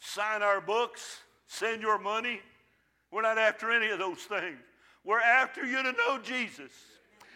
sign 0.00 0.42
our 0.42 0.60
books 0.60 1.20
send 1.46 1.82
your 1.82 1.98
money. 1.98 2.40
We're 3.10 3.22
not 3.22 3.38
after 3.38 3.70
any 3.70 3.90
of 3.90 3.98
those 3.98 4.18
things. 4.18 4.58
We're 5.04 5.20
after 5.20 5.64
you 5.64 5.82
to 5.82 5.92
know 5.92 6.18
Jesus. 6.22 6.72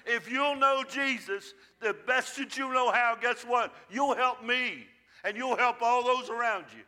If 0.06 0.30
you'll 0.30 0.56
know 0.56 0.82
Jesus 0.88 1.52
the 1.80 1.94
best 2.06 2.36
that 2.38 2.56
you 2.56 2.72
know 2.72 2.90
how, 2.90 3.16
guess 3.20 3.42
what? 3.42 3.74
You'll 3.90 4.14
help 4.14 4.42
me 4.42 4.86
and 5.24 5.36
you'll 5.36 5.56
help 5.56 5.82
all 5.82 6.02
those 6.02 6.30
around 6.30 6.64
you 6.74 6.82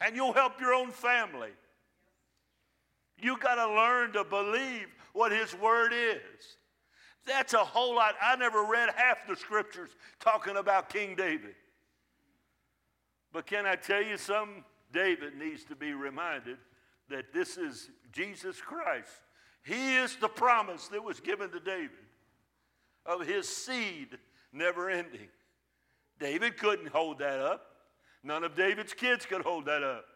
and 0.00 0.14
you'll 0.14 0.32
help 0.32 0.60
your 0.60 0.74
own 0.74 0.90
family. 0.90 1.50
You 3.18 3.38
got 3.38 3.54
to 3.54 3.66
learn 3.74 4.12
to 4.12 4.24
believe 4.24 4.88
what 5.12 5.32
His 5.32 5.54
Word 5.54 5.92
is. 5.94 6.58
That's 7.26 7.54
a 7.54 7.58
whole 7.58 7.94
lot. 7.94 8.14
I 8.20 8.36
never 8.36 8.64
read 8.64 8.90
half 8.94 9.26
the 9.26 9.36
scriptures 9.36 9.90
talking 10.20 10.56
about 10.56 10.90
King 10.90 11.14
David. 11.16 11.54
But 13.32 13.46
can 13.46 13.64
I 13.64 13.76
tell 13.76 14.02
you 14.02 14.18
something? 14.18 14.62
David 14.94 15.36
needs 15.36 15.64
to 15.64 15.76
be 15.76 15.92
reminded 15.92 16.56
that 17.10 17.34
this 17.34 17.58
is 17.58 17.90
Jesus 18.12 18.60
Christ. 18.60 19.10
He 19.64 19.96
is 19.96 20.16
the 20.16 20.28
promise 20.28 20.88
that 20.88 21.02
was 21.02 21.20
given 21.20 21.50
to 21.50 21.60
David 21.60 21.90
of 23.04 23.26
his 23.26 23.48
seed 23.48 24.16
never 24.52 24.88
ending. 24.88 25.28
David 26.18 26.56
couldn't 26.56 26.88
hold 26.88 27.18
that 27.18 27.40
up. 27.40 27.66
None 28.22 28.44
of 28.44 28.54
David's 28.54 28.94
kids 28.94 29.26
could 29.26 29.42
hold 29.42 29.66
that 29.66 29.82
up. 29.82 30.06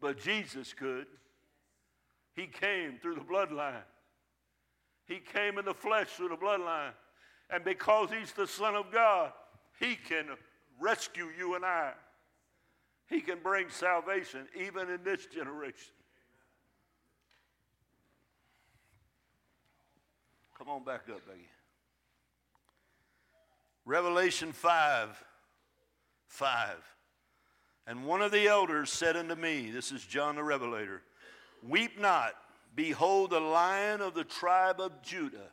But 0.00 0.18
Jesus 0.18 0.74
could. 0.74 1.06
He 2.34 2.46
came 2.46 2.98
through 3.00 3.14
the 3.14 3.20
bloodline. 3.20 3.82
He 5.06 5.20
came 5.20 5.58
in 5.58 5.64
the 5.64 5.74
flesh 5.74 6.08
through 6.08 6.28
the 6.28 6.36
bloodline. 6.36 6.92
And 7.50 7.64
because 7.64 8.10
he's 8.10 8.32
the 8.32 8.46
Son 8.46 8.74
of 8.74 8.92
God, 8.92 9.32
he 9.80 9.96
can 9.96 10.26
rescue 10.78 11.28
you 11.36 11.54
and 11.54 11.64
I. 11.64 11.92
He 13.08 13.20
can 13.20 13.38
bring 13.42 13.68
salvation 13.70 14.46
even 14.54 14.90
in 14.90 15.02
this 15.02 15.26
generation. 15.26 15.92
Come 20.56 20.68
on 20.68 20.84
back 20.84 21.02
up, 21.08 21.26
Becky. 21.26 21.48
Revelation 23.84 24.52
5 24.52 25.24
5. 26.26 26.76
And 27.86 28.04
one 28.04 28.20
of 28.20 28.32
the 28.32 28.46
elders 28.46 28.90
said 28.90 29.16
unto 29.16 29.34
me, 29.34 29.70
This 29.70 29.92
is 29.92 30.04
John 30.04 30.36
the 30.36 30.42
Revelator, 30.42 31.02
Weep 31.66 31.98
not, 31.98 32.34
behold, 32.74 33.30
the 33.30 33.40
lion 33.40 34.02
of 34.02 34.12
the 34.12 34.24
tribe 34.24 34.80
of 34.80 35.00
Judah, 35.00 35.50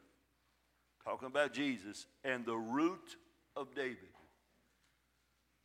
talking 1.05 1.27
about 1.27 1.53
Jesus, 1.53 2.07
and 2.25 2.45
the 2.45 2.57
root 2.57 3.15
of 3.55 3.73
David 3.73 4.09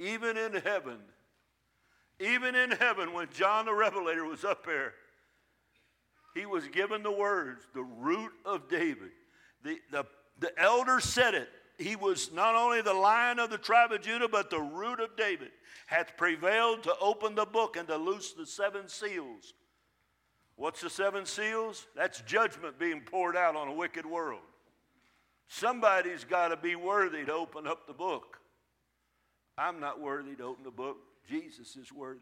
even 0.00 0.36
in 0.36 0.54
heaven, 0.54 0.98
even 2.20 2.54
in 2.54 2.70
heaven, 2.70 3.12
when 3.12 3.28
John 3.32 3.64
the 3.64 3.74
Revelator 3.74 4.24
was 4.24 4.44
up 4.44 4.64
there, 4.66 4.92
he 6.34 6.46
was 6.46 6.68
given 6.68 7.02
the 7.02 7.10
words, 7.10 7.66
the 7.74 7.82
root 7.82 8.32
of 8.44 8.68
David. 8.68 9.10
The, 9.64 9.78
the, 9.90 10.04
the 10.38 10.58
elder 10.60 11.00
said 11.00 11.34
it. 11.34 11.48
He 11.78 11.96
was 11.96 12.30
not 12.32 12.54
only 12.54 12.82
the 12.82 12.92
lion 12.92 13.38
of 13.38 13.50
the 13.50 13.58
tribe 13.58 13.90
of 13.90 14.02
Judah, 14.02 14.28
but 14.28 14.50
the 14.50 14.60
root 14.60 15.00
of 15.00 15.16
David 15.16 15.50
hath 15.86 16.16
prevailed 16.16 16.82
to 16.82 16.94
open 17.00 17.34
the 17.34 17.46
book 17.46 17.76
and 17.76 17.88
to 17.88 17.96
loose 17.96 18.32
the 18.32 18.46
seven 18.46 18.86
seals. 18.86 19.54
What's 20.56 20.82
the 20.82 20.90
seven 20.90 21.24
seals? 21.24 21.86
That's 21.96 22.20
judgment 22.20 22.78
being 22.78 23.00
poured 23.00 23.34
out 23.34 23.56
on 23.56 23.68
a 23.68 23.72
wicked 23.72 24.04
world. 24.04 24.42
Somebody's 25.48 26.24
got 26.24 26.48
to 26.48 26.56
be 26.56 26.76
worthy 26.76 27.24
to 27.24 27.32
open 27.32 27.66
up 27.66 27.86
the 27.86 27.94
book. 27.94 28.36
I'm 29.56 29.80
not 29.80 30.00
worthy 30.00 30.36
to 30.36 30.44
open 30.44 30.64
the 30.64 30.70
book. 30.70 30.98
Jesus 31.30 31.76
is 31.76 31.92
worthy. 31.92 32.20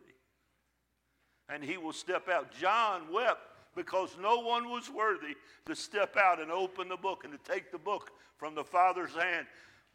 And 1.48 1.64
he 1.64 1.78
will 1.78 1.94
step 1.94 2.28
out. 2.28 2.52
John 2.52 3.10
wept 3.10 3.40
because 3.74 4.10
no 4.20 4.40
one 4.40 4.68
was 4.68 4.90
worthy 4.90 5.34
to 5.66 5.74
step 5.74 6.16
out 6.16 6.40
and 6.40 6.50
open 6.50 6.88
the 6.88 6.96
book 6.96 7.24
and 7.24 7.32
to 7.32 7.50
take 7.50 7.72
the 7.72 7.78
book 7.78 8.10
from 8.36 8.54
the 8.54 8.64
Father's 8.64 9.14
hand. 9.14 9.46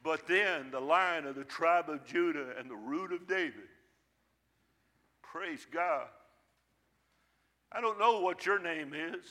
But 0.01 0.27
then 0.27 0.71
the 0.71 0.79
lion 0.79 1.27
of 1.27 1.35
the 1.35 1.43
tribe 1.43 1.89
of 1.89 2.03
Judah 2.05 2.55
and 2.57 2.69
the 2.69 2.75
root 2.75 3.13
of 3.13 3.27
David. 3.27 3.69
Praise 5.21 5.65
God. 5.71 6.07
I 7.71 7.81
don't 7.81 7.99
know 7.99 8.19
what 8.19 8.45
your 8.45 8.59
name 8.59 8.93
is. 8.93 9.25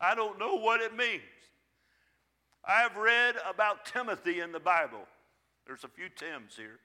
I 0.00 0.14
don't 0.14 0.38
know 0.38 0.56
what 0.56 0.80
it 0.80 0.94
means. 0.94 1.22
I've 2.64 2.96
read 2.96 3.36
about 3.48 3.86
Timothy 3.86 4.40
in 4.40 4.52
the 4.52 4.60
Bible. 4.60 5.06
There's 5.66 5.84
a 5.84 5.88
few 5.88 6.08
Tims 6.08 6.56
here. 6.56 6.80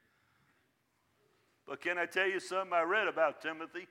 But 1.67 1.81
can 1.81 1.97
I 1.97 2.05
tell 2.05 2.27
you 2.27 2.39
something 2.39 2.73
I 2.73 2.83
read 2.83 3.07
about 3.07 3.41
Timothy? 3.41 3.87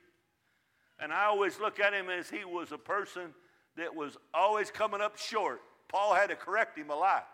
And 0.99 1.11
I 1.11 1.25
always 1.25 1.59
look 1.59 1.79
at 1.79 1.93
him 1.93 2.09
as 2.09 2.29
he 2.29 2.45
was 2.45 2.71
a 2.71 2.77
person 2.77 3.33
that 3.77 3.95
was 3.95 4.17
always 4.33 4.69
coming 4.69 5.01
up 5.01 5.17
short. 5.17 5.61
Paul 5.89 6.13
had 6.13 6.29
to 6.29 6.35
correct 6.35 6.77
him 6.77 6.89
a 6.89 6.95
lot. 6.95 7.27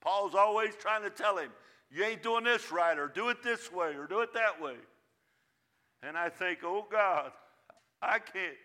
Paul's 0.00 0.34
always 0.34 0.74
trying 0.76 1.02
to 1.02 1.10
tell 1.10 1.36
him, 1.36 1.50
you 1.90 2.04
ain't 2.04 2.22
doing 2.22 2.44
this 2.44 2.70
right, 2.70 2.98
or 2.98 3.08
do 3.08 3.28
it 3.28 3.42
this 3.42 3.72
way, 3.72 3.94
or 3.94 4.06
do 4.06 4.20
it 4.20 4.32
that 4.34 4.60
way. 4.60 4.76
And 6.02 6.16
I 6.16 6.28
think, 6.28 6.60
oh 6.64 6.86
God, 6.90 7.32
I 8.00 8.18
can't 8.18 8.56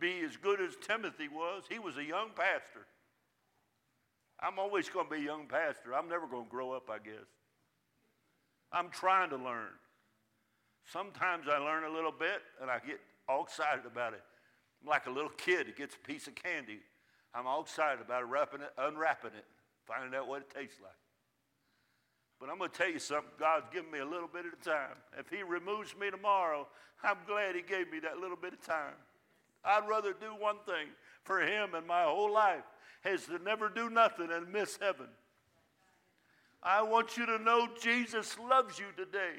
be 0.00 0.20
as 0.20 0.36
good 0.36 0.60
as 0.60 0.76
Timothy 0.76 1.28
was. 1.28 1.64
He 1.68 1.78
was 1.78 1.96
a 1.96 2.04
young 2.04 2.30
pastor. 2.34 2.86
I'm 4.40 4.58
always 4.58 4.88
going 4.88 5.06
to 5.06 5.14
be 5.14 5.20
a 5.20 5.24
young 5.24 5.46
pastor. 5.46 5.94
I'm 5.94 6.08
never 6.08 6.26
going 6.26 6.44
to 6.44 6.50
grow 6.50 6.72
up, 6.72 6.88
I 6.90 6.98
guess. 6.98 7.26
I'm 8.72 8.90
trying 8.90 9.30
to 9.30 9.36
learn. 9.36 9.70
Sometimes 10.92 11.46
I 11.48 11.58
learn 11.58 11.84
a 11.84 11.90
little 11.90 12.12
bit 12.12 12.42
and 12.60 12.70
I 12.70 12.78
get 12.78 13.00
all 13.28 13.44
excited 13.44 13.84
about 13.86 14.14
it. 14.14 14.22
I'm 14.82 14.88
like 14.88 15.06
a 15.06 15.10
little 15.10 15.30
kid 15.30 15.66
that 15.66 15.76
gets 15.76 15.94
a 15.94 16.06
piece 16.06 16.26
of 16.26 16.34
candy. 16.34 16.80
I'm 17.34 17.46
all 17.46 17.62
excited 17.62 18.00
about 18.00 18.28
wrapping 18.28 18.60
it, 18.60 18.72
unwrapping 18.78 19.32
it, 19.36 19.44
finding 19.86 20.14
out 20.18 20.28
what 20.28 20.42
it 20.42 20.50
tastes 20.50 20.80
like. 20.82 20.92
But 22.40 22.50
I'm 22.50 22.58
going 22.58 22.70
to 22.70 22.76
tell 22.76 22.90
you 22.90 22.98
something. 22.98 23.32
God's 23.38 23.66
given 23.72 23.90
me 23.90 23.98
a 23.98 24.06
little 24.06 24.28
bit 24.28 24.46
of 24.46 24.60
time. 24.62 24.96
If 25.18 25.28
He 25.28 25.42
removes 25.42 25.94
me 25.98 26.10
tomorrow, 26.10 26.68
I'm 27.02 27.18
glad 27.26 27.56
He 27.56 27.62
gave 27.62 27.90
me 27.90 27.98
that 28.00 28.18
little 28.18 28.36
bit 28.36 28.52
of 28.52 28.62
time. 28.62 28.94
I'd 29.64 29.88
rather 29.88 30.12
do 30.12 30.28
one 30.38 30.56
thing 30.64 30.88
for 31.24 31.40
Him 31.40 31.74
in 31.74 31.86
my 31.86 32.04
whole 32.04 32.32
life 32.32 32.64
is 33.04 33.26
to 33.26 33.38
never 33.38 33.68
do 33.68 33.90
nothing 33.90 34.28
and 34.30 34.52
miss 34.52 34.78
heaven. 34.80 35.06
I 36.62 36.82
want 36.82 37.16
you 37.16 37.26
to 37.26 37.38
know 37.38 37.68
Jesus 37.80 38.36
loves 38.38 38.78
you 38.78 38.86
today. 38.96 39.34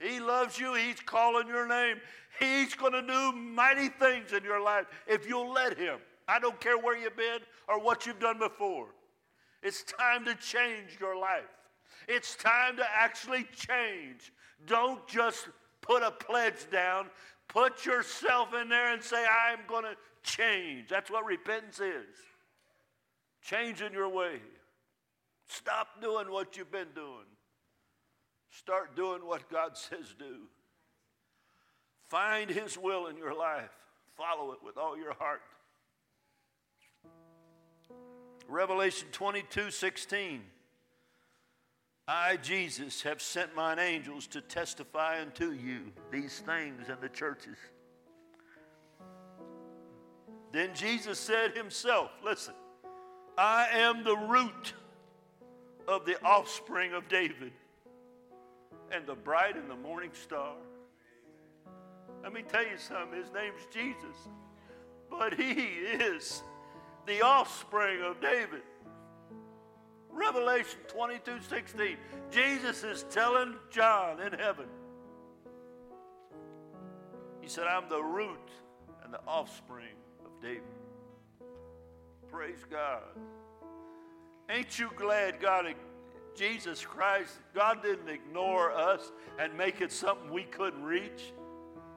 He 0.00 0.18
loves 0.18 0.58
you. 0.58 0.74
He's 0.74 1.00
calling 1.00 1.46
your 1.46 1.66
name. 1.66 1.96
He's 2.38 2.74
going 2.74 2.92
to 2.92 3.02
do 3.02 3.32
mighty 3.32 3.88
things 3.88 4.32
in 4.32 4.42
your 4.44 4.62
life 4.62 4.86
if 5.06 5.28
you'll 5.28 5.52
let 5.52 5.76
Him. 5.76 5.98
I 6.26 6.38
don't 6.38 6.60
care 6.60 6.78
where 6.78 6.96
you've 6.96 7.16
been 7.16 7.40
or 7.68 7.80
what 7.80 8.06
you've 8.06 8.20
done 8.20 8.38
before. 8.38 8.86
It's 9.62 9.82
time 9.82 10.24
to 10.24 10.34
change 10.36 10.96
your 10.98 11.18
life. 11.18 11.42
It's 12.08 12.34
time 12.34 12.76
to 12.76 12.84
actually 12.90 13.46
change. 13.54 14.32
Don't 14.66 15.06
just 15.06 15.48
put 15.82 16.02
a 16.02 16.10
pledge 16.10 16.70
down. 16.70 17.08
Put 17.48 17.84
yourself 17.84 18.54
in 18.54 18.68
there 18.68 18.92
and 18.92 19.02
say, 19.02 19.24
I'm 19.24 19.60
going 19.66 19.84
to 19.84 19.96
change. 20.22 20.88
That's 20.88 21.10
what 21.10 21.26
repentance 21.26 21.80
is. 21.80 22.16
Changing 23.42 23.92
your 23.92 24.08
way. 24.08 24.40
Stop 25.50 26.00
doing 26.00 26.30
what 26.30 26.56
you've 26.56 26.70
been 26.70 26.92
doing. 26.94 27.26
Start 28.50 28.94
doing 28.94 29.26
what 29.26 29.50
God 29.50 29.76
says 29.76 30.14
do. 30.16 30.46
Find 32.08 32.48
His 32.48 32.78
will 32.78 33.08
in 33.08 33.16
your 33.16 33.34
life. 33.34 33.70
Follow 34.16 34.52
it 34.52 34.58
with 34.64 34.76
all 34.76 34.96
your 34.96 35.12
heart. 35.14 35.42
Revelation 38.48 39.08
22 39.10 39.72
16. 39.72 40.42
I, 42.06 42.36
Jesus, 42.36 43.02
have 43.02 43.20
sent 43.20 43.54
mine 43.54 43.80
angels 43.80 44.28
to 44.28 44.40
testify 44.40 45.20
unto 45.20 45.50
you 45.50 45.92
these 46.12 46.40
things 46.46 46.88
in 46.88 46.96
the 47.00 47.08
churches. 47.08 47.56
Then 50.52 50.70
Jesus 50.74 51.18
said 51.18 51.56
himself, 51.56 52.12
Listen, 52.24 52.54
I 53.36 53.66
am 53.72 54.04
the 54.04 54.16
root 54.16 54.74
of 55.90 56.06
the 56.06 56.22
offspring 56.22 56.92
of 56.92 57.08
David 57.08 57.50
and 58.92 59.04
the 59.06 59.14
bright 59.14 59.56
and 59.56 59.68
the 59.68 59.76
morning 59.76 60.10
star. 60.12 60.54
Let 62.22 62.32
me 62.32 62.42
tell 62.42 62.62
you 62.62 62.78
something, 62.78 63.18
his 63.18 63.32
name's 63.32 63.66
Jesus, 63.72 64.16
but 65.10 65.34
he 65.34 65.50
is 65.50 66.44
the 67.06 67.22
offspring 67.22 68.02
of 68.02 68.20
David. 68.20 68.62
Revelation 70.10 70.78
22 70.86 71.40
16. 71.48 71.96
Jesus 72.30 72.84
is 72.84 73.04
telling 73.10 73.54
John 73.70 74.20
in 74.20 74.32
heaven, 74.32 74.66
He 77.40 77.48
said, 77.48 77.66
I'm 77.66 77.88
the 77.88 78.02
root 78.02 78.50
and 79.02 79.12
the 79.12 79.20
offspring 79.26 79.96
of 80.24 80.40
David. 80.40 80.62
Praise 82.30 82.64
God. 82.70 83.02
Ain't 84.50 84.80
you 84.80 84.90
glad 84.96 85.40
God, 85.40 85.72
Jesus 86.34 86.84
Christ, 86.84 87.34
God 87.54 87.82
didn't 87.82 88.08
ignore 88.08 88.72
us 88.72 89.12
and 89.38 89.56
make 89.56 89.80
it 89.80 89.92
something 89.92 90.28
we 90.30 90.42
couldn't 90.42 90.82
reach? 90.82 91.32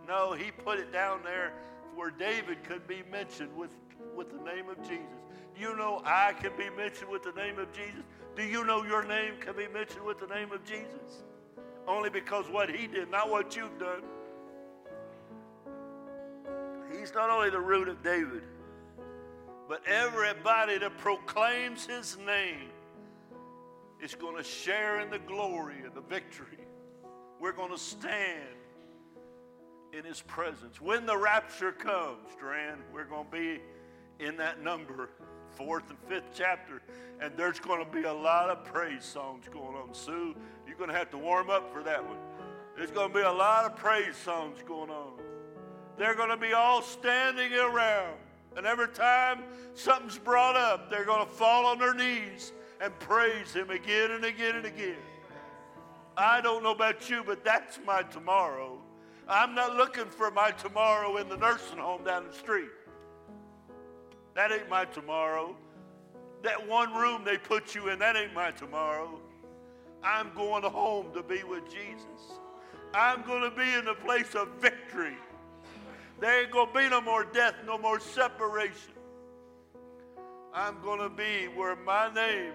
No, 0.08 0.34
He 0.34 0.52
put 0.52 0.78
it 0.78 0.94
down 0.94 1.22
there 1.24 1.54
where 1.96 2.12
David 2.12 2.64
could 2.64 2.88
be 2.88 3.02
mentioned 3.12 3.56
with, 3.58 3.72
with 4.16 4.30
the 4.30 4.44
name 4.44 4.70
of 4.70 4.78
Jesus. 4.82 5.08
Do 5.56 5.62
you 5.62 5.76
know 5.76 6.04
I 6.06 6.34
can 6.34 6.52
be 6.56 6.70
mentioned 6.70 7.10
with 7.10 7.24
the 7.24 7.32
name 7.32 7.58
of 7.58 7.72
Jesus? 7.74 8.04
Do 8.36 8.44
you 8.44 8.64
know 8.64 8.84
your 8.84 9.04
name 9.04 9.34
can 9.40 9.56
be 9.56 9.68
mentioned 9.68 10.04
with 10.06 10.20
the 10.20 10.28
name 10.28 10.52
of 10.52 10.64
Jesus? 10.64 11.24
Only 11.88 12.12
because 12.12 12.46
what 12.50 12.70
He 12.70 12.86
did, 12.86 13.10
not 13.10 13.32
what 13.32 13.56
you've 13.56 13.80
done. 13.80 14.04
He's 16.92 17.14
not 17.16 17.32
only 17.32 17.50
the 17.50 17.60
root 17.60 17.88
of 17.88 18.04
David, 18.04 18.44
but 19.68 19.82
everybody 19.88 20.78
that 20.78 20.98
proclaims 20.98 21.86
his 21.86 22.18
name 22.26 22.70
is 24.02 24.16
going 24.16 24.36
to 24.36 24.44
share 24.44 25.00
in 25.00 25.10
the 25.10 25.20
glory 25.20 25.78
and 25.84 25.94
the 25.94 26.02
victory. 26.02 26.58
We're 27.40 27.54
going 27.54 27.72
to 27.72 27.78
stand 27.78 28.58
in 29.94 30.04
his 30.04 30.22
presence. 30.22 30.82
When 30.82 31.06
the 31.06 31.18
rapture 31.18 31.72
comes, 31.72 32.36
Duran, 32.40 32.80
we're 32.92 33.06
going 33.06 33.26
to 33.26 33.32
be 33.32 33.62
in 34.20 34.38
that 34.38 34.62
number, 34.62 35.10
fourth 35.52 35.90
and 35.90 36.00
fifth 36.08 36.32
chapter, 36.36 36.82
and 37.22 37.34
there's 37.38 37.60
going 37.60 37.84
to 37.84 37.92
be 37.92 38.04
a 38.04 38.14
lot 38.14 38.50
of 38.50 38.66
praise 38.66 39.06
songs 39.06 39.46
going 39.52 39.76
on. 39.76 39.94
Sue, 39.94 40.36
you're 40.68 40.78
going 40.78 40.90
to 40.90 40.96
have 40.96 41.10
to 41.12 41.18
warm 41.18 41.50
up 41.50 41.72
for 41.74 41.84
that 41.84 42.04
one. 42.04 42.18
There's 42.76 42.92
going 42.92 43.10
to 43.10 43.16
be 43.16 43.22
a 43.22 43.32
lot 43.32 43.66
of 43.66 43.76
praise 43.76 44.18
songs 44.18 44.58
going 44.68 44.90
on. 44.90 45.14
They're 45.98 46.16
going 46.16 46.30
to 46.30 46.38
be 46.38 46.54
all 46.54 46.82
standing 46.82 47.54
around 47.54 48.18
and 48.56 48.66
every 48.66 48.90
time 48.90 49.44
something's 49.74 50.18
brought 50.18 50.56
up, 50.56 50.90
they're 50.90 51.06
going 51.06 51.26
to 51.26 51.32
fall 51.32 51.66
on 51.66 51.80
their 51.80 51.94
knees 51.94 52.54
and 52.82 52.98
praise 53.00 53.54
Him 53.54 53.70
again 53.70 54.12
and 54.12 54.26
again 54.26 54.56
and 54.56 54.66
again. 54.66 54.98
I 56.16 56.42
don't 56.42 56.64
know 56.64 56.72
about 56.72 57.10
you, 57.10 57.24
but 57.26 57.44
that's 57.44 57.80
my 57.86 58.04
tomorrow. 58.04 58.80
I'm 59.28 59.56
not 59.56 59.76
looking 59.76 60.06
for 60.06 60.30
my 60.30 60.52
tomorrow 60.52 61.18
in 61.18 61.30
the 61.30 61.38
nursing 61.38 61.78
home 61.78 62.04
down 62.04 62.28
the 62.28 62.34
street. 62.34 62.70
That 64.36 64.52
ain't 64.52 64.70
my 64.70 64.86
tomorrow. 64.86 65.56
That 66.44 66.68
one 66.68 66.94
room 66.94 67.24
they 67.24 67.38
put 67.38 67.74
you 67.74 67.90
in, 67.90 68.00
that 68.00 68.16
ain't 68.16 68.34
my 68.34 68.52
tomorrow. 68.52 69.20
I'm 70.04 70.34
going 70.36 70.64
home 70.64 71.14
to 71.14 71.24
be 71.24 71.44
with 71.44 71.64
Jesus. 71.66 72.40
I'm 72.94 73.24
going 73.24 73.50
to 73.50 73.56
be 73.56 73.74
in 73.74 73.86
the 73.86 73.96
place 73.96 74.36
of 74.36 74.50
victory. 74.60 75.16
There 76.20 76.42
ain't 76.42 76.52
going 76.52 76.68
to 76.68 76.74
be 76.74 76.90
no 76.90 77.02
more 77.02 77.26
death, 77.26 77.56
no 77.66 77.78
more 77.78 78.00
separation. 78.00 78.94
I'm 80.54 80.82
going 80.82 81.00
to 81.00 81.10
be 81.10 81.48
where 81.56 81.76
my 81.76 82.14
name 82.14 82.54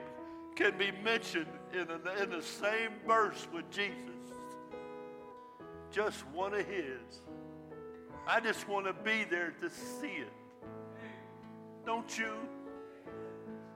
can 0.55 0.79
be 0.79 0.91
mentioned 1.03 1.47
in 1.73 1.87
the, 1.87 2.23
in 2.23 2.31
the 2.31 2.43
same 2.43 2.93
verse 3.07 3.47
with 3.53 3.69
Jesus. 3.71 3.95
Just 5.91 6.27
one 6.29 6.55
of 6.55 6.67
his. 6.67 7.21
I 8.27 8.41
just 8.41 8.69
want 8.69 8.87
to 8.87 8.93
be 8.93 9.25
there 9.25 9.55
to 9.61 9.71
see 9.71 10.09
it. 10.09 10.33
Don't 11.85 12.19
you? 12.19 12.35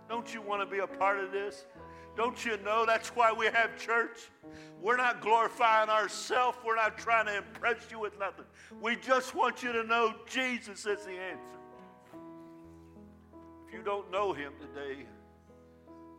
Don't 0.09 0.33
you 0.35 0.43
want 0.43 0.61
to 0.61 0.67
be 0.67 0.81
a 0.81 0.87
part 0.87 1.19
of 1.19 1.33
this? 1.33 1.65
Don't 2.17 2.45
you 2.45 2.59
know 2.59 2.85
that's 2.85 3.09
why 3.11 3.33
we 3.33 3.47
have 3.47 3.79
church? 3.79 4.31
We're 4.81 4.97
not 4.97 5.21
glorifying 5.21 5.89
ourselves. 5.89 6.59
We're 6.65 6.77
not 6.77 6.99
trying 6.99 7.27
to 7.27 7.39
impress 7.39 7.91
you 7.91 7.99
with 7.99 8.19
nothing. 8.19 8.45
We 8.81 8.97
just 8.97 9.35
want 9.35 9.63
you 9.63 9.73
to 9.73 9.85
know 9.85 10.15
Jesus 10.29 10.85
is 10.85 11.05
the 11.05 11.13
answer. 11.13 11.59
If 13.67 13.73
you 13.73 13.83
don't 13.83 14.11
know 14.11 14.33
him 14.33 14.53
today, 14.61 15.07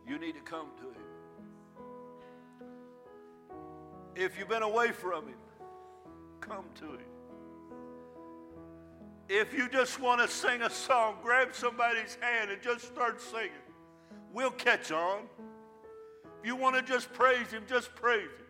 you 0.08 0.18
need 0.18 0.34
to 0.34 0.40
come 0.40 0.66
to 0.78 0.88
him. 0.88 0.94
If 4.16 4.38
you've 4.38 4.48
been 4.48 4.62
away 4.62 4.90
from 4.90 5.28
him, 5.28 5.38
come 6.40 6.64
to 6.76 6.84
him. 6.84 6.98
If 9.28 9.54
you 9.54 9.68
just 9.68 10.00
want 10.00 10.20
to 10.20 10.28
sing 10.28 10.62
a 10.62 10.70
song, 10.70 11.16
grab 11.22 11.54
somebody's 11.54 12.18
hand 12.20 12.50
and 12.50 12.60
just 12.60 12.86
start 12.86 13.20
singing. 13.20 13.50
We'll 14.32 14.50
catch 14.50 14.90
on. 14.92 15.22
You 16.44 16.56
want 16.56 16.76
to 16.76 16.82
just 16.82 17.12
praise 17.14 17.50
him, 17.50 17.64
just 17.66 17.94
praise 17.94 18.24
him. 18.24 18.46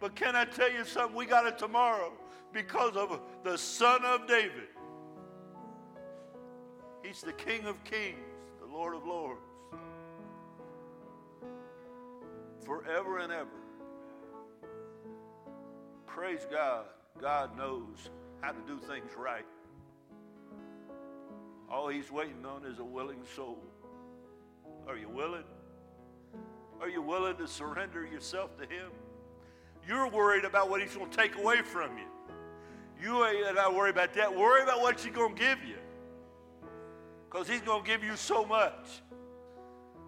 But 0.00 0.16
can 0.16 0.34
I 0.34 0.44
tell 0.44 0.70
you 0.70 0.84
something? 0.84 1.16
We 1.16 1.26
got 1.26 1.46
it 1.46 1.58
tomorrow 1.58 2.12
because 2.52 2.96
of 2.96 3.20
the 3.44 3.56
Son 3.56 4.04
of 4.04 4.26
David. 4.26 4.68
He's 7.04 7.20
the 7.20 7.32
King 7.32 7.66
of 7.66 7.82
Kings, 7.84 8.18
the 8.60 8.66
Lord 8.66 8.94
of 8.96 9.06
Lords. 9.06 9.40
Forever 12.64 13.18
and 13.18 13.32
ever. 13.32 13.48
Praise 16.06 16.46
God. 16.50 16.86
God 17.20 17.56
knows 17.56 18.10
how 18.40 18.50
to 18.50 18.60
do 18.66 18.78
things 18.78 19.12
right. 19.16 19.44
All 21.70 21.88
he's 21.88 22.10
waiting 22.10 22.44
on 22.44 22.64
is 22.64 22.78
a 22.78 22.84
willing 22.84 23.22
soul. 23.36 23.62
Are 24.88 24.96
you 24.96 25.08
willing? 25.08 25.44
Are 26.80 26.88
you 26.88 27.02
willing 27.02 27.36
to 27.36 27.46
surrender 27.46 28.06
yourself 28.06 28.56
to 28.58 28.64
him? 28.64 28.90
You're 29.86 30.08
worried 30.08 30.44
about 30.44 30.70
what 30.70 30.80
he's 30.80 30.94
going 30.94 31.10
to 31.10 31.16
take 31.16 31.36
away 31.36 31.62
from 31.62 31.96
you. 31.98 32.04
You 33.02 33.24
ain't 33.26 33.54
not 33.54 33.74
worried 33.74 33.90
about 33.90 34.14
that. 34.14 34.34
Worry 34.34 34.62
about 34.62 34.80
what 34.80 35.00
he's 35.00 35.12
going 35.12 35.34
to 35.34 35.40
give 35.40 35.64
you. 35.64 35.76
Because 37.28 37.48
he's 37.48 37.60
going 37.60 37.82
to 37.84 37.86
give 37.86 38.02
you 38.02 38.16
so 38.16 38.44
much 38.44 39.02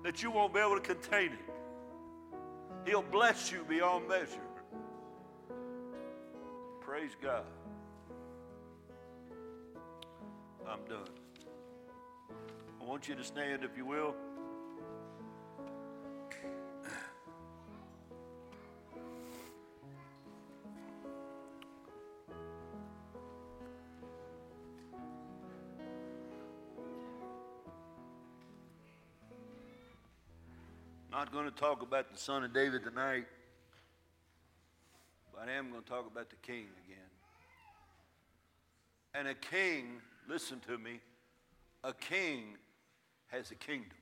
that 0.04 0.22
you 0.22 0.30
won't 0.30 0.54
be 0.54 0.60
able 0.60 0.76
to 0.76 0.80
contain 0.80 1.32
it. 1.32 1.38
He'll 2.86 3.02
bless 3.02 3.50
you 3.50 3.64
beyond 3.68 4.08
measure. 4.08 4.40
Praise 6.80 7.10
God. 7.20 7.44
I'm 10.68 10.84
done. 10.88 11.08
I 12.80 12.84
want 12.84 13.08
you 13.08 13.14
to 13.16 13.24
stand, 13.24 13.64
if 13.64 13.76
you 13.76 13.84
will. 13.84 14.14
Not 31.16 31.32
going 31.32 31.46
to 31.46 31.50
talk 31.50 31.80
about 31.80 32.12
the 32.12 32.18
son 32.18 32.44
of 32.44 32.52
David 32.52 32.84
tonight, 32.84 33.24
but 35.32 35.48
I 35.48 35.52
am 35.52 35.70
going 35.70 35.82
to 35.82 35.88
talk 35.88 36.06
about 36.06 36.28
the 36.28 36.36
king 36.42 36.66
again. 36.84 37.08
And 39.14 39.26
a 39.26 39.32
king, 39.32 39.92
listen 40.28 40.60
to 40.68 40.76
me, 40.76 41.00
a 41.82 41.94
king 41.94 42.58
has 43.28 43.50
a 43.50 43.54
kingdom. 43.54 43.96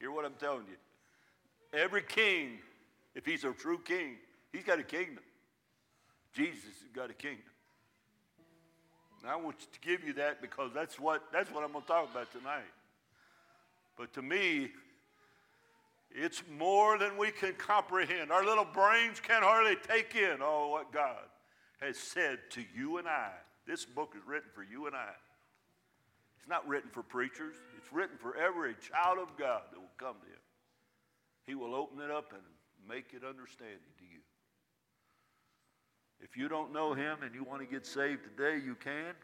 Hear 0.00 0.10
what 0.10 0.24
I'm 0.24 0.32
telling 0.40 0.64
you? 0.70 1.78
Every 1.78 2.00
king, 2.00 2.60
if 3.14 3.26
he's 3.26 3.44
a 3.44 3.52
true 3.52 3.78
king, 3.84 4.16
he's 4.54 4.64
got 4.64 4.78
a 4.78 4.84
kingdom. 4.84 5.22
Jesus 6.32 6.64
has 6.64 6.92
got 6.94 7.10
a 7.10 7.14
kingdom. 7.14 7.44
And 9.20 9.30
I 9.30 9.36
want 9.36 9.58
to 9.60 9.66
give 9.82 10.02
you 10.02 10.14
that 10.14 10.40
because 10.40 10.70
that's 10.74 10.98
what, 10.98 11.24
that's 11.30 11.52
what 11.52 11.62
I'm 11.62 11.72
going 11.72 11.84
to 11.84 11.88
talk 11.88 12.10
about 12.10 12.32
tonight. 12.32 12.72
But 13.98 14.14
to 14.14 14.22
me, 14.22 14.70
it's 16.14 16.44
more 16.58 16.96
than 16.96 17.16
we 17.16 17.32
can 17.32 17.54
comprehend. 17.54 18.30
Our 18.30 18.44
little 18.44 18.64
brains 18.64 19.18
can't 19.20 19.44
hardly 19.44 19.76
take 19.76 20.14
in 20.14 20.40
all 20.40 20.70
what 20.70 20.92
God 20.92 21.24
has 21.80 21.98
said 21.98 22.38
to 22.50 22.64
you 22.74 22.98
and 22.98 23.08
I. 23.08 23.30
This 23.66 23.84
book 23.84 24.14
is 24.16 24.22
written 24.26 24.48
for 24.54 24.62
you 24.62 24.86
and 24.86 24.94
I. 24.94 25.10
It's 26.38 26.48
not 26.48 26.66
written 26.68 26.90
for 26.90 27.02
preachers, 27.02 27.56
it's 27.76 27.92
written 27.92 28.16
for 28.16 28.36
every 28.36 28.74
child 28.74 29.18
of 29.18 29.36
God 29.36 29.62
that 29.72 29.78
will 29.80 29.88
come 29.98 30.16
to 30.20 30.26
Him. 30.26 30.42
He 31.46 31.54
will 31.54 31.74
open 31.74 32.00
it 32.00 32.10
up 32.10 32.32
and 32.32 32.42
make 32.88 33.06
it 33.12 33.22
understanding 33.26 33.78
to 33.98 34.04
you. 34.04 34.20
If 36.20 36.36
you 36.36 36.48
don't 36.48 36.72
know 36.72 36.94
Him 36.94 37.18
and 37.22 37.34
you 37.34 37.44
want 37.44 37.60
to 37.60 37.66
get 37.66 37.86
saved 37.86 38.20
today, 38.24 38.64
you 38.64 38.76
can. 38.76 39.14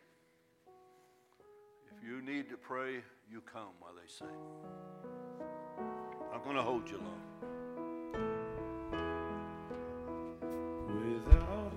If 1.96 2.08
you 2.08 2.20
need 2.22 2.48
to 2.50 2.56
pray, 2.56 3.02
you 3.30 3.42
come 3.42 3.68
while 3.80 3.92
they 3.94 4.08
sing. 4.08 5.09
I'm 6.40 6.44
going 6.44 6.56
to 6.56 6.62
hold 6.62 6.90
you 6.90 6.96
long. 6.96 7.20
Without 10.88 11.72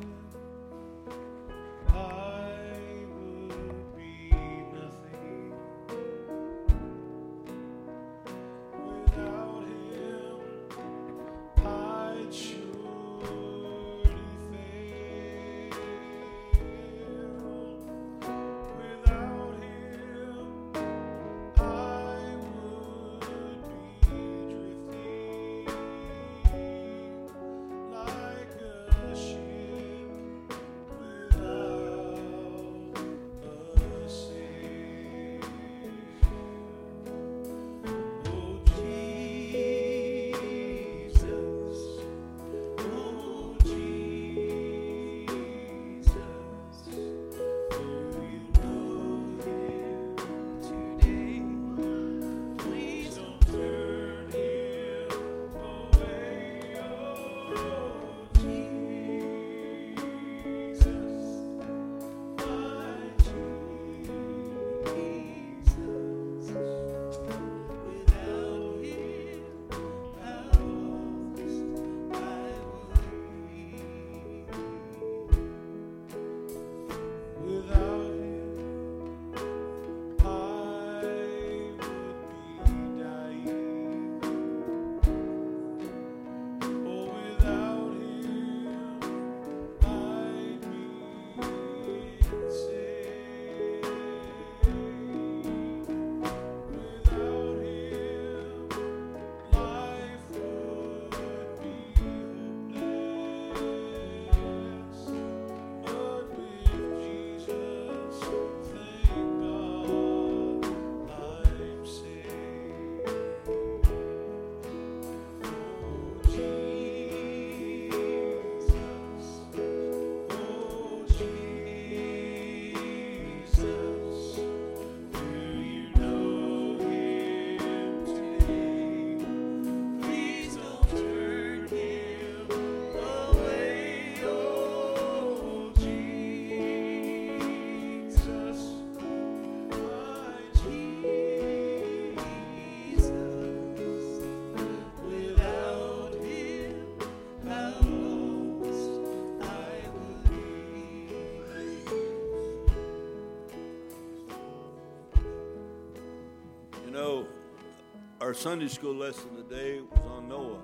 Our 158.33 158.39
Sunday 158.39 158.67
school 158.67 158.95
lesson 158.95 159.35
today 159.35 159.79
was 159.91 160.01
on 160.07 160.27
Noah. 160.27 160.57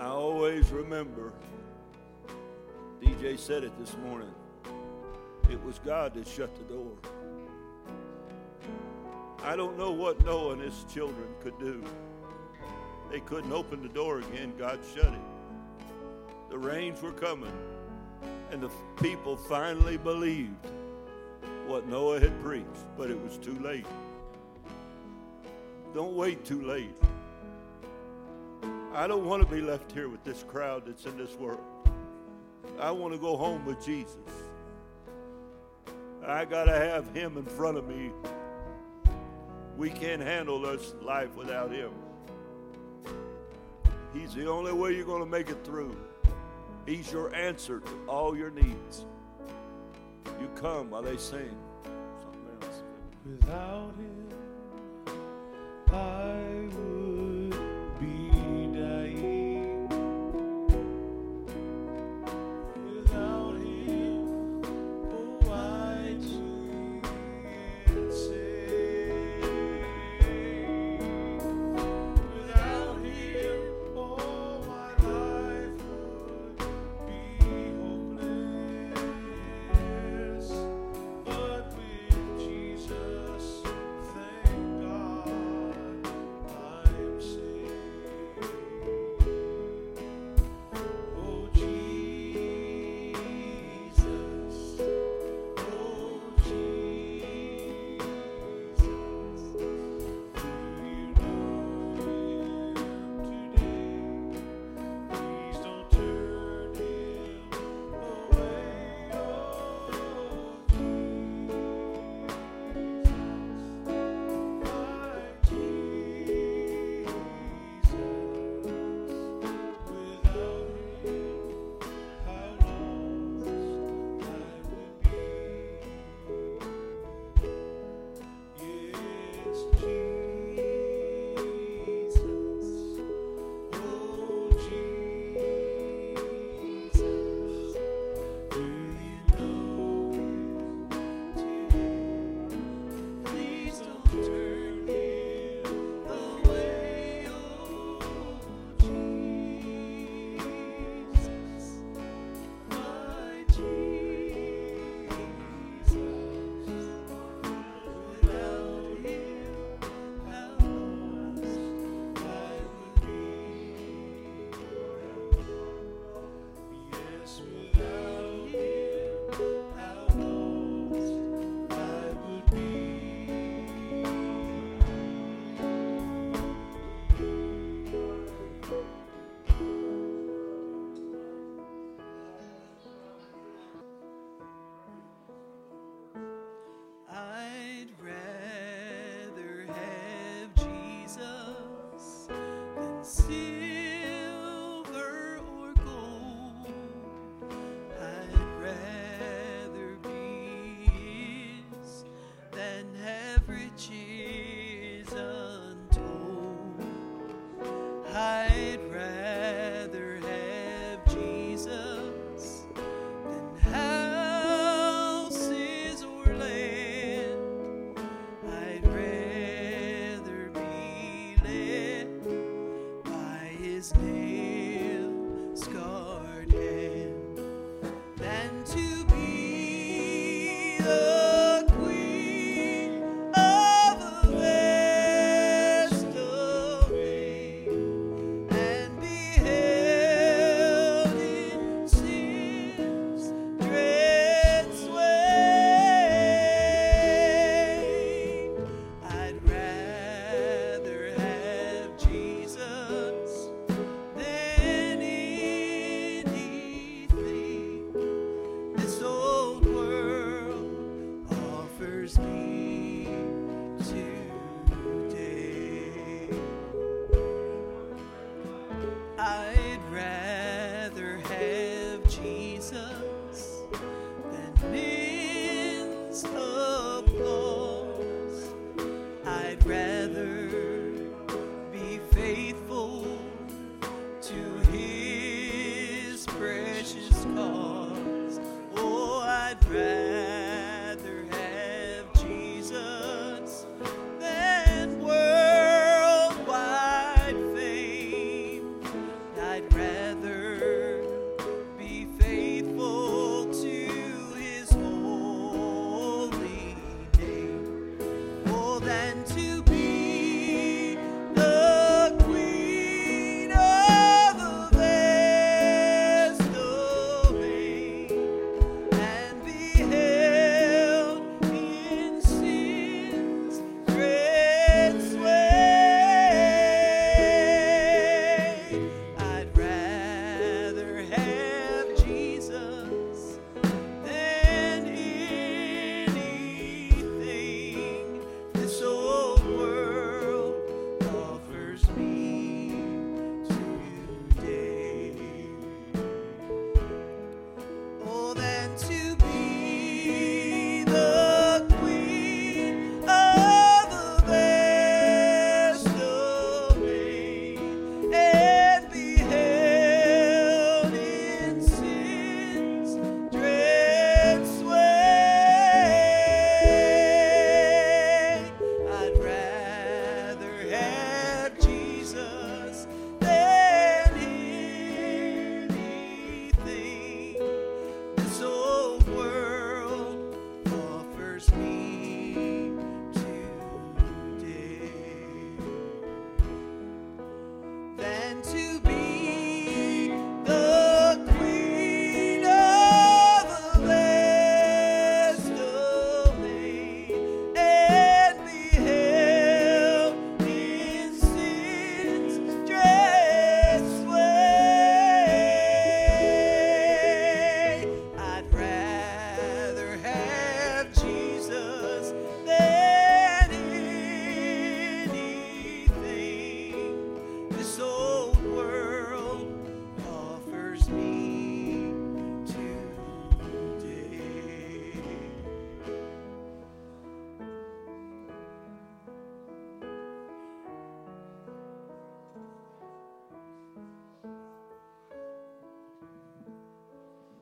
I 0.00 0.06
always 0.06 0.70
remember, 0.70 1.32
DJ 3.00 3.38
said 3.38 3.62
it 3.62 3.70
this 3.78 3.96
morning, 3.98 4.34
it 5.48 5.62
was 5.62 5.78
God 5.78 6.14
that 6.14 6.26
shut 6.26 6.52
the 6.56 6.64
door. 6.64 6.96
I 9.44 9.54
don't 9.54 9.78
know 9.78 9.92
what 9.92 10.24
Noah 10.24 10.54
and 10.54 10.62
his 10.62 10.84
children 10.92 11.28
could 11.40 11.56
do. 11.60 11.80
They 13.12 13.20
couldn't 13.20 13.52
open 13.52 13.84
the 13.84 13.88
door 13.88 14.18
again, 14.18 14.52
God 14.58 14.80
shut 14.96 15.14
it. 15.14 15.90
The 16.50 16.58
rains 16.58 17.00
were 17.02 17.12
coming, 17.12 17.56
and 18.50 18.60
the 18.60 18.70
people 19.00 19.36
finally 19.36 19.96
believed 19.96 20.66
what 21.68 21.86
Noah 21.86 22.18
had 22.18 22.42
preached, 22.42 22.66
but 22.96 23.12
it 23.12 23.22
was 23.22 23.38
too 23.38 23.56
late. 23.60 23.86
Don't 25.98 26.14
wait 26.14 26.44
too 26.44 26.62
late. 26.62 26.94
I 28.94 29.08
don't 29.08 29.24
want 29.24 29.42
to 29.42 29.52
be 29.52 29.60
left 29.60 29.90
here 29.90 30.08
with 30.08 30.22
this 30.22 30.44
crowd 30.46 30.84
that's 30.86 31.06
in 31.06 31.18
this 31.18 31.34
world. 31.34 31.58
I 32.78 32.92
want 32.92 33.14
to 33.14 33.18
go 33.18 33.36
home 33.36 33.64
with 33.64 33.84
Jesus. 33.84 34.14
I 36.24 36.44
got 36.44 36.66
to 36.66 36.72
have 36.72 37.12
him 37.16 37.36
in 37.36 37.44
front 37.44 37.78
of 37.78 37.88
me. 37.88 38.12
We 39.76 39.90
can't 39.90 40.22
handle 40.22 40.60
this 40.60 40.94
life 41.02 41.34
without 41.34 41.72
him. 41.72 41.90
He's 44.14 44.34
the 44.34 44.48
only 44.48 44.72
way 44.72 44.94
you're 44.94 45.04
going 45.04 45.24
to 45.24 45.28
make 45.28 45.50
it 45.50 45.64
through. 45.64 45.96
He's 46.86 47.10
your 47.10 47.34
answer 47.34 47.80
to 47.80 47.92
all 48.06 48.36
your 48.36 48.52
needs. 48.52 49.04
You 50.40 50.48
come 50.54 50.90
while 50.90 51.02
they 51.02 51.16
sing. 51.16 51.56
Without 53.26 53.90
him, 53.96 54.27
I 55.90 56.68
would 56.76 57.07